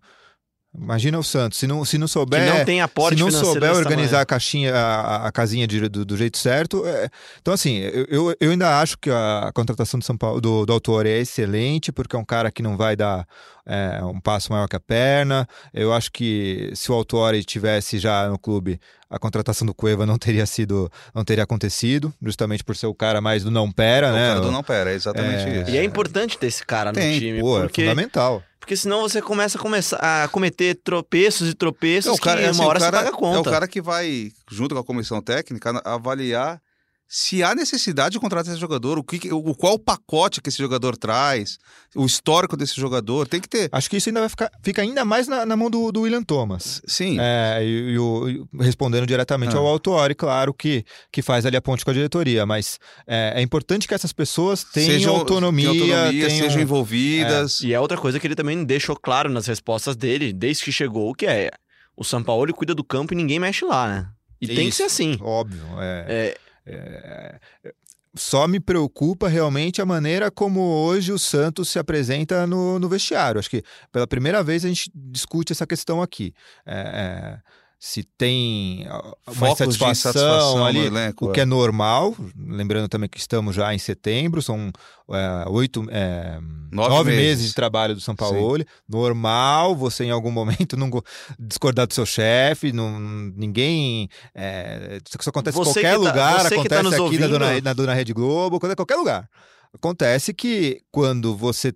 Imagina 0.75 1.19
o 1.19 1.23
Santos, 1.23 1.59
se 1.59 1.67
não, 1.67 1.86
se 1.86 1.99
não 1.99 2.07
souber. 2.07 2.43
Que 2.51 2.57
não 2.57 2.65
tem 2.65 2.81
aporte 2.81 3.15
Se 3.17 3.23
não 3.23 3.29
souber 3.31 3.71
organizar 3.73 4.21
a 4.21 4.25
caixinha, 4.25 4.73
a, 4.75 5.27
a 5.27 5.31
casinha 5.31 5.67
de- 5.67 5.88
do, 5.88 6.03
do 6.03 6.17
jeito 6.17 6.36
certo. 6.38 6.83
é- 6.86 7.09
Então, 7.39 7.53
assim, 7.53 7.77
eu, 8.09 8.36
eu, 8.39 8.49
ainda 8.51 8.79
acho 8.79 8.97
que 8.97 9.09
a 9.12 9.51
contratação 9.53 9.99
do 9.99 10.03
São 10.05 10.17
Paulo, 10.17 10.41
do, 10.41 10.65
do 10.65 10.73
Autori 10.73 11.09
é 11.09 11.19
excelente, 11.19 11.91
porque 11.91 12.15
é 12.15 12.19
um 12.19 12.25
cara 12.25 12.51
que 12.51 12.63
não 12.63 12.75
vai 12.75 12.95
dar 12.95 13.23
é, 13.67 14.03
um 14.03 14.19
passo 14.19 14.51
maior 14.51 14.67
que 14.67 14.75
a 14.75 14.79
perna. 14.79 15.47
Eu 15.71 15.93
acho 15.93 16.12
que 16.12 16.71
se 16.73 16.91
o 16.91 16.95
Autori 16.95 17.43
tivesse 17.43 17.99
já 17.99 18.27
no 18.27 18.39
clube, 18.39 18.79
a 19.09 19.19
contratação 19.19 19.65
do 19.67 19.75
Cueva 19.75 20.07
não 20.07 20.17
teria 20.17 20.45
sido, 20.47 20.91
não 21.13 21.23
teria 21.23 21.43
acontecido, 21.43 22.12
justamente 22.21 22.63
por 22.63 22.75
ser 22.75 22.88
o 22.88 22.95
cara 22.95 23.21
mais 23.21 23.43
do 23.43 23.51
não 23.51 23.71
pera, 23.71 24.09
O 24.09 24.13
né? 24.13 24.27
cara 24.29 24.39
do 24.41 24.51
não 24.51 24.63
pera, 24.63 24.91
é 24.91 24.95
exatamente 24.95 25.43
É. 25.47 25.62
isso. 25.62 25.71
E 25.71 25.77
é 25.77 25.83
importante 25.83 26.36
ter 26.38 26.47
esse 26.47 26.65
cara 26.65 26.91
no 26.91 26.95
Tem, 26.97 27.19
time. 27.19 27.39
Pô, 27.39 27.59
é 27.59 27.62
porque, 27.62 27.83
fundamental. 27.83 28.43
Porque 28.63 28.78
senão 28.78 29.02
você 29.02 29.21
começa 29.21 29.58
a, 29.58 29.62
começar 29.62 29.97
a 30.23 30.28
cometer 30.30 30.80
tropeços 30.86 31.49
e 31.49 31.54
tropeços 31.54 32.13
É 32.13 32.15
o 32.15 32.17
cara, 32.17 32.39
que 32.39 32.45
é 32.45 32.49
assim, 32.49 32.62
uma 32.62 32.69
hora 32.69 32.80
o 32.80 32.82
cara, 32.82 32.97
você 32.97 33.04
paga 33.04 33.13
a 33.13 33.19
conta. 33.19 33.38
É 33.38 33.41
o 33.41 33.54
cara 33.54 33.67
que 33.67 33.82
vai, 33.82 34.32
junto 34.49 34.73
com 34.73 34.80
a 34.80 34.84
comissão 34.86 35.21
técnica, 35.21 35.82
avaliar 35.84 36.62
se 37.07 37.43
há 37.43 37.53
necessidade 37.53 38.13
de 38.13 38.19
contratar 38.19 38.51
esse 38.51 38.59
jogador, 38.59 38.97
o, 38.97 39.03
que, 39.03 39.31
o 39.31 39.53
qual 39.53 39.73
o 39.75 39.79
pacote 39.79 40.41
que 40.41 40.49
esse 40.49 40.57
jogador 40.57 40.97
traz, 40.97 41.59
o 41.95 42.05
histórico 42.07 42.57
desse 42.57 42.75
jogador. 42.79 43.27
Tem 43.27 43.39
que 43.39 43.47
ter. 43.47 43.69
Acho 43.71 43.87
que 43.89 43.97
isso 43.97 44.09
ainda 44.09 44.21
vai 44.21 44.29
ficar, 44.29 44.49
fica 44.63 44.81
ainda 44.81 45.05
mais 45.05 45.27
na, 45.27 45.45
na 45.45 45.55
mão 45.55 45.69
do, 45.69 45.91
do 45.91 46.01
William 46.01 46.23
Thomas. 46.23 46.81
Sim. 46.87 47.17
É, 47.19 47.59
e, 47.63 47.91
e 47.91 47.99
o- 47.99 48.27
e 48.29 48.43
respondendo 48.63 49.05
diretamente 49.05 49.55
Ah. 49.55 49.59
ao 49.59 49.67
Autori, 49.67 50.15
claro, 50.15 50.53
que, 50.53 50.83
que 51.11 51.21
faz 51.21 51.45
ali 51.45 51.55
a 51.55 51.61
ponte 51.61 51.85
com 51.85 51.91
a 51.91 51.93
diretoria, 51.93 52.45
mas 52.47 52.79
é, 53.05 53.33
é 53.35 53.41
importante 53.43 53.87
que 53.87 53.93
essas 53.93 54.11
pessoas 54.11 54.63
tenham 54.63 54.91
Sejam- 54.93 55.15
autonomia, 55.15 55.69
autonomia, 55.69 56.27
tenham- 56.27 56.29
sejam 56.49 56.61
envolvidas. 56.61 57.61
E 57.61 57.73
é 57.73 57.79
outra 57.79 57.97
coisa 57.97 58.19
que 58.19 58.25
ele 58.25 58.35
também 58.35 58.63
deixou 58.63 58.95
claro 58.95 59.29
nas 59.29 59.45
respostas 59.45 59.95
dele, 59.95 60.33
desde 60.33 60.63
que 60.63 60.71
chegou, 60.71 61.13
que 61.13 61.27
é 61.27 61.51
o 61.95 62.03
São 62.03 62.23
Paulo 62.23 62.51
cuida 62.53 62.73
do 62.73 62.83
campo 62.83 63.13
e 63.13 63.15
ninguém 63.17 63.39
mexe 63.39 63.63
lá, 63.65 63.87
né? 63.87 64.07
E 64.41 64.47
tem 64.47 64.55
que 64.57 64.63
Isso. 64.69 64.77
ser 64.77 64.83
assim. 64.83 65.17
Óbvio. 65.21 65.61
é, 65.79 66.35
É, 66.65 67.39
é, 67.63 67.73
só 68.15 68.47
me 68.47 68.60
preocupa 68.60 69.28
realmente 69.28 69.82
a 69.82 69.86
maneira 69.86 70.30
como 70.30 70.62
hoje 70.62 71.12
o 71.12 71.17
Santos 71.17 71.69
se 71.69 71.80
apresenta 71.80 72.45
no, 72.45 72.78
no 72.80 72.88
vestiário. 72.88 73.39
Acho 73.39 73.49
que 73.49 73.63
pela 73.91 74.06
primeira 74.06 74.43
vez 74.43 74.63
a 74.63 74.67
gente 74.67 74.91
discute 74.93 75.52
essa 75.52 75.65
questão 75.65 76.02
aqui. 76.02 76.34
É, 76.65 76.76
é, 76.76 77.39
se 77.85 78.01
tem 78.17 78.85
ah, 78.87 79.13
uma 79.27 79.47
Focos 79.47 79.57
de 79.57 79.83
insatisfação, 79.83 79.91
insatisfação 79.91 80.65
ali, 80.65 80.85
elenco. 80.85 81.25
o 81.25 81.31
que 81.33 81.41
é 81.41 81.45
normal. 81.45 82.15
Lembrando 82.33 82.87
também 82.87 83.09
que 83.09 83.17
estamos 83.19 83.53
já 83.53 83.73
em 83.73 83.77
setembro, 83.77 84.41
são 84.41 84.71
é, 85.11 85.43
oito, 85.49 85.85
é, 85.91 86.39
Nove 86.71 86.89
nove, 86.89 87.09
meses. 87.11 87.25
meses. 87.27 87.47
de 87.49 87.53
trabalho 87.53 87.93
do 87.93 87.99
São 87.99 88.15
Paulo. 88.15 88.63
Normal 88.87 89.75
você 89.75 90.05
em 90.05 90.11
algum 90.11 90.31
momento 90.31 90.77
não 90.79 90.89
discordar 91.37 91.85
do 91.85 91.93
seu 91.93 92.05
chefe, 92.05 92.71
não, 92.71 92.97
ninguém. 93.35 94.07
É, 94.33 95.01
isso 95.05 95.29
acontece 95.29 95.59
em 95.59 95.63
qualquer 95.63 95.81
que 95.81 95.89
tá- 95.89 95.97
lugar, 95.97 96.47
que 96.47 96.53
acontece 96.53 96.69
tá 96.69 96.89
aqui 96.89 96.97
na 96.97 97.03
ouvindo- 97.03 97.27
dona, 97.29 97.61
na 97.61 97.73
Dona 97.73 97.93
Rede 97.93 98.13
Globo, 98.13 98.55
acontece 98.55 98.73
em 98.73 98.77
qualquer 98.77 98.95
lugar. 98.95 99.29
Acontece 99.73 100.33
que 100.33 100.81
quando 100.89 101.35
você 101.35 101.73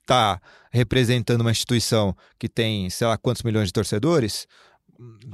está 0.00 0.40
representando 0.72 1.42
uma 1.42 1.50
instituição 1.50 2.16
que 2.38 2.48
tem, 2.48 2.88
sei 2.88 3.06
lá, 3.06 3.18
quantos 3.18 3.42
milhões 3.42 3.66
de 3.68 3.74
torcedores, 3.74 4.46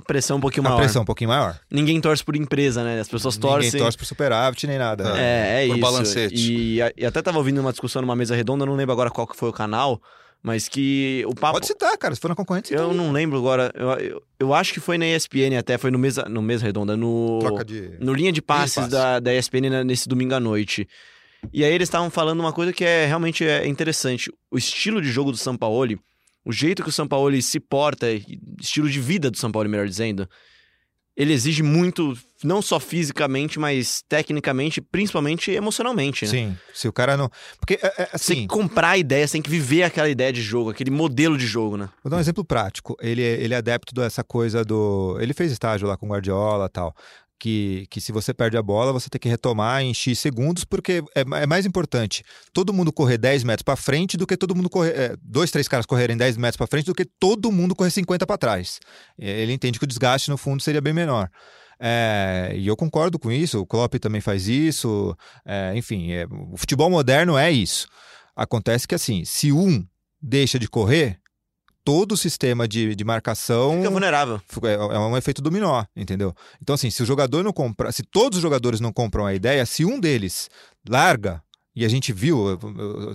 pressão 0.07 0.39
um 0.39 0.41
pouquinho 0.41 0.65
maior. 0.65 0.79
pressão 0.79 1.03
um 1.03 1.05
pouquinho 1.05 1.31
maior. 1.31 1.59
Ninguém 1.71 2.01
torce 2.01 2.25
por 2.25 2.35
empresa, 2.37 2.83
né? 2.83 3.01
As 3.01 3.09
pessoas 3.09 3.37
Ninguém 3.37 3.51
torcem. 3.51 3.81
torce 3.81 3.99
por 3.99 4.05
superávit 4.05 4.67
nem 4.67 4.79
nada. 4.79 5.15
É, 5.19 5.65
é 5.65 5.67
Por 5.67 5.75
isso. 5.75 5.81
balancete. 5.81 6.53
E, 6.53 6.79
e 6.97 7.05
até 7.07 7.21
tava 7.23 7.39
ouvindo 7.39 7.61
uma 7.61 7.71
discussão 7.71 8.03
numa 8.03 8.17
mesa 8.17 8.35
redonda, 8.35 8.65
não 8.65 8.75
lembro 8.75 8.93
agora 8.93 9.11
qual 9.11 9.27
que 9.27 9.37
foi 9.37 9.49
o 9.49 9.53
canal, 9.53 10.01
mas 10.43 10.69
que 10.69 11.25
o 11.27 11.35
papo. 11.35 11.55
Pode 11.55 11.67
citar, 11.67 11.97
cara, 11.99 12.15
se 12.15 12.21
for 12.21 12.29
na 12.29 12.35
concorrente, 12.35 12.73
Eu 12.73 12.85
então, 12.85 12.95
não 12.95 13.13
lembro 13.13 13.39
agora. 13.39 13.73
Eu, 13.75 13.91
eu, 13.91 14.23
eu 14.39 14.55
acho 14.55 14.73
que 14.73 14.81
foi 14.81 14.97
na 14.97 15.07
ESPN 15.07 15.59
até, 15.59 15.77
foi 15.77 15.91
no 15.91 15.99
mesa, 15.99 16.25
no 16.29 16.41
mesa 16.41 16.65
redonda, 16.65 16.97
no. 16.97 17.39
troca 17.41 17.65
de. 17.65 17.97
No 18.01 18.15
linha 18.15 18.33
de 18.33 18.41
passes, 18.41 18.77
passe. 18.77 18.91
Da, 18.91 19.21
da 19.21 19.35
ESPN 19.35 19.85
nesse 19.85 20.09
domingo 20.09 20.35
à 20.35 20.41
noite. 20.41 20.89
E 21.53 21.65
aí 21.65 21.73
eles 21.73 21.89
estavam 21.89 22.11
falando 22.11 22.41
uma 22.41 22.53
coisa 22.53 22.73
que 22.73 22.85
é 22.85 23.07
realmente 23.07 23.45
é 23.45 23.67
interessante. 23.67 24.33
O 24.51 24.59
estilo 24.59 25.01
de 25.01 25.09
jogo 25.11 25.31
do 25.31 25.37
Sampaoli, 25.37 25.99
o 26.45 26.53
jeito 26.53 26.83
que 26.83 26.89
o 26.89 26.93
Sampaoli 26.93 27.43
se 27.43 27.61
porta, 27.61 28.07
estilo 28.61 28.89
de 28.89 29.01
vida 29.01 29.31
do 29.31 29.37
Sampaoli, 29.39 29.69
melhor 29.69 29.87
dizendo, 29.87 30.29
ele 31.17 31.33
exige 31.33 31.65
muito, 31.65 32.17
não 32.45 32.63
só 32.63 32.79
fisicamente, 32.79 33.59
mas 33.59 34.03
tecnicamente, 34.09 34.81
principalmente 34.81 35.51
emocionalmente, 35.51 36.25
né? 36.27 36.31
Sim, 36.31 36.57
se 36.73 36.87
o 36.87 36.93
cara 36.93 37.17
não. 37.17 37.29
Porque, 37.59 37.75
é, 37.83 37.87
é, 37.87 37.91
Você 37.91 37.97
tem 37.97 38.09
assim, 38.13 38.35
que 38.43 38.47
comprar 38.47 38.91
a 38.91 38.99
ideia, 38.99 39.27
você 39.27 39.33
tem 39.33 39.43
que 39.43 39.51
viver 39.51 39.83
aquela 39.83 40.09
ideia 40.09 40.33
de 40.33 40.41
jogo, 40.41 40.71
aquele 40.71 40.93
modelo 40.93 41.37
de 41.37 41.45
jogo, 41.45 41.77
né? 41.77 41.89
Vou 42.05 42.11
dar 42.11 42.19
um 42.19 42.21
exemplo 42.21 42.45
prático. 42.45 42.97
Ele, 43.01 43.21
é- 43.21 43.41
ele 43.43 43.53
é 43.53 43.57
adepto 43.57 43.93
dessa 43.93 44.23
coisa 44.23 44.65
do. 44.65 45.19
Ele 45.21 45.35
fez 45.35 45.51
estágio 45.51 45.89
lá 45.89 45.97
com 45.97 46.07
o 46.07 46.11
Guardiola 46.11 46.67
e 46.67 46.71
tal. 46.71 46.95
Que, 47.41 47.87
que 47.89 48.01
se 48.01 48.11
você 48.11 48.35
perde 48.35 48.57
a 48.57 48.63
bola, 48.63 48.93
você 48.93 49.09
tem 49.09 49.21
que 49.21 49.29
retomar 49.29 49.81
em 49.83 49.95
X 49.95 50.19
segundos, 50.19 50.65
porque 50.65 51.05
é, 51.15 51.21
é 51.21 51.47
mais 51.47 51.65
importante 51.65 52.25
todo 52.53 52.73
mundo 52.73 52.93
correr 52.93 53.17
10 53.17 53.45
metros 53.45 53.63
para 53.63 53.77
frente 53.77 54.17
do 54.17 54.27
que 54.27 54.37
todo 54.37 54.57
mundo 54.57 54.69
correr. 54.69 54.91
é, 54.99 55.17
dois, 55.23 55.51
três 55.51 55.69
caras 55.69 55.87
correrem 55.87 56.17
10 56.17 56.37
metros 56.37 56.57
para 56.57 56.67
frente 56.67 56.87
do 56.87 56.95
que 56.95 57.05
todo 57.05 57.53
mundo 57.53 57.77
correr 57.77 57.91
50 57.91 58.27
para 58.27 58.37
trás. 58.37 58.81
Ele 59.17 59.53
entende 59.53 59.79
que 59.79 59.85
o 59.85 59.89
desgaste, 59.89 60.31
no 60.31 60.37
fundo, 60.37 60.63
seria 60.63 60.81
bem 60.81 60.93
menor. 60.93 61.31
É, 61.81 62.53
e 62.57 62.67
eu 62.67 62.77
concordo 62.77 63.19
com 63.19 63.31
isso, 63.31 63.61
o 63.61 63.67
Klopp 63.67 63.95
também 63.95 64.21
faz 64.21 64.49
isso. 64.49 65.17
é, 65.47 65.73
enfim, 65.77 66.13
é, 66.13 66.27
o 66.51 66.57
futebol 66.57 66.91
moderno 66.91 67.37
é 67.39 67.51
isso. 67.51 67.89
Acontece 68.35 68.87
que 68.87 68.95
assim, 68.95 69.25
se 69.25 69.53
um 69.53 69.87
deixa 70.21 70.59
de 70.59 70.69
correr, 70.69 71.21
todo 71.89 72.13
o 72.13 72.17
sistema 72.19 72.69
de, 72.69 72.95
de 72.95 73.03
marcação 73.03 73.79
Fica 73.79 73.89
vulnerável. 73.89 74.39
é, 74.63 74.75
é 74.75 74.99
um 74.99 75.17
efeito 75.17 75.41
dominó, 75.41 75.83
entendeu? 75.97 76.35
Então, 76.61 76.75
assim, 76.75 76.91
se 76.91 77.03
o 77.03 77.07
jogador 77.07 77.43
não 77.43 77.51
compra, 77.51 77.91
se 77.91 78.03
todos 78.03 78.37
os 78.37 78.43
jogadores 78.43 78.79
não 78.79 78.93
compram 78.93 79.25
a 79.25 79.33
ideia, 79.33 79.65
se 79.65 79.87
um 79.87 79.99
deles 79.99 80.51
larga, 80.87 81.43
e 81.75 81.87
a 81.87 81.89
gente 81.89 82.13
viu, 82.13 82.37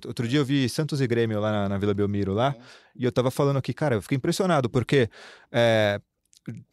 outro 0.07 0.27
dia 0.27 0.39
eu 0.39 0.45
vi 0.45 0.67
Santos 0.67 1.01
e 1.01 1.05
Grêmio 1.05 1.39
lá 1.39 1.51
na, 1.51 1.69
na 1.69 1.77
Vila 1.77 1.93
Belmiro 1.93 2.33
lá, 2.33 2.55
e 2.95 3.05
eu 3.05 3.11
tava 3.11 3.29
falando 3.29 3.57
aqui, 3.57 3.75
cara, 3.75 3.93
eu 3.93 4.01
fiquei 4.01 4.15
impressionado, 4.15 4.67
porque 4.67 5.07
é, 5.51 6.01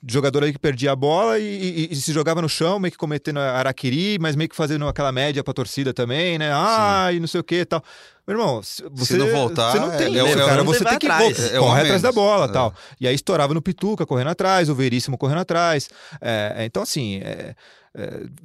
jogador 0.06 0.42
aí 0.42 0.52
que 0.52 0.58
perdia 0.58 0.92
a 0.92 0.96
bola 0.96 1.38
e, 1.38 1.44
e- 1.44 1.92
e 1.92 1.96
se 1.96 2.12
jogava 2.12 2.42
no 2.42 2.48
chão, 2.48 2.78
meio 2.80 2.90
que 2.92 2.98
cometendo 2.98 3.38
araquiri, 3.38 4.18
mas 4.20 4.34
meio 4.34 4.48
que 4.48 4.56
fazendo 4.56 4.86
aquela 4.88 5.12
média 5.12 5.44
pra 5.44 5.54
torcida 5.54 5.94
também, 5.94 6.38
né? 6.38 6.50
Ah, 6.52 7.10
e 7.12 7.20
não 7.20 7.28
sei 7.28 7.40
o 7.40 7.44
que 7.44 7.60
e 7.60 7.64
tal. 7.64 7.82
Meu 8.26 8.38
irmão, 8.38 8.62
se 8.62 8.82
você 8.92 9.16
não 9.16 9.28
voltar, 9.28 9.72
você 9.72 9.78
não 9.80 9.90
tem 9.96 10.16
é, 10.16 10.20
é 10.20 10.30
é 10.32 10.36
cara. 10.36 10.56
não 10.58 10.64
Você 10.64 10.84
tem 10.84 10.98
que 10.98 11.06
atrás. 11.06 11.36
voltar, 11.38 11.54
É 11.54 11.58
correr 11.58 11.80
atrás 11.82 12.02
da 12.02 12.12
bola 12.12 12.44
É. 12.46 12.48
tal. 12.48 12.74
E 13.00 13.06
aí 13.08 13.14
estourava 13.14 13.54
no 13.54 13.62
Pituca 13.62 14.04
correndo 14.06 14.30
atrás, 14.30 14.68
o 14.68 14.74
Veríssimo 14.74 15.16
correndo 15.18 15.40
atrás. 15.40 15.88
É, 16.20 16.54
é, 16.58 16.64
então, 16.64 16.82
assim, 16.82 17.16
é, 17.18 17.28
é, 17.28 17.54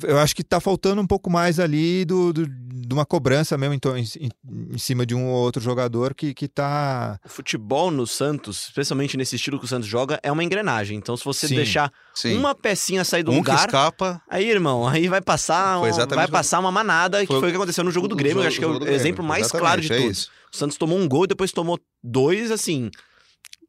eu 0.04 0.18
acho 0.18 0.36
que 0.36 0.44
tá 0.44 0.60
faltando 0.60 1.02
um 1.02 1.06
pouco 1.08 1.30
mais 1.30 1.60
ali 1.60 2.04
do, 2.06 2.34
do- 2.34 2.48
de 2.48 2.94
uma 2.94 3.06
cobrança 3.06 3.58
mesmo 3.58 3.74
em, 3.76 3.80
to- 3.80 3.96
em- 3.98 4.06
em- 4.20 4.78
cima 4.78 5.06
de 5.06 5.14
um 5.16 5.26
ou 5.28 5.36
outro 5.44 5.62
jogador 5.62 6.14
que, 6.14 6.34
que 6.34 6.48
tá. 6.48 7.20
O 7.26 7.30
futebol 7.30 7.90
no 7.92 8.06
Santos, 8.08 8.64
especialmente 8.70 9.16
nesse 9.18 9.36
estilo 9.36 9.58
que 9.60 9.66
o 9.66 9.68
Santos 9.68 9.88
joga, 9.88 10.20
é 10.24 10.32
uma 10.32 10.44
engrenagem. 10.44 10.98
Então, 10.98 11.16
se 11.16 11.24
você 11.24 11.48
Sim. 11.48 11.56
deixar 11.56 11.92
Sim. 12.14 12.38
uma 12.38 12.54
pecinha 12.56 13.04
sair 13.04 13.24
do 13.24 13.32
um 13.32 13.36
que 13.44 13.50
lugar, 13.52 13.66
escapa. 13.68 14.22
aí, 14.30 14.50
irmão, 14.50 14.88
aí 14.88 15.08
vai 15.08 15.22
passar, 15.22 15.80
Foi 15.80 15.92
um- 15.92 15.96
vai 16.08 16.26
que- 16.26 16.32
passar 16.32 16.60
uma 16.60 16.72
manada, 16.72 17.22
que 17.22 17.28
Foi 17.28 17.40
foi 17.40 17.50
o 17.50 17.52
que 17.52 17.58
aconteceu 17.58 17.84
no 17.84 17.92
jogo 17.92 18.08
do 18.08 18.16
Grêmio. 18.16 18.36
jogo- 18.36 18.44
eu 18.44 18.48
acho 18.48 18.60
que 18.60 18.66
é 18.90 18.92
o 18.92 18.94
exemplo 18.96 19.24
mais 19.24 19.52
claro 19.52 19.80
de 19.82 19.92
é 19.94 19.98
todos. 19.98 20.18
isso. 20.18 20.32
O 20.54 20.58
Santos 20.58 20.78
tomou 20.78 20.98
um 20.98 21.08
gol 21.08 21.26
e 21.26 21.28
depois 21.28 21.52
tomou 21.52 21.80
dois, 22.04 22.50
assim, 22.52 22.90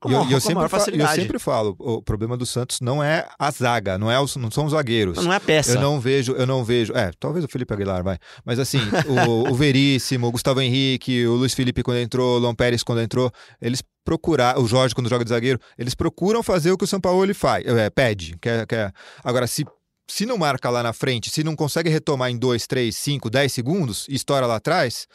E 0.04 0.12
eu, 0.12 0.30
eu 0.30 0.40
sempre 0.40 0.68
fa- 0.68 0.76
e 0.92 1.00
eu 1.00 1.06
sempre 1.22 1.38
falo, 1.38 1.74
o 1.78 2.02
problema 2.02 2.36
do 2.36 2.44
Santos 2.44 2.80
não 2.80 3.02
é 3.02 3.26
a 3.38 3.50
zaga, 3.50 3.96
não, 3.98 4.10
é 4.10 4.20
os, 4.20 4.36
não 4.36 4.50
são 4.50 4.66
os 4.66 4.72
zagueiros. 4.72 5.16
Não 5.24 5.32
é 5.32 5.36
a 5.36 5.40
peça. 5.40 5.72
Eu 5.72 5.80
não 5.80 5.98
vejo, 6.00 6.32
eu 6.32 6.46
não 6.46 6.62
vejo. 6.64 6.92
É, 6.94 7.10
talvez 7.18 7.44
o 7.44 7.48
Felipe 7.48 7.72
Aguilar 7.72 8.02
vai. 8.04 8.18
Mas 8.44 8.58
assim, 8.58 8.80
o, 9.06 9.50
o 9.50 9.54
Veríssimo, 9.56 10.26
o 10.26 10.30
Gustavo 10.32 10.60
Henrique, 10.60 11.26
o 11.26 11.34
Luiz 11.34 11.54
Felipe 11.54 11.82
quando 11.82 11.98
entrou, 11.98 12.36
o 12.36 12.38
Lom 12.38 12.54
Pérez 12.54 12.82
quando 12.82 13.00
entrou, 13.00 13.30
eles 13.60 13.82
procurar, 14.04 14.58
o 14.58 14.66
Jorge 14.68 14.94
quando 14.94 15.08
joga 15.10 15.24
de 15.24 15.30
zagueiro, 15.30 15.58
eles 15.76 15.94
procuram 15.94 16.42
fazer 16.42 16.70
o 16.70 16.78
que 16.78 16.84
o 16.84 16.86
São 16.86 17.00
Paulo 17.00 17.24
ele 17.24 17.34
faz, 17.34 17.64
é, 17.66 17.90
pede. 17.90 18.36
Quer, 18.40 18.64
quer. 18.66 18.92
Agora, 19.24 19.46
se, 19.48 19.64
se 20.08 20.24
não 20.24 20.38
marca 20.38 20.70
lá 20.70 20.82
na 20.82 20.92
frente, 20.92 21.28
se 21.30 21.42
não 21.42 21.56
consegue 21.56 21.90
retomar 21.90 22.30
em 22.30 22.36
2, 22.38 22.66
3, 22.66 22.94
5, 22.96 23.28
10 23.28 23.52
segundos 23.52 24.06
e 24.08 24.14
estoura 24.14 24.46
lá 24.46 24.56
atrás. 24.56 25.06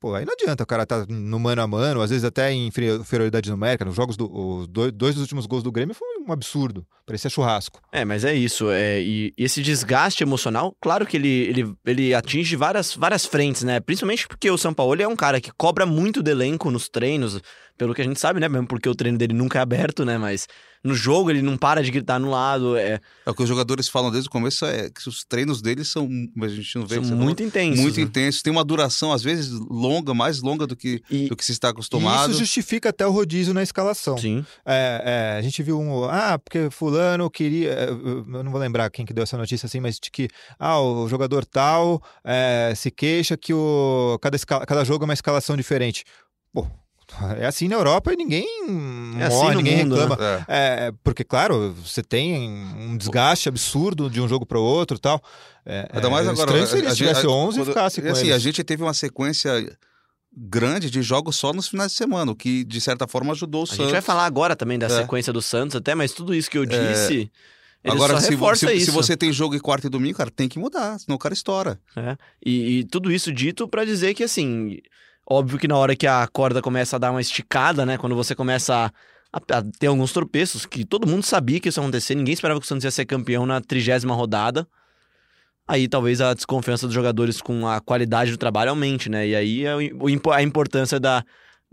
Pô, 0.00 0.14
aí 0.14 0.24
não 0.24 0.32
adianta 0.32 0.64
o 0.64 0.66
cara 0.66 0.86
tá 0.86 1.04
no 1.06 1.38
mano 1.38 1.60
a 1.60 1.66
mano, 1.66 2.00
às 2.00 2.08
vezes 2.08 2.24
até 2.24 2.50
em 2.50 2.68
inferi- 2.68 2.96
inferioridade 2.96 3.50
numérica. 3.50 3.84
Nos 3.84 3.94
jogos 3.94 4.16
do. 4.16 4.66
Dois, 4.66 4.90
dois 4.92 5.14
dos 5.14 5.20
últimos 5.22 5.44
gols 5.44 5.62
do 5.62 5.70
Grêmio 5.70 5.94
foi 5.94 6.08
um 6.26 6.32
absurdo. 6.32 6.86
Parecia 7.04 7.28
churrasco. 7.28 7.82
É, 7.92 8.02
mas 8.02 8.24
é 8.24 8.34
isso. 8.34 8.70
É, 8.70 8.98
e, 8.98 9.34
e 9.36 9.44
esse 9.44 9.60
desgaste 9.60 10.22
emocional, 10.22 10.74
claro 10.80 11.04
que 11.04 11.18
ele, 11.18 11.28
ele, 11.28 11.74
ele 11.84 12.14
atinge 12.14 12.56
várias, 12.56 12.94
várias 12.94 13.26
frentes, 13.26 13.62
né? 13.62 13.78
Principalmente 13.78 14.26
porque 14.26 14.50
o 14.50 14.56
São 14.56 14.72
Paulo 14.72 15.02
é 15.02 15.06
um 15.06 15.16
cara 15.16 15.38
que 15.38 15.52
cobra 15.52 15.84
muito 15.84 16.22
do 16.22 16.30
elenco 16.30 16.70
nos 16.70 16.88
treinos, 16.88 17.38
pelo 17.76 17.94
que 17.94 18.00
a 18.00 18.04
gente 18.04 18.18
sabe, 18.18 18.40
né? 18.40 18.48
Mesmo 18.48 18.66
porque 18.66 18.88
o 18.88 18.94
treino 18.94 19.18
dele 19.18 19.34
nunca 19.34 19.58
é 19.58 19.62
aberto, 19.62 20.04
né? 20.06 20.16
Mas 20.16 20.46
no 20.82 20.94
jogo 20.94 21.30
ele 21.30 21.42
não 21.42 21.56
para 21.56 21.82
de 21.82 21.90
gritar 21.90 22.18
no 22.18 22.30
lado. 22.30 22.76
É, 22.76 23.00
É 23.26 23.30
o 23.30 23.34
que 23.34 23.42
os 23.42 23.48
jogadores 23.48 23.88
falam 23.88 24.10
desde 24.10 24.28
o 24.28 24.30
começo, 24.32 24.64
é 24.64 24.88
que 24.90 25.08
os 25.08 25.24
treinos 25.24 25.60
deles 25.60 25.88
são, 25.88 26.08
mas 26.34 26.52
a 26.52 26.54
gente 26.56 26.76
não 26.76 26.86
vê, 26.86 26.94
são 26.94 27.02
que 27.02 27.06
você 27.08 27.12
falou, 27.12 27.24
muito 27.24 27.42
intensos. 27.42 27.80
muito 27.80 27.96
né? 27.96 28.02
intensos. 28.02 28.42
Tem 28.42 28.50
uma 28.52 28.64
duração, 28.64 29.12
às 29.12 29.22
vezes, 29.22 29.50
longa, 29.68 30.14
mais 30.14 30.40
longa 30.40 30.66
do 30.66 30.74
que, 30.74 31.02
E- 31.10 31.28
do 31.28 31.36
que 31.36 31.44
se 31.44 31.52
está 31.52 31.68
E 31.68 31.70
acostumado. 31.70 32.30
isso 32.30 32.38
justifica 32.40 32.88
até 32.90 33.06
o 33.06 33.10
rodízio 33.10 33.52
na 33.52 33.62
escalação. 33.62 34.16
Sim. 34.16 34.44
É, 34.64 35.32
é, 35.34 35.38
a 35.38 35.42
gente 35.42 35.62
viu 35.62 35.78
um. 35.78 36.04
Ah, 36.04 36.38
porque 36.38 36.70
Fulano 36.70 37.30
queria. 37.30 37.70
é, 37.72 37.90
Eu 37.90 38.42
não 38.44 38.50
vou 38.50 38.60
lembrar 38.60 38.88
quem 38.90 39.04
que 39.04 39.12
deu 39.12 39.22
essa 39.24 39.36
notícia 39.36 39.66
assim, 39.66 39.80
mas 39.80 39.98
de 40.00 40.10
que 40.10 40.28
ah, 40.58 40.80
o 40.80 41.08
jogador 41.08 41.44
tal 41.44 42.02
é, 42.24 42.72
se 42.74 42.90
queixa 42.90 43.36
que 43.36 43.52
o, 43.52 44.18
cada, 44.22 44.36
escala- 44.36 44.64
cada 44.64 44.84
jogo 44.84 45.04
é 45.04 45.06
uma 45.06 45.14
escalação 45.14 45.56
diferente. 45.56 46.04
Pô, 46.52 46.66
é 47.38 47.46
assim 47.46 47.68
na 47.68 47.76
Europa 47.76 48.12
e 48.12 48.16
ninguém 48.16 48.46
É 49.18 49.24
assim 49.26 49.36
morre, 49.36 49.54
no 49.54 49.56
ninguém 49.62 49.76
mundo, 49.84 49.96
reclama. 49.96 50.18
É. 50.48 50.86
É, 50.86 50.92
porque, 51.04 51.24
claro, 51.24 51.74
você 51.84 52.02
tem 52.02 52.48
um 52.78 52.96
desgaste 52.96 53.48
absurdo 53.48 54.08
de 54.10 54.20
um 54.20 54.28
jogo 54.28 54.44
para 54.46 54.58
o 54.58 54.62
outro 54.62 54.96
e 54.96 55.00
tal. 55.00 55.22
É, 55.66 55.88
Ainda 55.92 56.08
mais 56.10 56.26
é, 56.26 56.30
agora. 56.30 56.62
a- 56.62 56.66
se 56.66 56.76
a- 56.86 56.94
tivesse 56.94 57.26
a- 57.26 57.30
11 57.30 57.60
e 57.60 57.64
ficasse 57.64 58.00
com 58.00 58.08
e 58.08 58.10
assim, 58.10 58.22
eles. 58.26 58.34
a 58.36 58.38
gente 58.38 58.64
teve 58.64 58.82
uma 58.82 58.94
sequência 58.94 59.50
grande 60.36 60.90
de 60.90 61.02
jogos 61.02 61.36
só 61.36 61.52
nos 61.52 61.68
finais 61.68 61.90
de 61.92 61.98
semana, 61.98 62.30
o 62.32 62.36
que 62.36 62.64
de 62.64 62.80
certa 62.80 63.06
forma 63.08 63.32
ajudou 63.32 63.62
o 63.62 63.64
A 63.64 63.66
Santos. 63.66 63.82
gente 63.84 63.92
vai 63.92 64.00
falar 64.00 64.24
agora 64.26 64.54
também 64.54 64.78
da 64.78 64.86
É. 64.86 64.88
sequência 64.88 65.32
do 65.32 65.42
Santos, 65.42 65.74
até, 65.76 65.94
mas 65.94 66.12
tudo 66.12 66.34
isso 66.34 66.50
que 66.50 66.56
eu 66.58 66.64
disse. 66.64 67.30
Ele 67.82 67.94
Agora, 67.94 68.12
só 68.14 68.20
se, 68.20 68.30
reforça 68.30 68.68
se, 68.68 68.80
se 68.84 68.90
você 68.90 69.16
tem 69.16 69.32
jogo 69.32 69.54
em 69.54 69.58
quarta 69.58 69.86
e 69.86 69.90
domingo, 69.90 70.18
cara, 70.18 70.30
tem 70.30 70.48
que 70.50 70.58
mudar, 70.58 70.98
senão 70.98 71.16
o 71.16 71.18
cara 71.18 71.32
estoura. 71.32 71.80
É. 71.96 72.14
E, 72.44 72.80
e 72.80 72.84
tudo 72.84 73.10
isso 73.10 73.32
dito 73.32 73.66
pra 73.66 73.86
dizer 73.86 74.12
que, 74.12 74.22
assim, 74.22 74.78
óbvio 75.30 75.58
que 75.58 75.68
na 75.68 75.76
hora 75.76 75.94
que 75.96 76.06
a 76.06 76.26
corda 76.26 76.60
começa 76.60 76.96
a 76.96 76.98
dar 76.98 77.10
uma 77.12 77.20
esticada, 77.20 77.86
né? 77.86 77.96
Quando 77.96 78.16
você 78.16 78.34
começa 78.34 78.74
a, 78.74 78.86
a- 79.32 79.58
a 79.58 79.62
ter 79.78 79.86
alguns 79.86 80.12
tropeços, 80.12 80.66
que 80.66 80.84
todo 80.84 81.06
mundo 81.06 81.22
sabia 81.22 81.60
que 81.60 81.68
isso 81.68 81.78
ia 81.80 81.84
acontecer, 81.84 82.14
ninguém 82.16 82.34
esperava 82.34 82.58
que 82.60 82.64
o 82.66 82.68
Santos 82.68 82.84
ia 82.84 82.90
ser 82.90 83.04
campeão 83.06 83.46
na 83.46 83.60
trigésima 83.60 84.14
rodada. 84.14 84.66
Aí 85.68 85.86
talvez 85.86 86.20
a 86.20 86.34
desconfiança 86.34 86.86
dos 86.86 86.94
jogadores 86.94 87.40
com 87.40 87.66
a 87.68 87.80
qualidade 87.80 88.32
do 88.32 88.36
trabalho 88.36 88.70
aumente, 88.70 89.08
né? 89.08 89.28
E 89.28 89.36
aí 89.36 89.64
é 89.64 89.74
o 89.76 90.08
impo- 90.08 90.32
a 90.32 90.42
importância 90.42 90.98
da, 90.98 91.24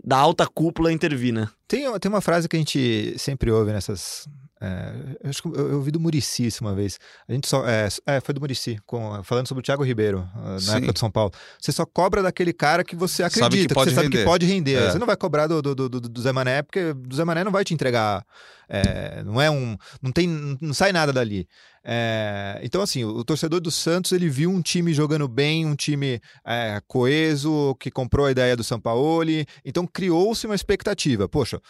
da 0.04 0.16
alta 0.16 0.46
cúpula 0.46 0.92
intervir, 0.92 1.34
né? 1.34 1.48
Tem, 1.66 1.82
tem 1.98 2.08
uma 2.08 2.20
frase 2.20 2.48
que 2.48 2.54
a 2.54 2.58
gente 2.60 3.14
sempre 3.18 3.50
ouve 3.50 3.72
nessas. 3.72 4.28
É, 4.60 4.92
eu 5.24 5.30
acho 5.30 5.42
que 5.42 5.48
eu, 5.48 5.70
eu 5.70 5.76
ouvi 5.76 5.90
do 5.90 6.00
Murici 6.00 6.46
isso 6.46 6.64
uma 6.64 6.74
vez. 6.74 6.98
A 7.28 7.32
gente 7.32 7.46
só. 7.48 7.66
É, 7.68 7.88
é, 8.06 8.20
foi 8.20 8.34
do 8.34 8.40
Murici, 8.40 8.78
falando 9.24 9.46
sobre 9.46 9.60
o 9.60 9.64
Thiago 9.64 9.84
Ribeiro, 9.84 10.28
ah, 10.34 10.52
na 10.54 10.60
Sim. 10.60 10.76
época 10.76 10.92
do 10.92 10.98
São 10.98 11.10
Paulo. 11.10 11.32
Você 11.60 11.70
só 11.72 11.86
cobra 11.86 12.22
daquele 12.22 12.52
cara 12.52 12.82
que 12.82 12.96
você 12.96 13.22
Sabe 13.22 13.34
que 13.34 13.40
acredita, 13.44 13.68
que, 13.68 13.74
pode 13.74 13.90
você 13.90 13.94
sabe 13.94 14.06
render. 14.06 14.18
que 14.18 14.24
pode 14.24 14.46
render. 14.46 14.74
É. 14.74 14.90
Você 14.90 14.98
não 14.98 15.06
vai 15.06 15.16
cobrar 15.16 15.46
do, 15.46 15.62
do, 15.62 15.74
do, 15.74 15.88
do- 16.00 16.20
Zé 16.20 16.32
Mané, 16.32 16.62
porque 16.62 16.80
o 17.10 17.14
Zé 17.14 17.24
Mané 17.24 17.44
não 17.44 17.52
vai 17.52 17.64
te 17.64 17.72
entregar. 17.74 18.24
é, 18.68 19.22
não 19.24 19.40
é 19.40 19.50
um. 19.50 19.76
Não 20.02 20.10
tem. 20.12 20.28
Não 20.60 20.74
sai 20.74 20.92
nada 20.92 21.12
dali. 21.12 21.46
É, 21.90 22.60
então, 22.62 22.82
assim, 22.82 23.02
o, 23.04 23.08
o 23.18 23.24
torcedor 23.24 23.60
do 23.60 23.70
Santos 23.70 24.12
ele 24.12 24.28
viu 24.28 24.50
um 24.50 24.60
time 24.60 24.92
jogando 24.92 25.26
bem, 25.26 25.64
um 25.64 25.74
time 25.74 26.20
é, 26.46 26.82
coeso, 26.86 27.74
que 27.80 27.90
comprou 27.90 28.26
a 28.26 28.30
ideia 28.30 28.54
do 28.56 28.62
Sampaoli. 28.64 29.46
Então 29.64 29.86
criou-se 29.86 30.44
uma 30.46 30.54
expectativa. 30.54 31.26
Poxa, 31.28 31.60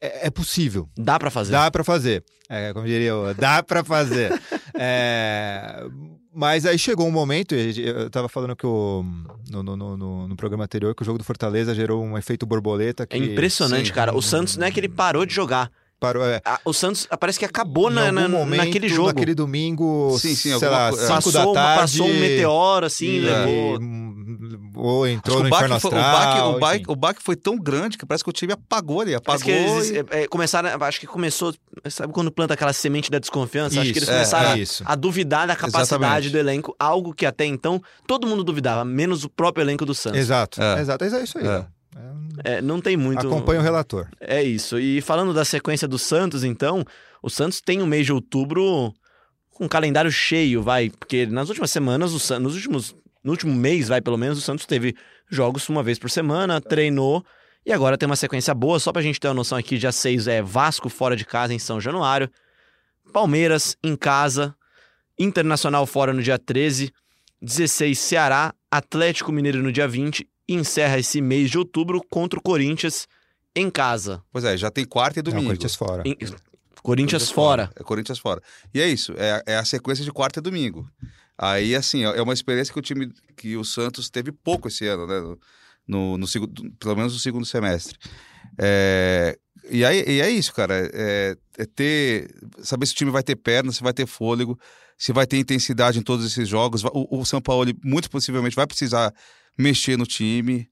é, 0.00 0.26
é 0.26 0.30
possível. 0.30 0.88
Dá 0.96 1.18
pra 1.18 1.30
fazer. 1.30 1.52
Dá 1.52 1.70
pra 1.70 1.84
fazer. 1.84 2.24
É, 2.48 2.72
como 2.72 2.86
diria 2.86 3.08
eu, 3.08 3.34
dá 3.34 3.62
pra 3.62 3.82
fazer. 3.84 4.32
É, 4.80 5.84
mas 6.32 6.64
aí 6.64 6.78
chegou 6.78 7.04
um 7.06 7.10
momento, 7.10 7.52
eu 7.52 8.08
tava 8.10 8.28
falando 8.28 8.54
que 8.54 8.64
o, 8.64 9.04
no, 9.50 9.60
no, 9.62 9.76
no- 9.76 9.96
no- 9.96 10.28
no 10.28 10.36
programa 10.36 10.62
anterior, 10.64 10.94
que 10.94 11.02
o 11.02 11.04
jogo 11.04 11.18
do 11.18 11.24
Fortaleza 11.24 11.74
gerou 11.74 12.00
um 12.04 12.16
efeito 12.16 12.46
borboleta. 12.46 13.04
Que 13.04 13.16
É 13.16 13.18
impressionante, 13.18 13.88
sim. 13.88 13.92
cara. 13.92 14.14
O 14.14 14.22
Santos 14.22 14.56
não 14.56 14.66
é 14.66 14.70
que 14.70 14.78
ele 14.78 14.88
parou 14.88 15.26
de 15.26 15.34
jogar. 15.34 15.68
Parou, 16.00 16.24
é, 16.24 16.40
Ah, 16.44 16.60
O 16.64 16.72
Santos 16.72 17.08
parece 17.18 17.38
que 17.40 17.44
acabou 17.44 17.90
na, 17.90 18.12
na- 18.12 18.28
momento, 18.28 18.64
naquele 18.64 18.88
jogo. 18.88 19.08
Naquele 19.08 19.34
domingo, 19.34 20.16
Sim, 20.18 20.34
sim, 20.36 20.56
sei 20.58 20.68
lá, 20.68 20.90
co- 20.90 20.96
é. 20.96 21.00
5 21.00 21.12
passou, 21.14 21.32
da 21.54 21.60
tarde. 21.60 21.80
passou 21.80 22.06
um 22.06 22.20
meteoro, 22.20 22.86
assim, 22.86 23.06
e- 23.06 23.20
levou. 23.20 23.78
Ou 24.76 25.04
Acho 25.04 25.12
entrou 25.14 25.36
que 25.38 25.42
no 25.42 25.48
inferno 25.48 25.80
foi, 25.80 25.90
astral. 25.98 26.12
baque, 26.12 26.40
o, 26.40 26.58
baque, 26.60 26.84
o 26.88 26.96
baque 26.96 27.22
foi 27.22 27.34
tão 27.34 27.58
grande 27.58 27.98
que 27.98 28.06
parece 28.06 28.22
que 28.22 28.30
o 28.30 28.32
time 28.32 28.52
apagou 28.52 29.00
ali, 29.00 29.18
Parece 29.20 29.42
apagou. 29.50 29.64
que 29.66 29.72
eles 29.72 29.90
e- 29.90 29.98
é, 30.16 30.22
é, 30.22 30.28
começaram, 30.28 30.70
acho 30.84 31.00
que 31.00 31.06
começou, 31.08 31.52
sabe 31.90 32.12
quando 32.12 32.30
planta 32.30 32.54
aquela 32.54 32.72
semente 32.72 33.10
da 33.10 33.18
desconfiança? 33.18 33.80
acho 33.80 33.92
que 33.92 33.98
eles 33.98 34.02
Isso, 34.04 34.10
é, 34.10 34.14
começaram 34.14 34.50
é 34.50 34.52
a- 34.52 34.58
isso. 34.58 34.82
a, 34.86 34.94
duvidar 34.94 35.48
da 35.48 35.56
capacidade 35.56 36.26
Exatamente. 36.26 36.30
do 36.30 36.38
elenco, 36.38 36.76
algo 36.78 37.12
que 37.12 37.26
até 37.26 37.44
então 37.44 37.82
todo 38.06 38.24
mundo 38.26 38.44
duvidava, 38.44 38.84
menos 38.84 39.24
o 39.24 39.28
próprio 39.28 39.64
elenco 39.64 39.84
do 39.84 39.94
Santos. 39.94 40.20
Exato, 40.20 40.62
É. 40.62 40.80
exato. 40.80 41.04
É 41.04 41.22
isso 41.24 41.38
aí. 41.38 41.64
É. 42.44 42.60
não 42.60 42.80
tem 42.80 42.96
muito. 42.96 43.26
Acompanha 43.26 43.60
o 43.60 43.62
relator. 43.62 44.08
É 44.20 44.42
isso. 44.42 44.78
E 44.78 45.00
falando 45.00 45.34
da 45.34 45.44
sequência 45.44 45.88
do 45.88 45.98
Santos, 45.98 46.44
então, 46.44 46.84
o 47.22 47.28
Santos 47.28 47.60
tem 47.60 47.82
o 47.82 47.86
mês 47.86 48.06
de 48.06 48.12
outubro 48.12 48.94
com 49.50 49.64
um 49.64 49.68
calendário 49.68 50.10
cheio, 50.10 50.62
vai, 50.62 50.88
porque 50.90 51.26
nas 51.26 51.48
últimas 51.48 51.70
semanas, 51.70 52.12
o 52.12 52.20
Santos, 52.20 52.44
nos 52.44 52.54
últimos, 52.54 52.94
no 53.24 53.32
último 53.32 53.52
mês, 53.52 53.88
vai, 53.88 54.00
pelo 54.00 54.16
menos, 54.16 54.38
o 54.38 54.40
Santos 54.40 54.64
teve 54.66 54.94
jogos 55.28 55.68
uma 55.68 55.82
vez 55.82 55.98
por 55.98 56.08
semana, 56.08 56.60
treinou, 56.60 57.24
e 57.66 57.72
agora 57.72 57.98
tem 57.98 58.06
uma 58.06 58.14
sequência 58.14 58.54
boa, 58.54 58.78
só 58.78 58.92
pra 58.92 59.02
gente 59.02 59.18
ter 59.18 59.26
uma 59.26 59.34
noção 59.34 59.58
aqui, 59.58 59.76
dia 59.76 59.90
6 59.90 60.28
é 60.28 60.40
Vasco 60.40 60.88
fora 60.88 61.16
de 61.16 61.24
casa 61.24 61.52
em 61.52 61.58
São 61.58 61.80
Januário, 61.80 62.30
Palmeiras 63.12 63.76
em 63.82 63.96
casa, 63.96 64.54
Internacional 65.18 65.84
fora 65.84 66.12
no 66.12 66.22
dia 66.22 66.38
13, 66.38 66.92
16 67.42 67.98
Ceará, 67.98 68.54
Atlético 68.70 69.32
Mineiro 69.32 69.60
no 69.60 69.72
dia 69.72 69.88
20 69.88 70.24
e 70.48 70.54
encerra 70.54 70.98
esse 70.98 71.20
mês 71.20 71.50
de 71.50 71.58
outubro 71.58 72.00
contra 72.10 72.38
o 72.38 72.42
Corinthians 72.42 73.06
em 73.54 73.68
casa. 73.70 74.22
Pois 74.32 74.44
é, 74.44 74.56
já 74.56 74.70
tem 74.70 74.84
quarta 74.84 75.20
e 75.20 75.22
Não, 75.22 75.30
domingo. 75.30 75.46
Corinthians 75.48 75.74
fora. 75.74 76.02
Em- 76.06 76.16
Corinthians 76.82 77.30
fora. 77.30 77.70
É 77.76 77.82
Corinthians 77.82 78.18
fora. 78.18 78.40
E 78.72 78.80
é 78.80 78.88
isso, 78.88 79.12
é, 79.16 79.42
é 79.46 79.56
a 79.56 79.64
sequência 79.64 80.04
de 80.04 80.12
quarta 80.12 80.38
e 80.38 80.42
domingo. 80.42 80.88
Aí, 81.36 81.74
assim, 81.74 82.04
é 82.04 82.16
é 82.18 82.22
uma 82.22 82.32
experiência 82.32 82.72
que 82.72 82.78
o 82.78 82.82
time, 82.82 83.12
que 83.36 83.56
o 83.56 83.64
Santos 83.64 84.08
teve 84.08 84.32
pouco 84.32 84.68
esse 84.68 84.86
ano, 84.86 85.06
né? 85.06 85.20
No, 85.20 85.38
no, 85.86 86.18
no 86.18 86.26
segundo, 86.26 86.70
pelo 86.78 86.96
menos 86.96 87.12
no 87.12 87.18
segundo 87.18 87.44
semestre. 87.46 87.96
É, 88.58 89.38
e, 89.70 89.84
aí, 89.84 90.04
e 90.06 90.20
é 90.20 90.30
isso, 90.30 90.52
cara. 90.52 90.74
É, 90.92 91.36
é 91.58 91.64
ter. 91.66 92.30
Saber 92.62 92.86
se 92.86 92.92
o 92.92 92.96
time 92.96 93.10
vai 93.10 93.22
ter 93.22 93.36
perna, 93.36 93.70
se 93.72 93.82
vai 93.82 93.92
ter 93.92 94.06
fôlego, 94.06 94.58
se 94.96 95.12
vai 95.12 95.26
ter 95.26 95.38
intensidade 95.38 95.98
em 95.98 96.02
todos 96.02 96.24
esses 96.26 96.48
jogos. 96.48 96.82
O, 96.84 97.20
o 97.20 97.24
São 97.24 97.40
Paulo, 97.40 97.64
ele, 97.64 97.76
muito 97.84 98.10
possivelmente, 98.10 98.56
vai 98.56 98.66
precisar 98.66 99.12
mexer 99.58 99.98
no 99.98 100.06
time, 100.06 100.68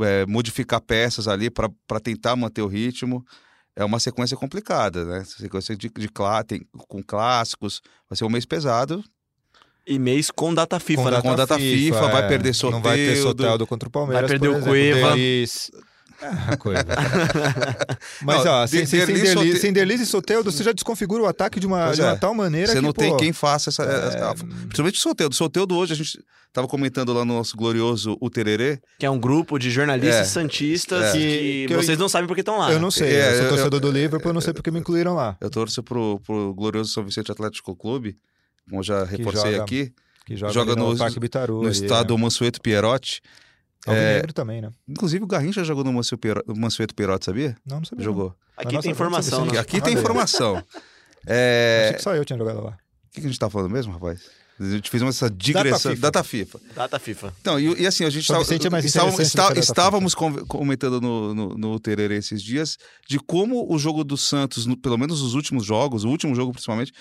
é, 0.00 0.26
modificar 0.26 0.80
peças 0.80 1.28
ali 1.28 1.48
para 1.48 2.00
tentar 2.02 2.34
manter 2.36 2.62
o 2.62 2.66
ritmo. 2.66 3.24
É 3.74 3.84
uma 3.84 4.00
sequência 4.00 4.36
complicada, 4.36 5.04
né? 5.04 5.24
Sequência 5.24 5.76
de, 5.76 5.90
de 5.90 6.08
clá, 6.08 6.42
tem, 6.42 6.66
com 6.88 7.02
clássicos. 7.02 7.82
Vai 8.08 8.16
ser 8.16 8.24
um 8.24 8.30
mês 8.30 8.44
pesado. 8.46 9.04
E 9.86 9.98
mês 9.98 10.30
com 10.30 10.52
data 10.52 10.80
FIFA, 10.80 11.10
né? 11.10 11.22
com 11.22 11.30
a 11.30 11.36
data 11.36 11.56
FIFA, 11.56 12.08
vai 12.08 12.26
perder 12.26 12.52
Não 12.64 12.82
vai 12.82 12.96
ter 12.96 13.16
Soteldo. 13.16 13.42
Soteldo 13.42 13.66
contra 13.66 13.88
o 13.88 13.92
Palmeiras. 13.92 14.28
Vai 14.28 14.38
perder 14.38 14.52
por 14.52 14.62
o 14.62 14.64
Cueva. 14.64 15.14
Ah, 16.22 16.56
Cueva. 16.56 16.84
Mas, 18.22 18.44
Não, 18.44 18.52
ó, 18.52 18.66
sem, 18.66 18.80
de- 18.82 18.86
sem, 18.86 19.00
sem, 19.04 19.14
Derlis, 19.14 19.32
Sote- 19.32 19.56
sem 19.58 19.72
Derlis 19.72 20.00
e 20.00 20.06
Soteldo, 20.06 20.50
você 20.50 20.64
já 20.64 20.72
desconfigura 20.72 21.22
o 21.22 21.26
ataque 21.26 21.60
de 21.60 21.66
uma, 21.66 21.92
de 21.92 22.00
uma 22.00 22.12
é. 22.12 22.16
tal 22.16 22.34
maneira 22.34 22.68
Você 22.68 22.74
que, 22.78 22.80
não 22.80 22.92
tem 22.92 23.10
pô, 23.10 23.16
quem 23.16 23.32
faça 23.32 23.70
essa. 23.70 23.82
é, 23.84 24.08
essa- 24.08 24.34
Principalmente 24.34 24.96
o 24.98 25.00
Soteldo. 25.00 25.32
O 25.32 25.36
Soteldo 25.36 25.76
hoje, 25.76 25.92
a 25.92 25.96
gente 25.96 26.18
tava 26.52 26.66
comentando 26.66 27.12
lá 27.12 27.24
no 27.24 27.34
nosso 27.34 27.56
glorioso 27.56 28.16
O 28.20 28.30
Tererê. 28.30 28.80
Que 28.98 29.04
é 29.06 29.10
um 29.10 29.18
grupo 29.18 29.58
de 29.58 29.70
jornalistas 29.70 30.20
É. 30.20 30.24
santistas 30.24 31.04
É. 31.04 31.12
que, 31.12 31.18
Que- 31.18 31.64
que 31.68 31.74
eu- 31.74 31.82
vocês 31.82 31.98
não 31.98 32.08
sabem 32.08 32.26
porque 32.26 32.40
estão 32.40 32.58
lá. 32.58 32.72
Eu 32.72 32.80
não 32.80 32.90
sei, 32.90 33.14
É, 33.14 33.28
eu 33.32 33.34
sou 33.34 33.42
eu- 33.44 33.48
torcedor 33.50 33.76
eu- 33.76 33.80
do 33.80 33.90
Liverpool, 33.90 34.30
eu 34.30 34.34
não 34.34 34.40
sei 34.40 34.54
porque 34.54 34.70
me 34.70 34.80
incluíram 34.80 35.14
lá. 35.14 35.36
Eu 35.40 35.50
torço 35.50 35.82
pro, 35.82 36.18
pro 36.26 36.54
glorioso 36.54 36.92
São 36.92 37.04
Vicente 37.04 37.30
Atlético 37.30 37.76
Clube, 37.76 38.16
como 38.68 38.80
eu 38.80 38.84
já 38.84 39.04
reforcei 39.04 39.52
joga 39.52 39.62
aqui, 39.62 39.92
Que 40.24 40.34
joga, 40.36 40.52
Joga 40.52 40.74
no, 40.74 40.92
no- 40.92 40.98
Parque 40.98 41.20
Bitaru. 41.20 41.56
no 41.62 41.68
ali, 41.68 41.70
estado 41.72 42.14
né? 42.16 42.20
Mansueto 42.22 42.60
Pierotti. 42.60 43.20
Alvinegro 43.90 44.32
também, 44.32 44.60
né? 44.60 44.70
Inclusive 44.88 45.22
o 45.24 45.26
Garrincha 45.26 45.62
jogou 45.64 45.84
no 45.84 45.92
Mansueto 45.92 46.94
Pierotti, 46.94 47.24
sabia? 47.24 47.56
Não, 47.64 47.78
não 47.78 47.84
sabia. 47.84 48.04
Jogou. 48.04 48.34
Aqui 48.56 48.74
Nossa, 48.74 48.82
tem 48.82 48.90
informação, 48.92 49.44
né? 49.46 49.58
Aqui 49.58 49.80
tem 49.80 49.94
informação. 49.94 50.62
É... 51.28 51.86
Achei 51.86 51.96
que 51.96 52.02
só 52.04 52.14
eu 52.14 52.24
tinha 52.24 52.38
jogado 52.38 52.62
lá. 52.62 52.70
O 52.70 53.10
que 53.10 53.20
que 53.20 53.26
a 53.26 53.30
gente 53.30 53.38
tá 53.38 53.50
falando 53.50 53.72
mesmo, 53.72 53.92
rapaz? 53.92 54.20
A 54.60 54.64
gente 54.64 54.88
fez 54.88 55.02
uma 55.02 55.10
essa 55.10 55.28
digressão. 55.28 55.90
FIFA. 55.90 56.00
Data 56.02 56.22
FIFA. 56.24 56.60
Data 56.74 56.98
FIFA. 56.98 57.34
Então, 57.40 57.58
e, 57.60 57.82
e 57.82 57.86
assim, 57.86 58.04
a 58.04 58.10
gente 58.10 58.26
tava- 58.26 58.42
é 58.42 58.70
mais 58.70 58.84
estávamos, 58.84 59.18
está- 59.20 59.48
data 59.48 59.58
estávamos 59.60 60.14
com- 60.14 60.46
comentando 60.46 61.00
no, 61.00 61.34
no, 61.34 61.48
no 61.58 61.80
Tererê 61.80 62.16
esses 62.16 62.40
dias 62.42 62.78
de 63.08 63.18
como 63.18 63.66
o 63.70 63.78
jogo 63.78 64.02
do 64.04 64.16
Santos, 64.16 64.64
no- 64.66 64.76
pelo 64.76 64.96
menos 64.96 65.20
os 65.20 65.34
últimos 65.34 65.64
jogos, 65.66 66.04
o 66.04 66.08
último 66.08 66.34
jogo 66.34 66.52
principalmente, 66.52 66.92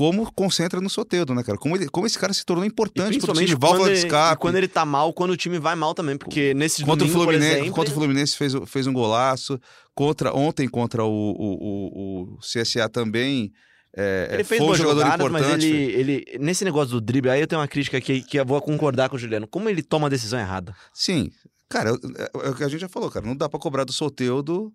como 0.00 0.32
concentra 0.32 0.80
no 0.80 0.88
Soteldo, 0.88 1.34
né, 1.34 1.42
cara? 1.42 1.58
Como, 1.58 1.76
ele, 1.76 1.86
como 1.90 2.06
esse 2.06 2.18
cara 2.18 2.32
se 2.32 2.42
tornou 2.42 2.64
importante 2.64 3.18
pro 3.18 3.34
time, 3.34 3.54
válvula 3.54 3.90
de 3.92 3.98
escape. 3.98 4.40
quando 4.40 4.56
ele 4.56 4.66
tá 4.66 4.82
mal, 4.86 5.12
quando 5.12 5.32
o 5.32 5.36
time 5.36 5.58
vai 5.58 5.74
mal 5.74 5.92
também. 5.92 6.16
Porque 6.16 6.54
nesse 6.54 6.82
Contra 6.82 7.04
o 7.04 7.08
domingo, 7.08 7.18
Fluminense, 7.22 7.50
por 7.50 7.56
exemplo... 7.58 7.74
contra 7.74 7.90
o 7.92 7.94
Fluminense 7.94 8.34
fez, 8.36 8.54
o- 8.54 8.64
fez 8.64 8.86
um 8.86 8.94
golaço. 8.94 9.60
Contra, 9.94 10.34
ontem 10.34 10.66
contra 10.66 11.04
o, 11.04 11.10
o, 11.10 11.52
o, 11.52 12.22
o 12.34 12.38
CSA 12.38 12.88
também. 12.88 13.52
é, 13.94 14.30
Ele 14.32 14.44
fez 14.44 14.58
foi 14.58 14.70
um 14.70 14.74
jogador 14.74 15.00
jogadas, 15.02 15.26
importante. 15.26 15.50
mas 15.50 15.64
ele, 15.64 15.76
ele... 15.92 16.38
Nesse 16.38 16.64
negócio 16.64 16.92
do 16.92 17.00
drible, 17.02 17.28
aí 17.30 17.40
eu 17.42 17.46
tenho 17.46 17.60
uma 17.60 17.68
crítica 17.68 17.98
aqui 17.98 18.22
que 18.22 18.38
eu 18.40 18.46
vou 18.46 18.58
concordar 18.62 19.10
com 19.10 19.16
o 19.16 19.18
Juliano. 19.18 19.46
Como 19.46 19.68
ele 19.68 19.82
toma 19.82 20.06
a 20.06 20.10
decisão 20.10 20.40
errada? 20.40 20.74
Sim. 20.94 21.30
Cara, 21.68 21.90
é- 21.90 22.46
é 22.46 22.48
o 22.48 22.54
que 22.54 22.64
a 22.64 22.68
gente 22.68 22.80
já 22.80 22.88
falou, 22.88 23.10
cara. 23.10 23.26
Não 23.26 23.36
dá 23.36 23.50
pra 23.50 23.60
cobrar 23.60 23.84
do 23.84 23.92
Soteudo 23.92 24.72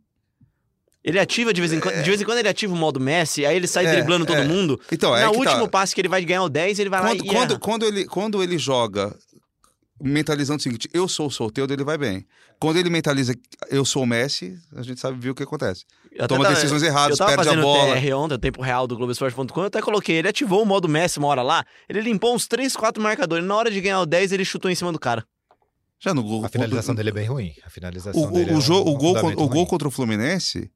Ele 1.08 1.20
ativa 1.20 1.54
de 1.54 1.62
vez 1.62 1.72
em 1.72 1.80
quando. 1.80 1.96
De 2.02 2.10
vez 2.10 2.20
em 2.20 2.26
quando 2.26 2.40
ele 2.40 2.48
ativa 2.50 2.74
o 2.74 2.78
modo 2.78 3.00
Messi, 3.00 3.46
aí 3.46 3.56
ele 3.56 3.68
sai 3.68 3.86
É, 3.86 3.92
driblando 3.92 4.26
todo 4.26 4.40
é. 4.40 4.44
mundo. 4.44 4.82
Então, 4.92 5.16
é 5.16 5.28
que 5.28 5.32
tá. 5.34 5.38
último 5.38 5.70
passe 5.70 5.94
que 5.94 6.02
ele 6.02 6.08
vai 6.10 6.26
ganhar 6.26 6.42
o 6.44 6.50
10, 6.50 6.80
ele 6.80 6.90
vai 6.90 7.00
lá 7.02 7.10
Quando, 7.10 7.24
e 7.24 7.28
quando, 7.28 7.52
erra. 7.52 7.60
quando 7.60 7.86
ele, 7.86 8.06
quando 8.06 8.42
ele 8.44 8.58
joga 8.58 9.16
mentalizando 10.02 10.60
o 10.60 10.64
seguinte, 10.64 10.90
eu 10.94 11.08
sou 11.08 11.28
o 11.28 11.32
solteiro, 11.32 11.72
ele 11.72 11.84
vai 11.84 11.98
bem. 11.98 12.26
Quando 12.60 12.78
ele 12.78 12.90
mentaliza, 12.90 13.34
eu 13.70 13.86
sou 13.86 14.04
o 14.04 14.06
Messi, 14.06 14.58
a 14.76 14.82
gente 14.82 15.00
sabe 15.00 15.18
ver 15.20 15.30
o 15.30 15.36
que 15.36 15.44
acontece. 15.44 15.86
Eu 16.12 16.28
Toma 16.28 16.44
tava- 16.44 16.56
decisões 16.56 16.82
erradas, 16.84 17.12
eu 17.20 17.26
tava 17.26 17.36
perde 17.36 17.50
a 17.50 17.52
fazendo 17.52 17.62
bola. 17.64 17.96
TR 18.02 18.14
ontem, 18.16 18.40
tempo 18.40 18.62
real 18.62 18.88
do 18.88 18.96
Globoesporte.com, 18.98 19.62
eu 19.62 19.68
até 19.68 19.82
coloquei, 19.82 20.18
ele 20.18 20.28
ativou 20.28 20.64
o 20.64 20.66
modo 20.66 20.88
Messi 20.90 21.20
uma 21.20 21.28
hora 21.28 21.42
lá, 21.42 21.64
ele 21.88 22.02
limpou 22.02 22.34
uns 22.34 22.48
3, 22.48 22.76
4 22.76 23.02
marcadores, 23.02 23.46
na 23.46 23.56
hora 23.56 23.70
de 23.72 23.80
ganhar 23.80 24.00
o 24.02 24.06
10 24.06 24.32
ele 24.32 24.44
chutou 24.46 24.70
em 24.72 24.76
cima 24.76 24.92
do 24.92 25.00
cara. 25.00 25.24
Já 26.00 26.14
no 26.14 26.24
gol. 26.24 26.44
A 26.46 26.50
finalização 26.50 26.94
dele 26.94 27.10
é 27.10 27.14
bem 27.14 27.26
ruim. 27.28 27.54
A 27.66 27.70
finalização 27.70 28.22
O, 28.22 28.32
dele 28.32 28.52
o, 28.52 28.54
é 28.54 28.56
um 28.56 28.60
o, 28.60 28.98
gol, 28.98 29.18
o 29.18 29.48
gol 29.48 29.48
ruim. 29.48 29.66
contra 29.66 29.88
o 29.88 29.92
Fluminense, 29.92 30.70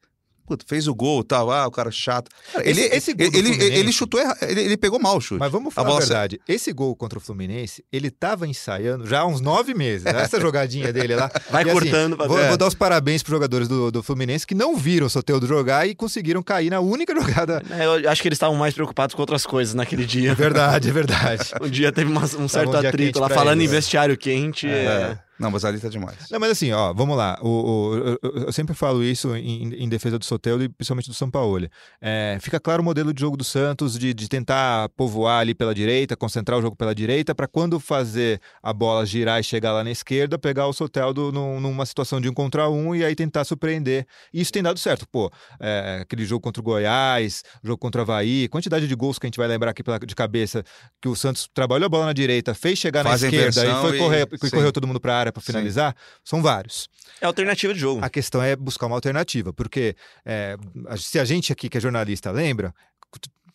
puta, 0.50 0.66
fez 0.68 0.88
o 0.88 0.95
gol, 0.95 1.24
tal, 1.24 1.52
ah, 1.52 1.68
o 1.68 1.72
cara 1.72 1.91
chato. 1.91 2.30
Cara, 2.52 2.68
Esse- 2.70 2.82
ele, 2.82 2.95
esse 2.95 3.14
gol 3.14 3.28
ele, 3.28 3.32
Fluminense- 3.54 3.74
ele 3.80 3.93
chutou 3.93 4.20
errado, 4.20 4.38
ele, 4.41 4.62
ele 4.62 4.78
pegou 4.78 5.00
mal 5.00 5.16
o 5.18 5.22
chute. 5.22 5.39
Mas 5.39 5.52
vamos 5.52 5.70
A 5.70 5.72
falar 5.76 5.89
a, 5.89 5.93
sa- 5.93 6.00
verdade. 6.08 6.41
Esse 6.47 6.74
gol 6.74 6.95
contra 6.95 7.20
o 7.20 7.22
Fluminense, 7.22 7.84
ele 7.93 8.10
tava 8.10 8.47
ensaiando 8.47 9.06
já 9.06 9.20
há 9.20 9.26
uns 9.26 9.39
nove 9.41 9.74
meses. 9.74 10.06
Essa 10.08 10.39
jogadinha 10.41 10.91
dele 10.91 11.16
lá. 11.16 11.30
Vai 11.52 11.64
E, 11.64 11.70
assim, 11.70 11.80
cortando 11.80 12.18
pra 12.18 12.28
vou, 12.28 12.39
É. 12.39 12.47
vou 12.50 12.58
dar 12.58 12.68
os 12.68 12.74
parabéns 12.76 13.22
pros 13.22 13.36
jogadores 13.36 13.68
do, 13.68 13.91
do 13.91 14.02
Fluminense 14.04 14.45
que 14.47 14.56
não 14.56 14.76
viram 14.76 15.06
o 15.08 15.10
Soteldo 15.10 15.45
jogar 15.47 15.88
e 15.88 15.93
conseguiram 15.93 16.41
cair 16.41 16.70
na 16.72 16.80
única 16.80 17.14
jogada. 17.20 17.62
É, 17.70 17.86
Eu 17.86 18.10
acho 18.10 18.22
que 18.22 18.28
eles 18.28 18.38
estavam 18.38 18.56
mais 18.58 18.74
preocupados 18.74 19.14
com 19.16 19.22
outras 19.22 19.45
coisas 19.45 19.74
naquele 19.76 20.06
dia. 20.06 20.32
É 20.32 20.36
verdade, 20.36 20.89
é 20.89 20.91
verdade. 20.91 21.52
Um 21.62 21.70
dia 21.70 21.91
teve 21.91 22.10
uma- 22.12 22.24
um 22.24 22.47
certo 22.47 22.72
um 22.74 22.78
atrito 22.78 23.20
lá, 23.20 23.30
falando 23.30 23.60
eles, 23.60 23.72
em 23.72 23.74
é. 23.76 23.78
vestiário 23.78 24.18
quente. 24.18 24.68
é. 24.68 24.72
É. 25.16 25.29
Não, 25.40 25.50
mas 25.50 25.64
ali 25.64 25.80
tá 25.80 25.88
demais. 25.88 26.30
Não, 26.30 26.40
mas 26.40 26.52
assim, 26.52 26.72
ó, 26.72 26.94
vamos 26.94 27.16
lá. 27.18 27.38
O, 27.42 27.48
o- 27.48 27.96
eu, 27.96 28.20
eu- 28.46 28.52
sempre 28.52 28.76
falo 28.76 29.04
isso 29.04 29.36
em, 29.36 29.74
em 29.84 29.88
defesa 29.90 30.20
do 30.20 30.26
Soteldo 30.26 30.64
e 30.64 30.70
principalmente 30.70 31.08
do 31.08 31.14
São 31.14 31.32
Paulo. 31.32 31.68
É, 32.02 32.38
fica 32.42 32.60
claro 32.60 32.82
o 32.82 32.86
modelo 32.86 33.14
de 33.14 33.22
jogo 33.22 33.38
do 33.38 33.44
Santos 33.44 33.98
de, 33.98 34.14
de 34.14 34.28
tentar 34.28 34.90
povoar 34.90 35.40
ali 35.42 35.54
pela 35.56 35.74
direita, 35.74 36.16
concentrar 36.18 36.60
o 36.60 36.62
jogo 36.62 36.76
pela 36.76 36.94
direita, 36.94 37.34
para 37.34 37.48
quando 37.48 37.80
fazer 37.80 38.42
a 38.62 38.74
bola 38.74 39.06
girar 39.06 39.40
e 39.40 39.44
chegar 39.44 39.72
lá 39.72 39.84
na 39.84 39.92
esquerda, 39.92 40.38
pegar 40.38 40.68
o 40.68 40.74
Soteldo 40.74 41.32
num- 41.32 41.60
numa 41.60 41.86
situação 41.86 42.20
de 42.20 42.28
um 42.30 42.34
contra 42.34 42.70
um 42.70 42.94
e 42.94 43.06
aí 43.06 43.16
tentar 43.16 43.44
surpreender. 43.46 44.06
E 44.34 44.42
isso 44.42 44.52
tem 44.52 44.62
dado 44.62 44.78
certo. 44.80 45.08
Pô, 45.10 45.32
é, 45.60 46.00
aquele 46.02 46.26
jogo 46.26 46.42
contra 46.42 46.60
o 46.62 46.64
Goiás, 46.64 47.44
jogo 47.64 47.78
contra 47.78 48.02
o 48.02 48.04
Havaí, 48.04 48.48
quantidade 48.50 48.88
de 48.88 48.96
gols 48.96 49.18
que 49.18 49.26
a 49.26 49.30
gente 49.30 49.38
vai 49.38 49.48
lembrar 49.48 49.72
aqui 49.72 49.84
pela- 49.84 50.00
de 50.00 50.16
cabeça, 50.16 50.64
que 51.02 51.08
o 51.08 51.16
Santos 51.16 51.48
trabalhou 51.54 51.86
a 51.86 51.90
bola 51.90 52.06
na 52.08 52.14
direita, 52.14 52.54
fez 52.54 52.78
chegar 52.80 53.04
Faz 53.04 53.22
na 53.22 53.28
esquerda 53.28 53.62
e 53.66 53.82
foi 53.82 53.98
correr, 53.98 54.28
e 54.32 54.50
correu 54.50 54.72
todo 54.72 54.88
mundo 54.88 55.00
para 55.00 55.14
a 55.14 55.29
área 55.30 55.34
para 55.34 55.42
Sim. 55.42 55.48
finalizar, 55.48 55.96
são 56.24 56.42
vários. 56.42 56.90
É 57.22 57.26
alternativa 57.26 57.74
de 57.74 57.80
jogo. 57.80 58.04
A 58.04 58.10
questão 58.10 58.42
é 58.42 58.56
buscar 58.56 58.88
uma 58.88 58.96
alternativa, 58.96 59.54
porque 59.54 59.96
é, 60.26 60.58
se 60.98 61.20
a 61.20 61.26
gente 61.26 61.54
aqui 61.54 61.70
que 61.70 61.78
é 61.78 61.82
jornalista 61.82 62.32
lembra, 62.32 62.74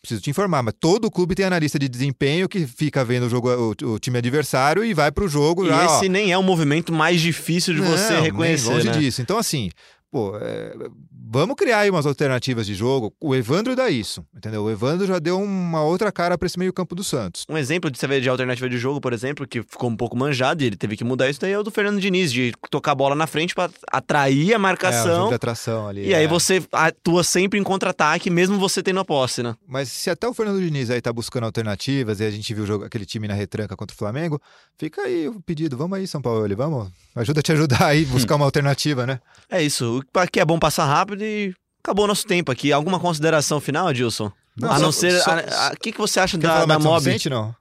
preciso 0.04 0.20
te 0.20 0.30
informar, 0.30 0.62
mas 0.62 0.74
todo 0.78 1.10
clube 1.10 1.34
tem 1.34 1.46
analista 1.46 1.78
de 1.78 1.88
desempenho 1.88 2.46
que 2.46 2.66
fica 2.66 3.02
vendo 3.04 3.24
o, 3.24 3.28
jogo, 3.28 3.50
o, 3.50 3.94
o 3.94 3.98
time 3.98 4.18
adversário 4.18 4.84
e 4.84 4.92
vai 4.92 5.10
pro 5.10 5.26
jogo. 5.26 5.64
E 5.64 5.68
já, 5.68 5.86
ó, 5.86 5.96
esse 5.96 6.08
nem 6.08 6.30
é 6.30 6.36
o 6.36 6.42
movimento 6.42 6.92
mais 6.92 7.20
difícil 7.20 7.74
de 7.74 7.80
você 7.80 8.12
não, 8.12 8.20
nem 8.20 8.22
reconhecer, 8.24 8.68
longe 8.68 8.86
né? 8.86 8.98
disso. 8.98 9.22
Então, 9.22 9.38
assim, 9.38 9.70
pô, 10.14 10.36
é, 10.40 10.72
vamos 11.28 11.56
criar 11.56 11.80
aí 11.80 11.90
umas 11.90 12.06
alternativas 12.06 12.66
de 12.66 12.74
jogo. 12.74 13.12
O 13.20 13.34
Evandro 13.34 13.74
dá 13.74 13.90
isso, 13.90 14.24
entendeu? 14.32 14.62
O 14.62 14.70
Evandro 14.70 15.04
já 15.08 15.18
deu 15.18 15.40
uma 15.42 15.82
outra 15.82 16.12
cara 16.12 16.38
para 16.38 16.46
esse 16.46 16.56
meio-campo 16.56 16.94
do 16.94 17.02
Santos. 17.02 17.44
Um 17.48 17.58
exemplo 17.58 17.90
de 17.90 17.98
de 18.20 18.28
alternativa 18.28 18.68
de 18.68 18.78
jogo, 18.78 19.00
por 19.00 19.12
exemplo, 19.12 19.44
que 19.48 19.62
ficou 19.62 19.90
um 19.90 19.96
pouco 19.96 20.16
manjado 20.16 20.62
e 20.62 20.66
ele 20.66 20.76
teve 20.76 20.96
que 20.96 21.02
mudar 21.02 21.28
isso 21.28 21.40
daí 21.40 21.50
é 21.50 21.58
o 21.58 21.64
do 21.64 21.70
Fernando 21.72 22.00
Diniz, 22.00 22.30
de 22.32 22.52
tocar 22.70 22.92
a 22.92 22.94
bola 22.94 23.16
na 23.16 23.26
frente 23.26 23.54
pra 23.56 23.68
atrair 23.90 24.52
a 24.52 24.54
É, 24.54 24.58
marcação. 24.58 25.28
de 25.28 25.34
atração 25.34 25.88
ali. 25.88 26.06
e 26.06 26.14
aí 26.14 26.24
é. 26.24 26.28
você 26.28 26.62
atua 26.70 27.24
sempre 27.24 27.58
em 27.58 27.64
contra-ataque, 27.64 28.30
mesmo 28.30 28.56
você 28.56 28.82
tendo 28.84 29.00
a 29.00 29.04
posse, 29.04 29.42
né? 29.42 29.56
Mas 29.66 29.88
se 29.88 30.10
até 30.10 30.28
o 30.28 30.34
Fernando 30.34 30.60
Diniz 30.60 30.90
aí 30.90 31.00
tá 31.00 31.12
buscando 31.12 31.44
alternativas 31.44 32.20
e 32.20 32.24
a 32.24 32.30
gente 32.30 32.54
viu 32.54 32.64
jogo- 32.66 32.84
aquele 32.84 33.04
time 33.06 33.26
na 33.26 33.34
retranca 33.34 33.74
contra 33.74 33.94
o 33.94 33.98
Flamengo, 33.98 34.40
fica 34.78 35.02
aí 35.02 35.26
o 35.28 35.40
pedido. 35.40 35.76
Vamos 35.76 35.98
aí, 35.98 36.06
São 36.06 36.22
Paulo, 36.22 36.46
vamos. 36.56 36.88
Ajuda 37.16 37.40
a 37.40 37.42
te 37.42 37.52
ajudar 37.52 37.86
aí, 37.86 38.04
buscar 38.04 38.34
uma 38.36 38.44
alternativa, 38.44 39.06
né? 39.06 39.18
É 39.50 39.62
isso. 39.62 40.03
Que 40.30 40.40
é 40.40 40.44
bom 40.44 40.58
passar 40.58 40.84
rápido 40.86 41.22
e 41.24 41.54
acabou 41.82 42.04
o 42.04 42.08
nosso 42.08 42.26
tempo 42.26 42.50
aqui. 42.52 42.72
Alguma 42.72 42.98
consideração 43.00 43.60
final, 43.60 43.88
Adilson? 43.88 44.30
Não, 44.56 44.70
a 44.70 44.78
não 44.78 44.92
só- 44.92 45.00
ser. 45.00 45.20
a- 45.28 45.68
a- 45.68 45.72
O 45.72 45.76
que, 45.80 45.92
que 45.92 45.98
você 45.98 46.20
acha 46.20 46.38
da, 46.38 46.64
da 46.64 46.78
Mob? 46.78 47.04
Vicente, 47.04 47.28
não? 47.28 47.54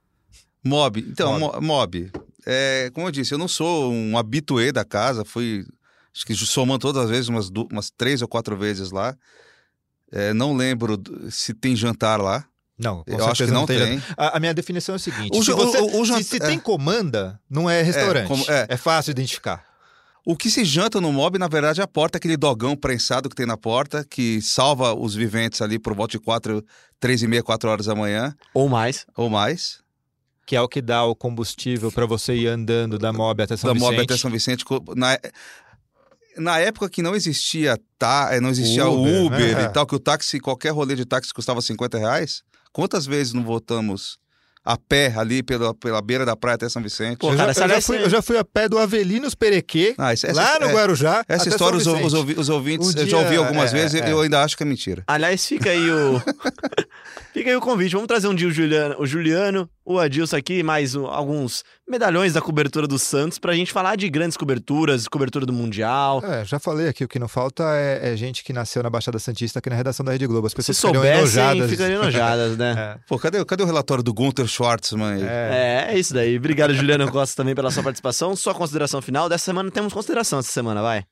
Mob. 0.64 1.00
Então, 1.00 1.38
Mob. 1.38 1.56
mo- 1.56 1.62
Mob. 1.62 2.10
É, 2.46 2.90
como 2.94 3.06
eu 3.08 3.10
disse, 3.10 3.32
eu 3.34 3.38
não 3.38 3.48
sou 3.48 3.90
um 3.92 4.16
habituê 4.18 4.70
da 4.70 4.84
casa, 4.84 5.24
fui, 5.24 5.64
acho 6.14 6.24
que 6.26 6.34
somando 6.34 6.78
todas 6.80 7.04
as 7.04 7.10
vezes, 7.10 7.28
umas, 7.28 7.50
umas 7.70 7.90
três 7.90 8.22
ou 8.22 8.28
quatro 8.28 8.56
vezes 8.56 8.90
lá. 8.90 9.16
É, 10.12 10.32
não 10.32 10.54
lembro 10.54 11.00
se 11.30 11.52
tem 11.54 11.74
jantar 11.74 12.20
lá. 12.20 12.44
Não, 12.78 13.02
com 13.04 13.10
eu 13.12 13.16
acho 13.16 13.30
que 13.30 13.36
certeza 13.38 13.52
não 13.54 13.66
tem. 13.66 13.78
tem. 13.78 14.02
A, 14.16 14.36
a 14.36 14.40
minha 14.40 14.52
definição 14.54 14.94
é 14.94 14.96
o 14.96 14.98
seguinte: 15.00 15.36
O 15.38 15.42
se, 15.44 15.52
você- 15.52 15.78
o- 15.78 16.00
o 16.00 16.06
se- 16.06 16.22
se 16.24 16.36
é. 16.36 16.40
tem 16.40 16.58
comanda, 16.58 17.40
não 17.48 17.68
é 17.70 17.82
restaurante. 17.82 18.28
como- 18.28 18.44
é. 18.48 18.66
é 18.68 18.76
fácil 18.76 19.10
identificar. 19.12 19.64
O 20.26 20.34
que 20.34 20.50
se 20.50 20.64
janta 20.64 21.02
no 21.02 21.12
mob, 21.12 21.38
na 21.38 21.48
verdade, 21.48 21.82
é 21.82 21.84
a 21.84 21.86
porta, 21.86 22.16
aquele 22.16 22.36
dogão 22.36 22.74
prensado 22.74 23.28
que 23.28 23.36
tem 23.36 23.44
na 23.44 23.58
porta, 23.58 24.06
que 24.08 24.40
salva 24.40 24.94
os 24.94 25.14
viventes 25.14 25.60
ali 25.60 25.78
por 25.78 25.94
volta 25.94 26.12
de 26.12 26.18
quatro, 26.18 26.64
três 26.98 27.22
e 27.22 27.28
meia, 27.28 27.42
quatro 27.42 27.68
horas 27.68 27.84
da 27.86 27.94
manhã, 27.94 28.34
Ou 28.54 28.66
mais. 28.66 29.04
ou 29.14 29.28
mais. 29.28 29.82
Que 30.46 30.56
é 30.56 30.60
o 30.60 30.68
que 30.68 30.80
dá 30.80 31.04
o 31.04 31.14
combustível 31.14 31.92
para 31.92 32.06
você 32.06 32.34
ir 32.34 32.48
andando 32.48 32.98
da 32.98 33.12
Mob 33.12 33.42
até 33.42 33.56
São 33.56 33.68
da 33.68 33.74
Vicente. 33.74 33.90
mob 33.90 34.02
até 34.02 34.16
São 34.16 34.30
Vicente. 34.30 34.64
Na, 34.96 35.18
na 36.36 36.58
época 36.58 36.88
que 36.88 37.02
não 37.02 37.14
existia, 37.14 37.78
tá, 37.98 38.28
eh, 38.32 38.40
não 38.40 38.50
existia 38.50 38.86
o 38.86 39.02
Uber, 39.02 39.26
Uber, 39.26 39.56
né? 39.56 39.64
e 39.64 39.68
tal, 39.72 39.86
que 39.86 39.94
o 39.94 39.98
táxi, 39.98 40.40
qualquer 40.40 40.70
rolê 40.70 40.94
de 40.94 41.04
táxi 41.04 41.32
custava 41.32 41.60
50 41.60 41.98
reais. 41.98 42.42
Quantas 42.72 43.06
vezes 43.06 43.32
não 43.32 43.44
voltamos 43.44 44.18
a 44.64 44.76
pé 44.78 45.12
ali 45.16 45.42
pela, 45.42 45.74
pela 45.74 46.00
beira 46.00 46.24
da 46.24 46.34
praia 46.34 46.54
até 46.54 46.68
São 46.68 46.82
Vicente? 46.82 47.18
Pô, 47.18 47.32
eu, 47.32 47.36
cara, 47.36 47.52
já, 47.52 47.64
essa 47.64 47.64
eu, 47.64 47.68
já 47.68 47.80
fui, 47.82 48.02
eu 48.06 48.10
já 48.10 48.22
fui 48.22 48.38
a 48.38 48.44
pé 48.44 48.68
do 48.68 48.78
Avelinos 48.78 49.34
Perequê, 49.34 49.94
Ah, 49.98 50.12
essa- 50.12 50.28
essa- 50.28 50.40
lá 50.40 50.58
no 50.58 50.66
é- 50.66 50.72
Guarujá. 50.72 51.22
Essa 51.28 51.42
até 51.42 51.50
história 51.50 51.76
os, 51.76 51.84
São 51.84 52.02
os 52.02 52.48
ouvintes, 52.48 52.94
Um 52.94 52.98
eu 52.98 53.06
já 53.06 53.18
ouvi 53.18 53.30
dia- 53.30 53.38
algumas 53.38 53.72
é, 53.74 53.76
vezes, 53.76 54.00
é. 54.00 54.10
eu 54.10 54.20
ainda 54.20 54.42
acho 54.42 54.56
que 54.56 54.62
é 54.62 54.66
mentira. 54.66 55.04
Aliás, 55.06 55.44
fica 55.46 55.70
aí 55.70 55.90
o. 55.90 56.20
fica 57.34 57.50
aí 57.50 57.56
o 57.56 57.60
convite. 57.60 57.92
Vamos 57.92 58.06
trazer 58.08 58.28
um 58.28 58.34
dia 58.34 58.48
o 58.48 58.50
Juliano, 58.50 58.94
o, 58.98 59.04
Juliano, 59.06 59.68
o 59.84 59.98
Adilson 59.98 60.36
aqui, 60.36 60.62
mais 60.62 60.94
o- 60.96 61.06
alguns 61.06 61.62
medalhões 61.86 62.32
da 62.32 62.40
cobertura 62.40 62.86
do 62.86 62.98
Santos 62.98 63.38
pra 63.38 63.52
gente 63.54 63.72
falar 63.72 63.96
de 63.96 64.08
grandes 64.08 64.36
coberturas, 64.38 65.06
cobertura 65.08 65.44
do 65.44 65.52
Mundial. 65.52 66.22
É, 66.24 66.44
já 66.44 66.58
falei 66.58 66.88
aqui, 66.88 67.04
o 67.04 67.08
que 67.08 67.18
não 67.18 67.28
falta 67.28 67.64
é, 67.76 68.12
é 68.12 68.16
gente 68.16 68.42
que 68.44 68.52
nasceu 68.52 68.82
na 68.82 68.88
Baixada 68.88 69.18
Santista 69.18 69.58
aqui 69.58 69.68
na 69.68 69.76
redação 69.76 70.06
da 70.06 70.12
Rede 70.12 70.26
Globo. 70.26 70.46
As 70.46 70.52
Se 70.52 70.56
pessoas 70.56 70.78
ficariam 70.78 71.02
soubessem, 71.02 71.42
enojadas. 71.42 71.70
ficariam 71.70 72.02
enojadas, 72.02 72.56
né? 72.56 72.96
Pô, 73.08 73.18
cadê, 73.18 73.44
cadê 73.44 73.62
o 73.62 73.66
relatório 73.66 74.02
do 74.04 74.14
Gunter 74.14 74.46
Schwartzman? 74.46 75.22
É. 75.22 75.86
É, 75.90 75.94
é 75.94 75.98
isso 75.98 76.14
daí. 76.14 76.36
Obrigado, 76.38 76.72
Juliano 76.72 77.10
Costa, 77.10 77.36
também 77.36 77.54
pela 77.54 77.70
sua 77.70 77.82
participação. 77.82 78.34
Sua 78.36 78.54
consideração 78.54 79.02
final. 79.02 79.28
Dessa 79.28 79.44
semana 79.44 79.70
temos 79.70 79.92
consideração 79.92 80.38
essa 80.38 80.50
semana, 80.52 80.80
vai. 80.80 81.04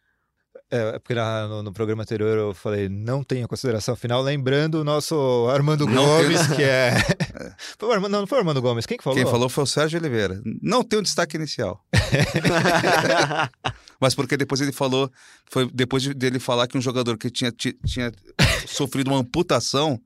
É, 0.74 0.96
é 0.96 0.98
porque 0.98 1.14
na- 1.14 1.46
no, 1.46 1.62
no 1.62 1.72
programa 1.72 2.02
anterior 2.02 2.36
eu 2.38 2.54
falei, 2.54 2.88
não 2.88 3.22
tenho 3.22 3.46
consideração 3.46 3.94
final, 3.94 4.22
lembrando 4.22 4.76
o 4.76 4.84
nosso 4.84 5.46
Armando 5.52 5.86
Não 5.86 6.02
Gomes, 6.04 6.46
que 6.48 6.62
é. 6.64 6.92
Foi 7.78 7.88
o 7.90 7.92
Armando- 7.92 8.10
não, 8.12 8.20
não 8.20 8.26
foi 8.26 8.38
o 8.38 8.40
Armando 8.40 8.62
Gomes, 8.62 8.86
quem 8.86 8.96
que 8.96 9.04
falou? 9.04 9.16
Quem 9.18 9.30
falou 9.30 9.48
foi 9.50 9.64
o 9.64 9.66
Sérgio 9.66 10.00
Oliveira. 10.00 10.40
Não 10.62 10.82
tem 10.82 10.98
um 10.98 11.02
destaque 11.02 11.36
inicial. 11.36 11.84
Mas 14.00 14.14
porque 14.14 14.36
depois 14.36 14.60
ele 14.60 14.72
falou, 14.72 15.10
foi 15.50 15.68
depois 15.72 16.02
de- 16.02 16.14
dele 16.14 16.38
falar 16.38 16.66
que 16.66 16.76
um 16.76 16.80
jogador 16.80 17.16
que 17.16 17.30
tinha, 17.30 17.52
ti- 17.52 17.76
tinha 17.86 18.12
sofrido 18.66 19.08
uma 19.10 19.20
amputação, 19.20 20.00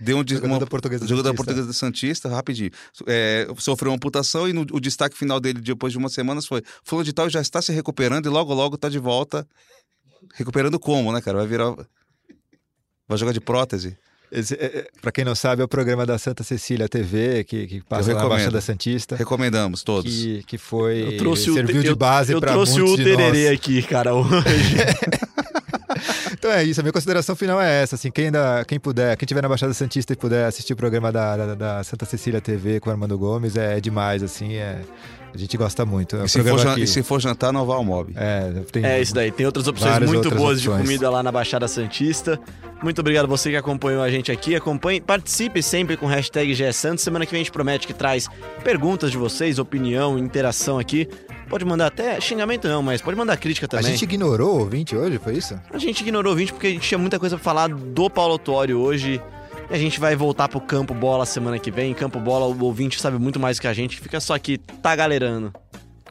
deu 0.00 0.18
um 0.18 0.24
Jogador 0.26 0.46
uma, 0.46 0.58
da 0.58 0.66
Portuguesa 0.66 1.06
jogador 1.06 1.28
Santista. 1.28 1.44
Portuguesa 1.44 1.72
Santista, 1.72 2.28
rapidinho, 2.28 2.70
é, 3.06 3.46
sofreu 3.58 3.92
uma 3.92 3.96
amputação 3.96 4.48
e 4.48 4.52
no- 4.52 4.66
o 4.72 4.80
destaque 4.80 5.16
final 5.16 5.38
dele 5.38 5.60
depois 5.60 5.92
de 5.92 5.98
umas 5.98 6.12
semanas 6.12 6.46
foi, 6.46 6.62
fulano 6.84 7.04
de 7.04 7.12
tal 7.12 7.30
já 7.30 7.40
está 7.40 7.62
se 7.62 7.72
recuperando 7.72 8.26
e 8.26 8.28
logo 8.28 8.52
logo 8.52 8.76
tá 8.76 8.88
de 8.88 8.98
volta. 8.98 9.46
Recuperando 10.34 10.78
como, 10.78 11.12
né, 11.12 11.20
cara? 11.20 11.38
Vai 11.38 11.46
virar 11.46 11.74
vai 13.08 13.16
jogar 13.18 13.32
de 13.32 13.40
prótese. 13.40 13.96
É, 14.32 14.40
é, 14.40 14.88
pra 15.00 15.12
quem 15.12 15.24
não 15.24 15.36
sabe, 15.36 15.62
é 15.62 15.64
o 15.64 15.68
programa 15.68 16.04
da 16.04 16.18
Santa 16.18 16.42
Cecília 16.42 16.88
TV, 16.88 17.44
que, 17.44 17.66
que 17.68 17.80
passa 17.82 18.10
Eu 18.10 18.14
na 18.14 18.20
recomendo. 18.22 18.38
Baixada 18.38 18.60
Santista. 18.60 19.14
Recomendamos 19.14 19.84
todos. 19.84 20.12
Que, 20.12 20.42
que 20.42 20.58
foi. 20.58 21.14
Eu 21.14 21.16
trouxe 21.16 21.48
o 21.50 21.54
serviu 21.54 21.80
te- 21.80 21.88
de 21.88 21.94
base 21.94 22.32
eu, 22.32 22.36
eu 22.38 22.40
para 22.40 22.52
trouxe 22.52 22.72
muitos 22.80 22.94
o 22.94 22.96
tererê 22.96 23.44
nós. 23.50 23.54
aqui, 23.58 23.82
cara, 23.82 24.14
hoje. 24.14 24.34
Então 26.32 26.50
é 26.50 26.62
isso, 26.64 26.80
a 26.80 26.82
minha 26.82 26.92
consideração 26.92 27.34
final 27.36 27.60
é 27.60 27.82
essa, 27.82 27.94
assim, 27.94 28.10
quem, 28.10 28.26
ainda, 28.26 28.64
quem 28.66 28.78
puder, 28.78 29.16
quem 29.16 29.26
tiver 29.26 29.42
na 29.42 29.48
Baixada 29.48 29.72
Santista 29.74 30.12
e 30.12 30.16
puder 30.16 30.46
assistir 30.46 30.72
o 30.72 30.76
programa 30.76 31.10
da, 31.12 31.36
da, 31.36 31.54
da 31.54 31.84
Santa 31.84 32.04
Cecília 32.04 32.40
TV 32.40 32.80
com 32.80 32.88
o 32.88 32.92
Armando 32.92 33.16
Gomes, 33.18 33.56
é, 33.56 33.80
demais, 33.80 34.22
assim, 34.22 34.54
é, 34.54 34.80
a 35.34 35.38
gente 35.38 35.56
gosta 35.56 35.84
muito. 35.84 36.16
É 36.16 36.24
E 36.24 36.28
se, 36.28 36.38
for, 36.38 36.44
programa 36.44 36.70
jan- 36.70 36.74
que- 36.76 36.82
e 36.82 36.86
se 36.86 37.02
for 37.02 37.20
jantar, 37.20 37.52
não 37.52 37.64
vá 37.66 37.74
ao 37.74 37.84
mob. 37.84 38.12
É, 38.16 38.50
tem 38.72 38.84
É 38.84 39.00
isso 39.00 39.14
daí. 39.14 39.30
Tem 39.30 39.44
outras 39.44 39.68
opções 39.68 39.98
muito 40.00 40.16
outras 40.16 40.34
boas 40.34 40.60
de 40.62 40.68
opções. 40.68 40.86
comida 40.86 41.10
lá 41.10 41.22
na 41.22 41.30
Baixada 41.30 41.68
Santista. 41.68 42.40
Muito 42.82 43.00
obrigado 43.00 43.24
a 43.24 43.28
você 43.28 43.50
que 43.50 43.56
acompanhou 43.56 44.02
a 44.02 44.10
gente 44.10 44.30
aqui. 44.32 44.54
Acompanhe, 44.54 45.00
participe 45.00 45.62
sempre 45.62 45.96
com 45.96 46.06
hashtag 46.06 46.54
GE 46.54 46.72
Santos. 46.72 47.04
Semana 47.04 47.24
que 47.26 47.32
vem 47.32 47.40
a 47.40 47.44
gente 47.44 47.52
promete 47.52 47.86
que 47.86 47.92
traz 47.94 48.28
perguntas 48.64 49.10
de 49.10 49.16
vocês, 49.18 49.58
opinião, 49.58 50.18
interação 50.18 50.78
aqui. 50.78 51.08
Pode 51.48 51.64
mandar 51.64 51.86
até 51.86 52.20
xingamento 52.20 52.66
não, 52.68 52.82
mas 52.82 53.00
pode 53.00 53.16
mandar 53.16 53.36
crítica 53.36 53.66
A 53.66 53.68
também. 53.68 53.86
gente 53.92 54.02
ignorou 54.02 54.56
o 54.56 54.58
ouvinte 54.60 54.96
hoje, 54.96 55.18
foi 55.22 55.34
isso? 55.34 55.58
A 55.72 55.78
gente 55.78 56.00
ignorou 56.00 56.32
o 56.32 56.36
20 56.36 56.52
porque 56.52 56.66
a 56.66 56.70
gente 56.70 56.86
tinha 56.88 56.98
muita 56.98 57.18
coisa 57.18 57.36
pra 57.36 57.44
falar 57.44 57.68
do 57.68 58.10
Paulo 58.10 58.32
Autuório 58.32 58.78
hoje. 58.80 59.20
E 59.70 59.74
a 59.74 59.78
gente 59.78 59.98
vai 59.98 60.14
voltar 60.14 60.48
pro 60.48 60.60
Campo 60.60 60.94
Bola 60.94 61.26
semana 61.26 61.58
que 61.58 61.70
vem. 61.72 61.92
Campo 61.94 62.20
Bola, 62.20 62.46
o 62.46 62.64
ouvinte 62.64 63.00
sabe 63.00 63.18
muito 63.18 63.38
mais 63.40 63.58
que 63.58 63.66
a 63.66 63.72
gente. 63.72 63.98
Fica 64.00 64.20
só 64.20 64.34
aqui, 64.34 64.58
tá 64.58 64.94
galerando. 64.94 65.52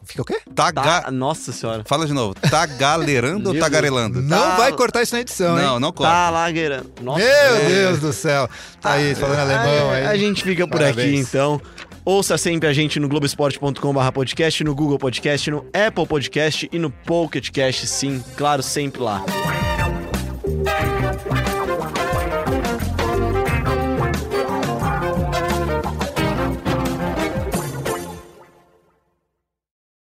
Fica 0.03 0.21
o 0.21 0.25
quê? 0.25 0.39
Tá, 0.53 0.71
Tá. 0.71 1.09
Nossa 1.09 1.51
senhora. 1.51 1.83
Fala 1.87 2.05
de 2.05 2.13
novo. 2.13 2.35
Tá 2.35 2.65
galerando 2.65 3.47
ou 3.47 3.53
Meu 3.53 3.61
tá 3.63 3.67
Deus. 3.69 3.81
garelando? 3.81 4.21
Não 4.21 4.37
Tá- 4.37 4.55
vai 4.57 4.71
cortar 4.73 5.01
isso 5.01 5.15
na 5.15 5.21
edição, 5.21 5.55
Não, 5.55 5.73
hein? 5.75 5.79
não 5.79 5.91
corta. 5.91 6.13
Tá 6.13 6.29
lagueirando. 6.29 6.91
Nossa. 7.01 7.19
Meu 7.19 7.27
é. 7.55 7.65
Deus 7.69 7.99
do 7.99 8.13
céu. 8.13 8.47
Tá 8.79 8.91
aí, 8.91 9.15
falando 9.15 9.39
alemão 9.39 9.89
aí. 9.89 10.05
A 10.05 10.15
gente 10.17 10.43
fica 10.43 10.67
por 10.67 10.81
aqui 10.83 10.93
Parabéns. 10.95 11.27
então. 11.27 11.59
Ouça 12.05 12.37
sempre 12.37 12.69
a 12.69 12.73
gente 12.73 12.99
no 12.99 13.09
globesport.com.br 13.09 14.11
podcast, 14.13 14.63
no 14.63 14.75
Google 14.75 14.99
Podcast, 14.99 15.49
no 15.49 15.65
Apple 15.73 16.05
Podcast 16.05 16.69
e 16.71 16.77
no 16.77 16.91
Pocket 16.91 17.49
Cast, 17.49 17.87
sim, 17.87 18.23
claro, 18.37 18.61
sempre 18.61 19.01
lá. 19.01 19.25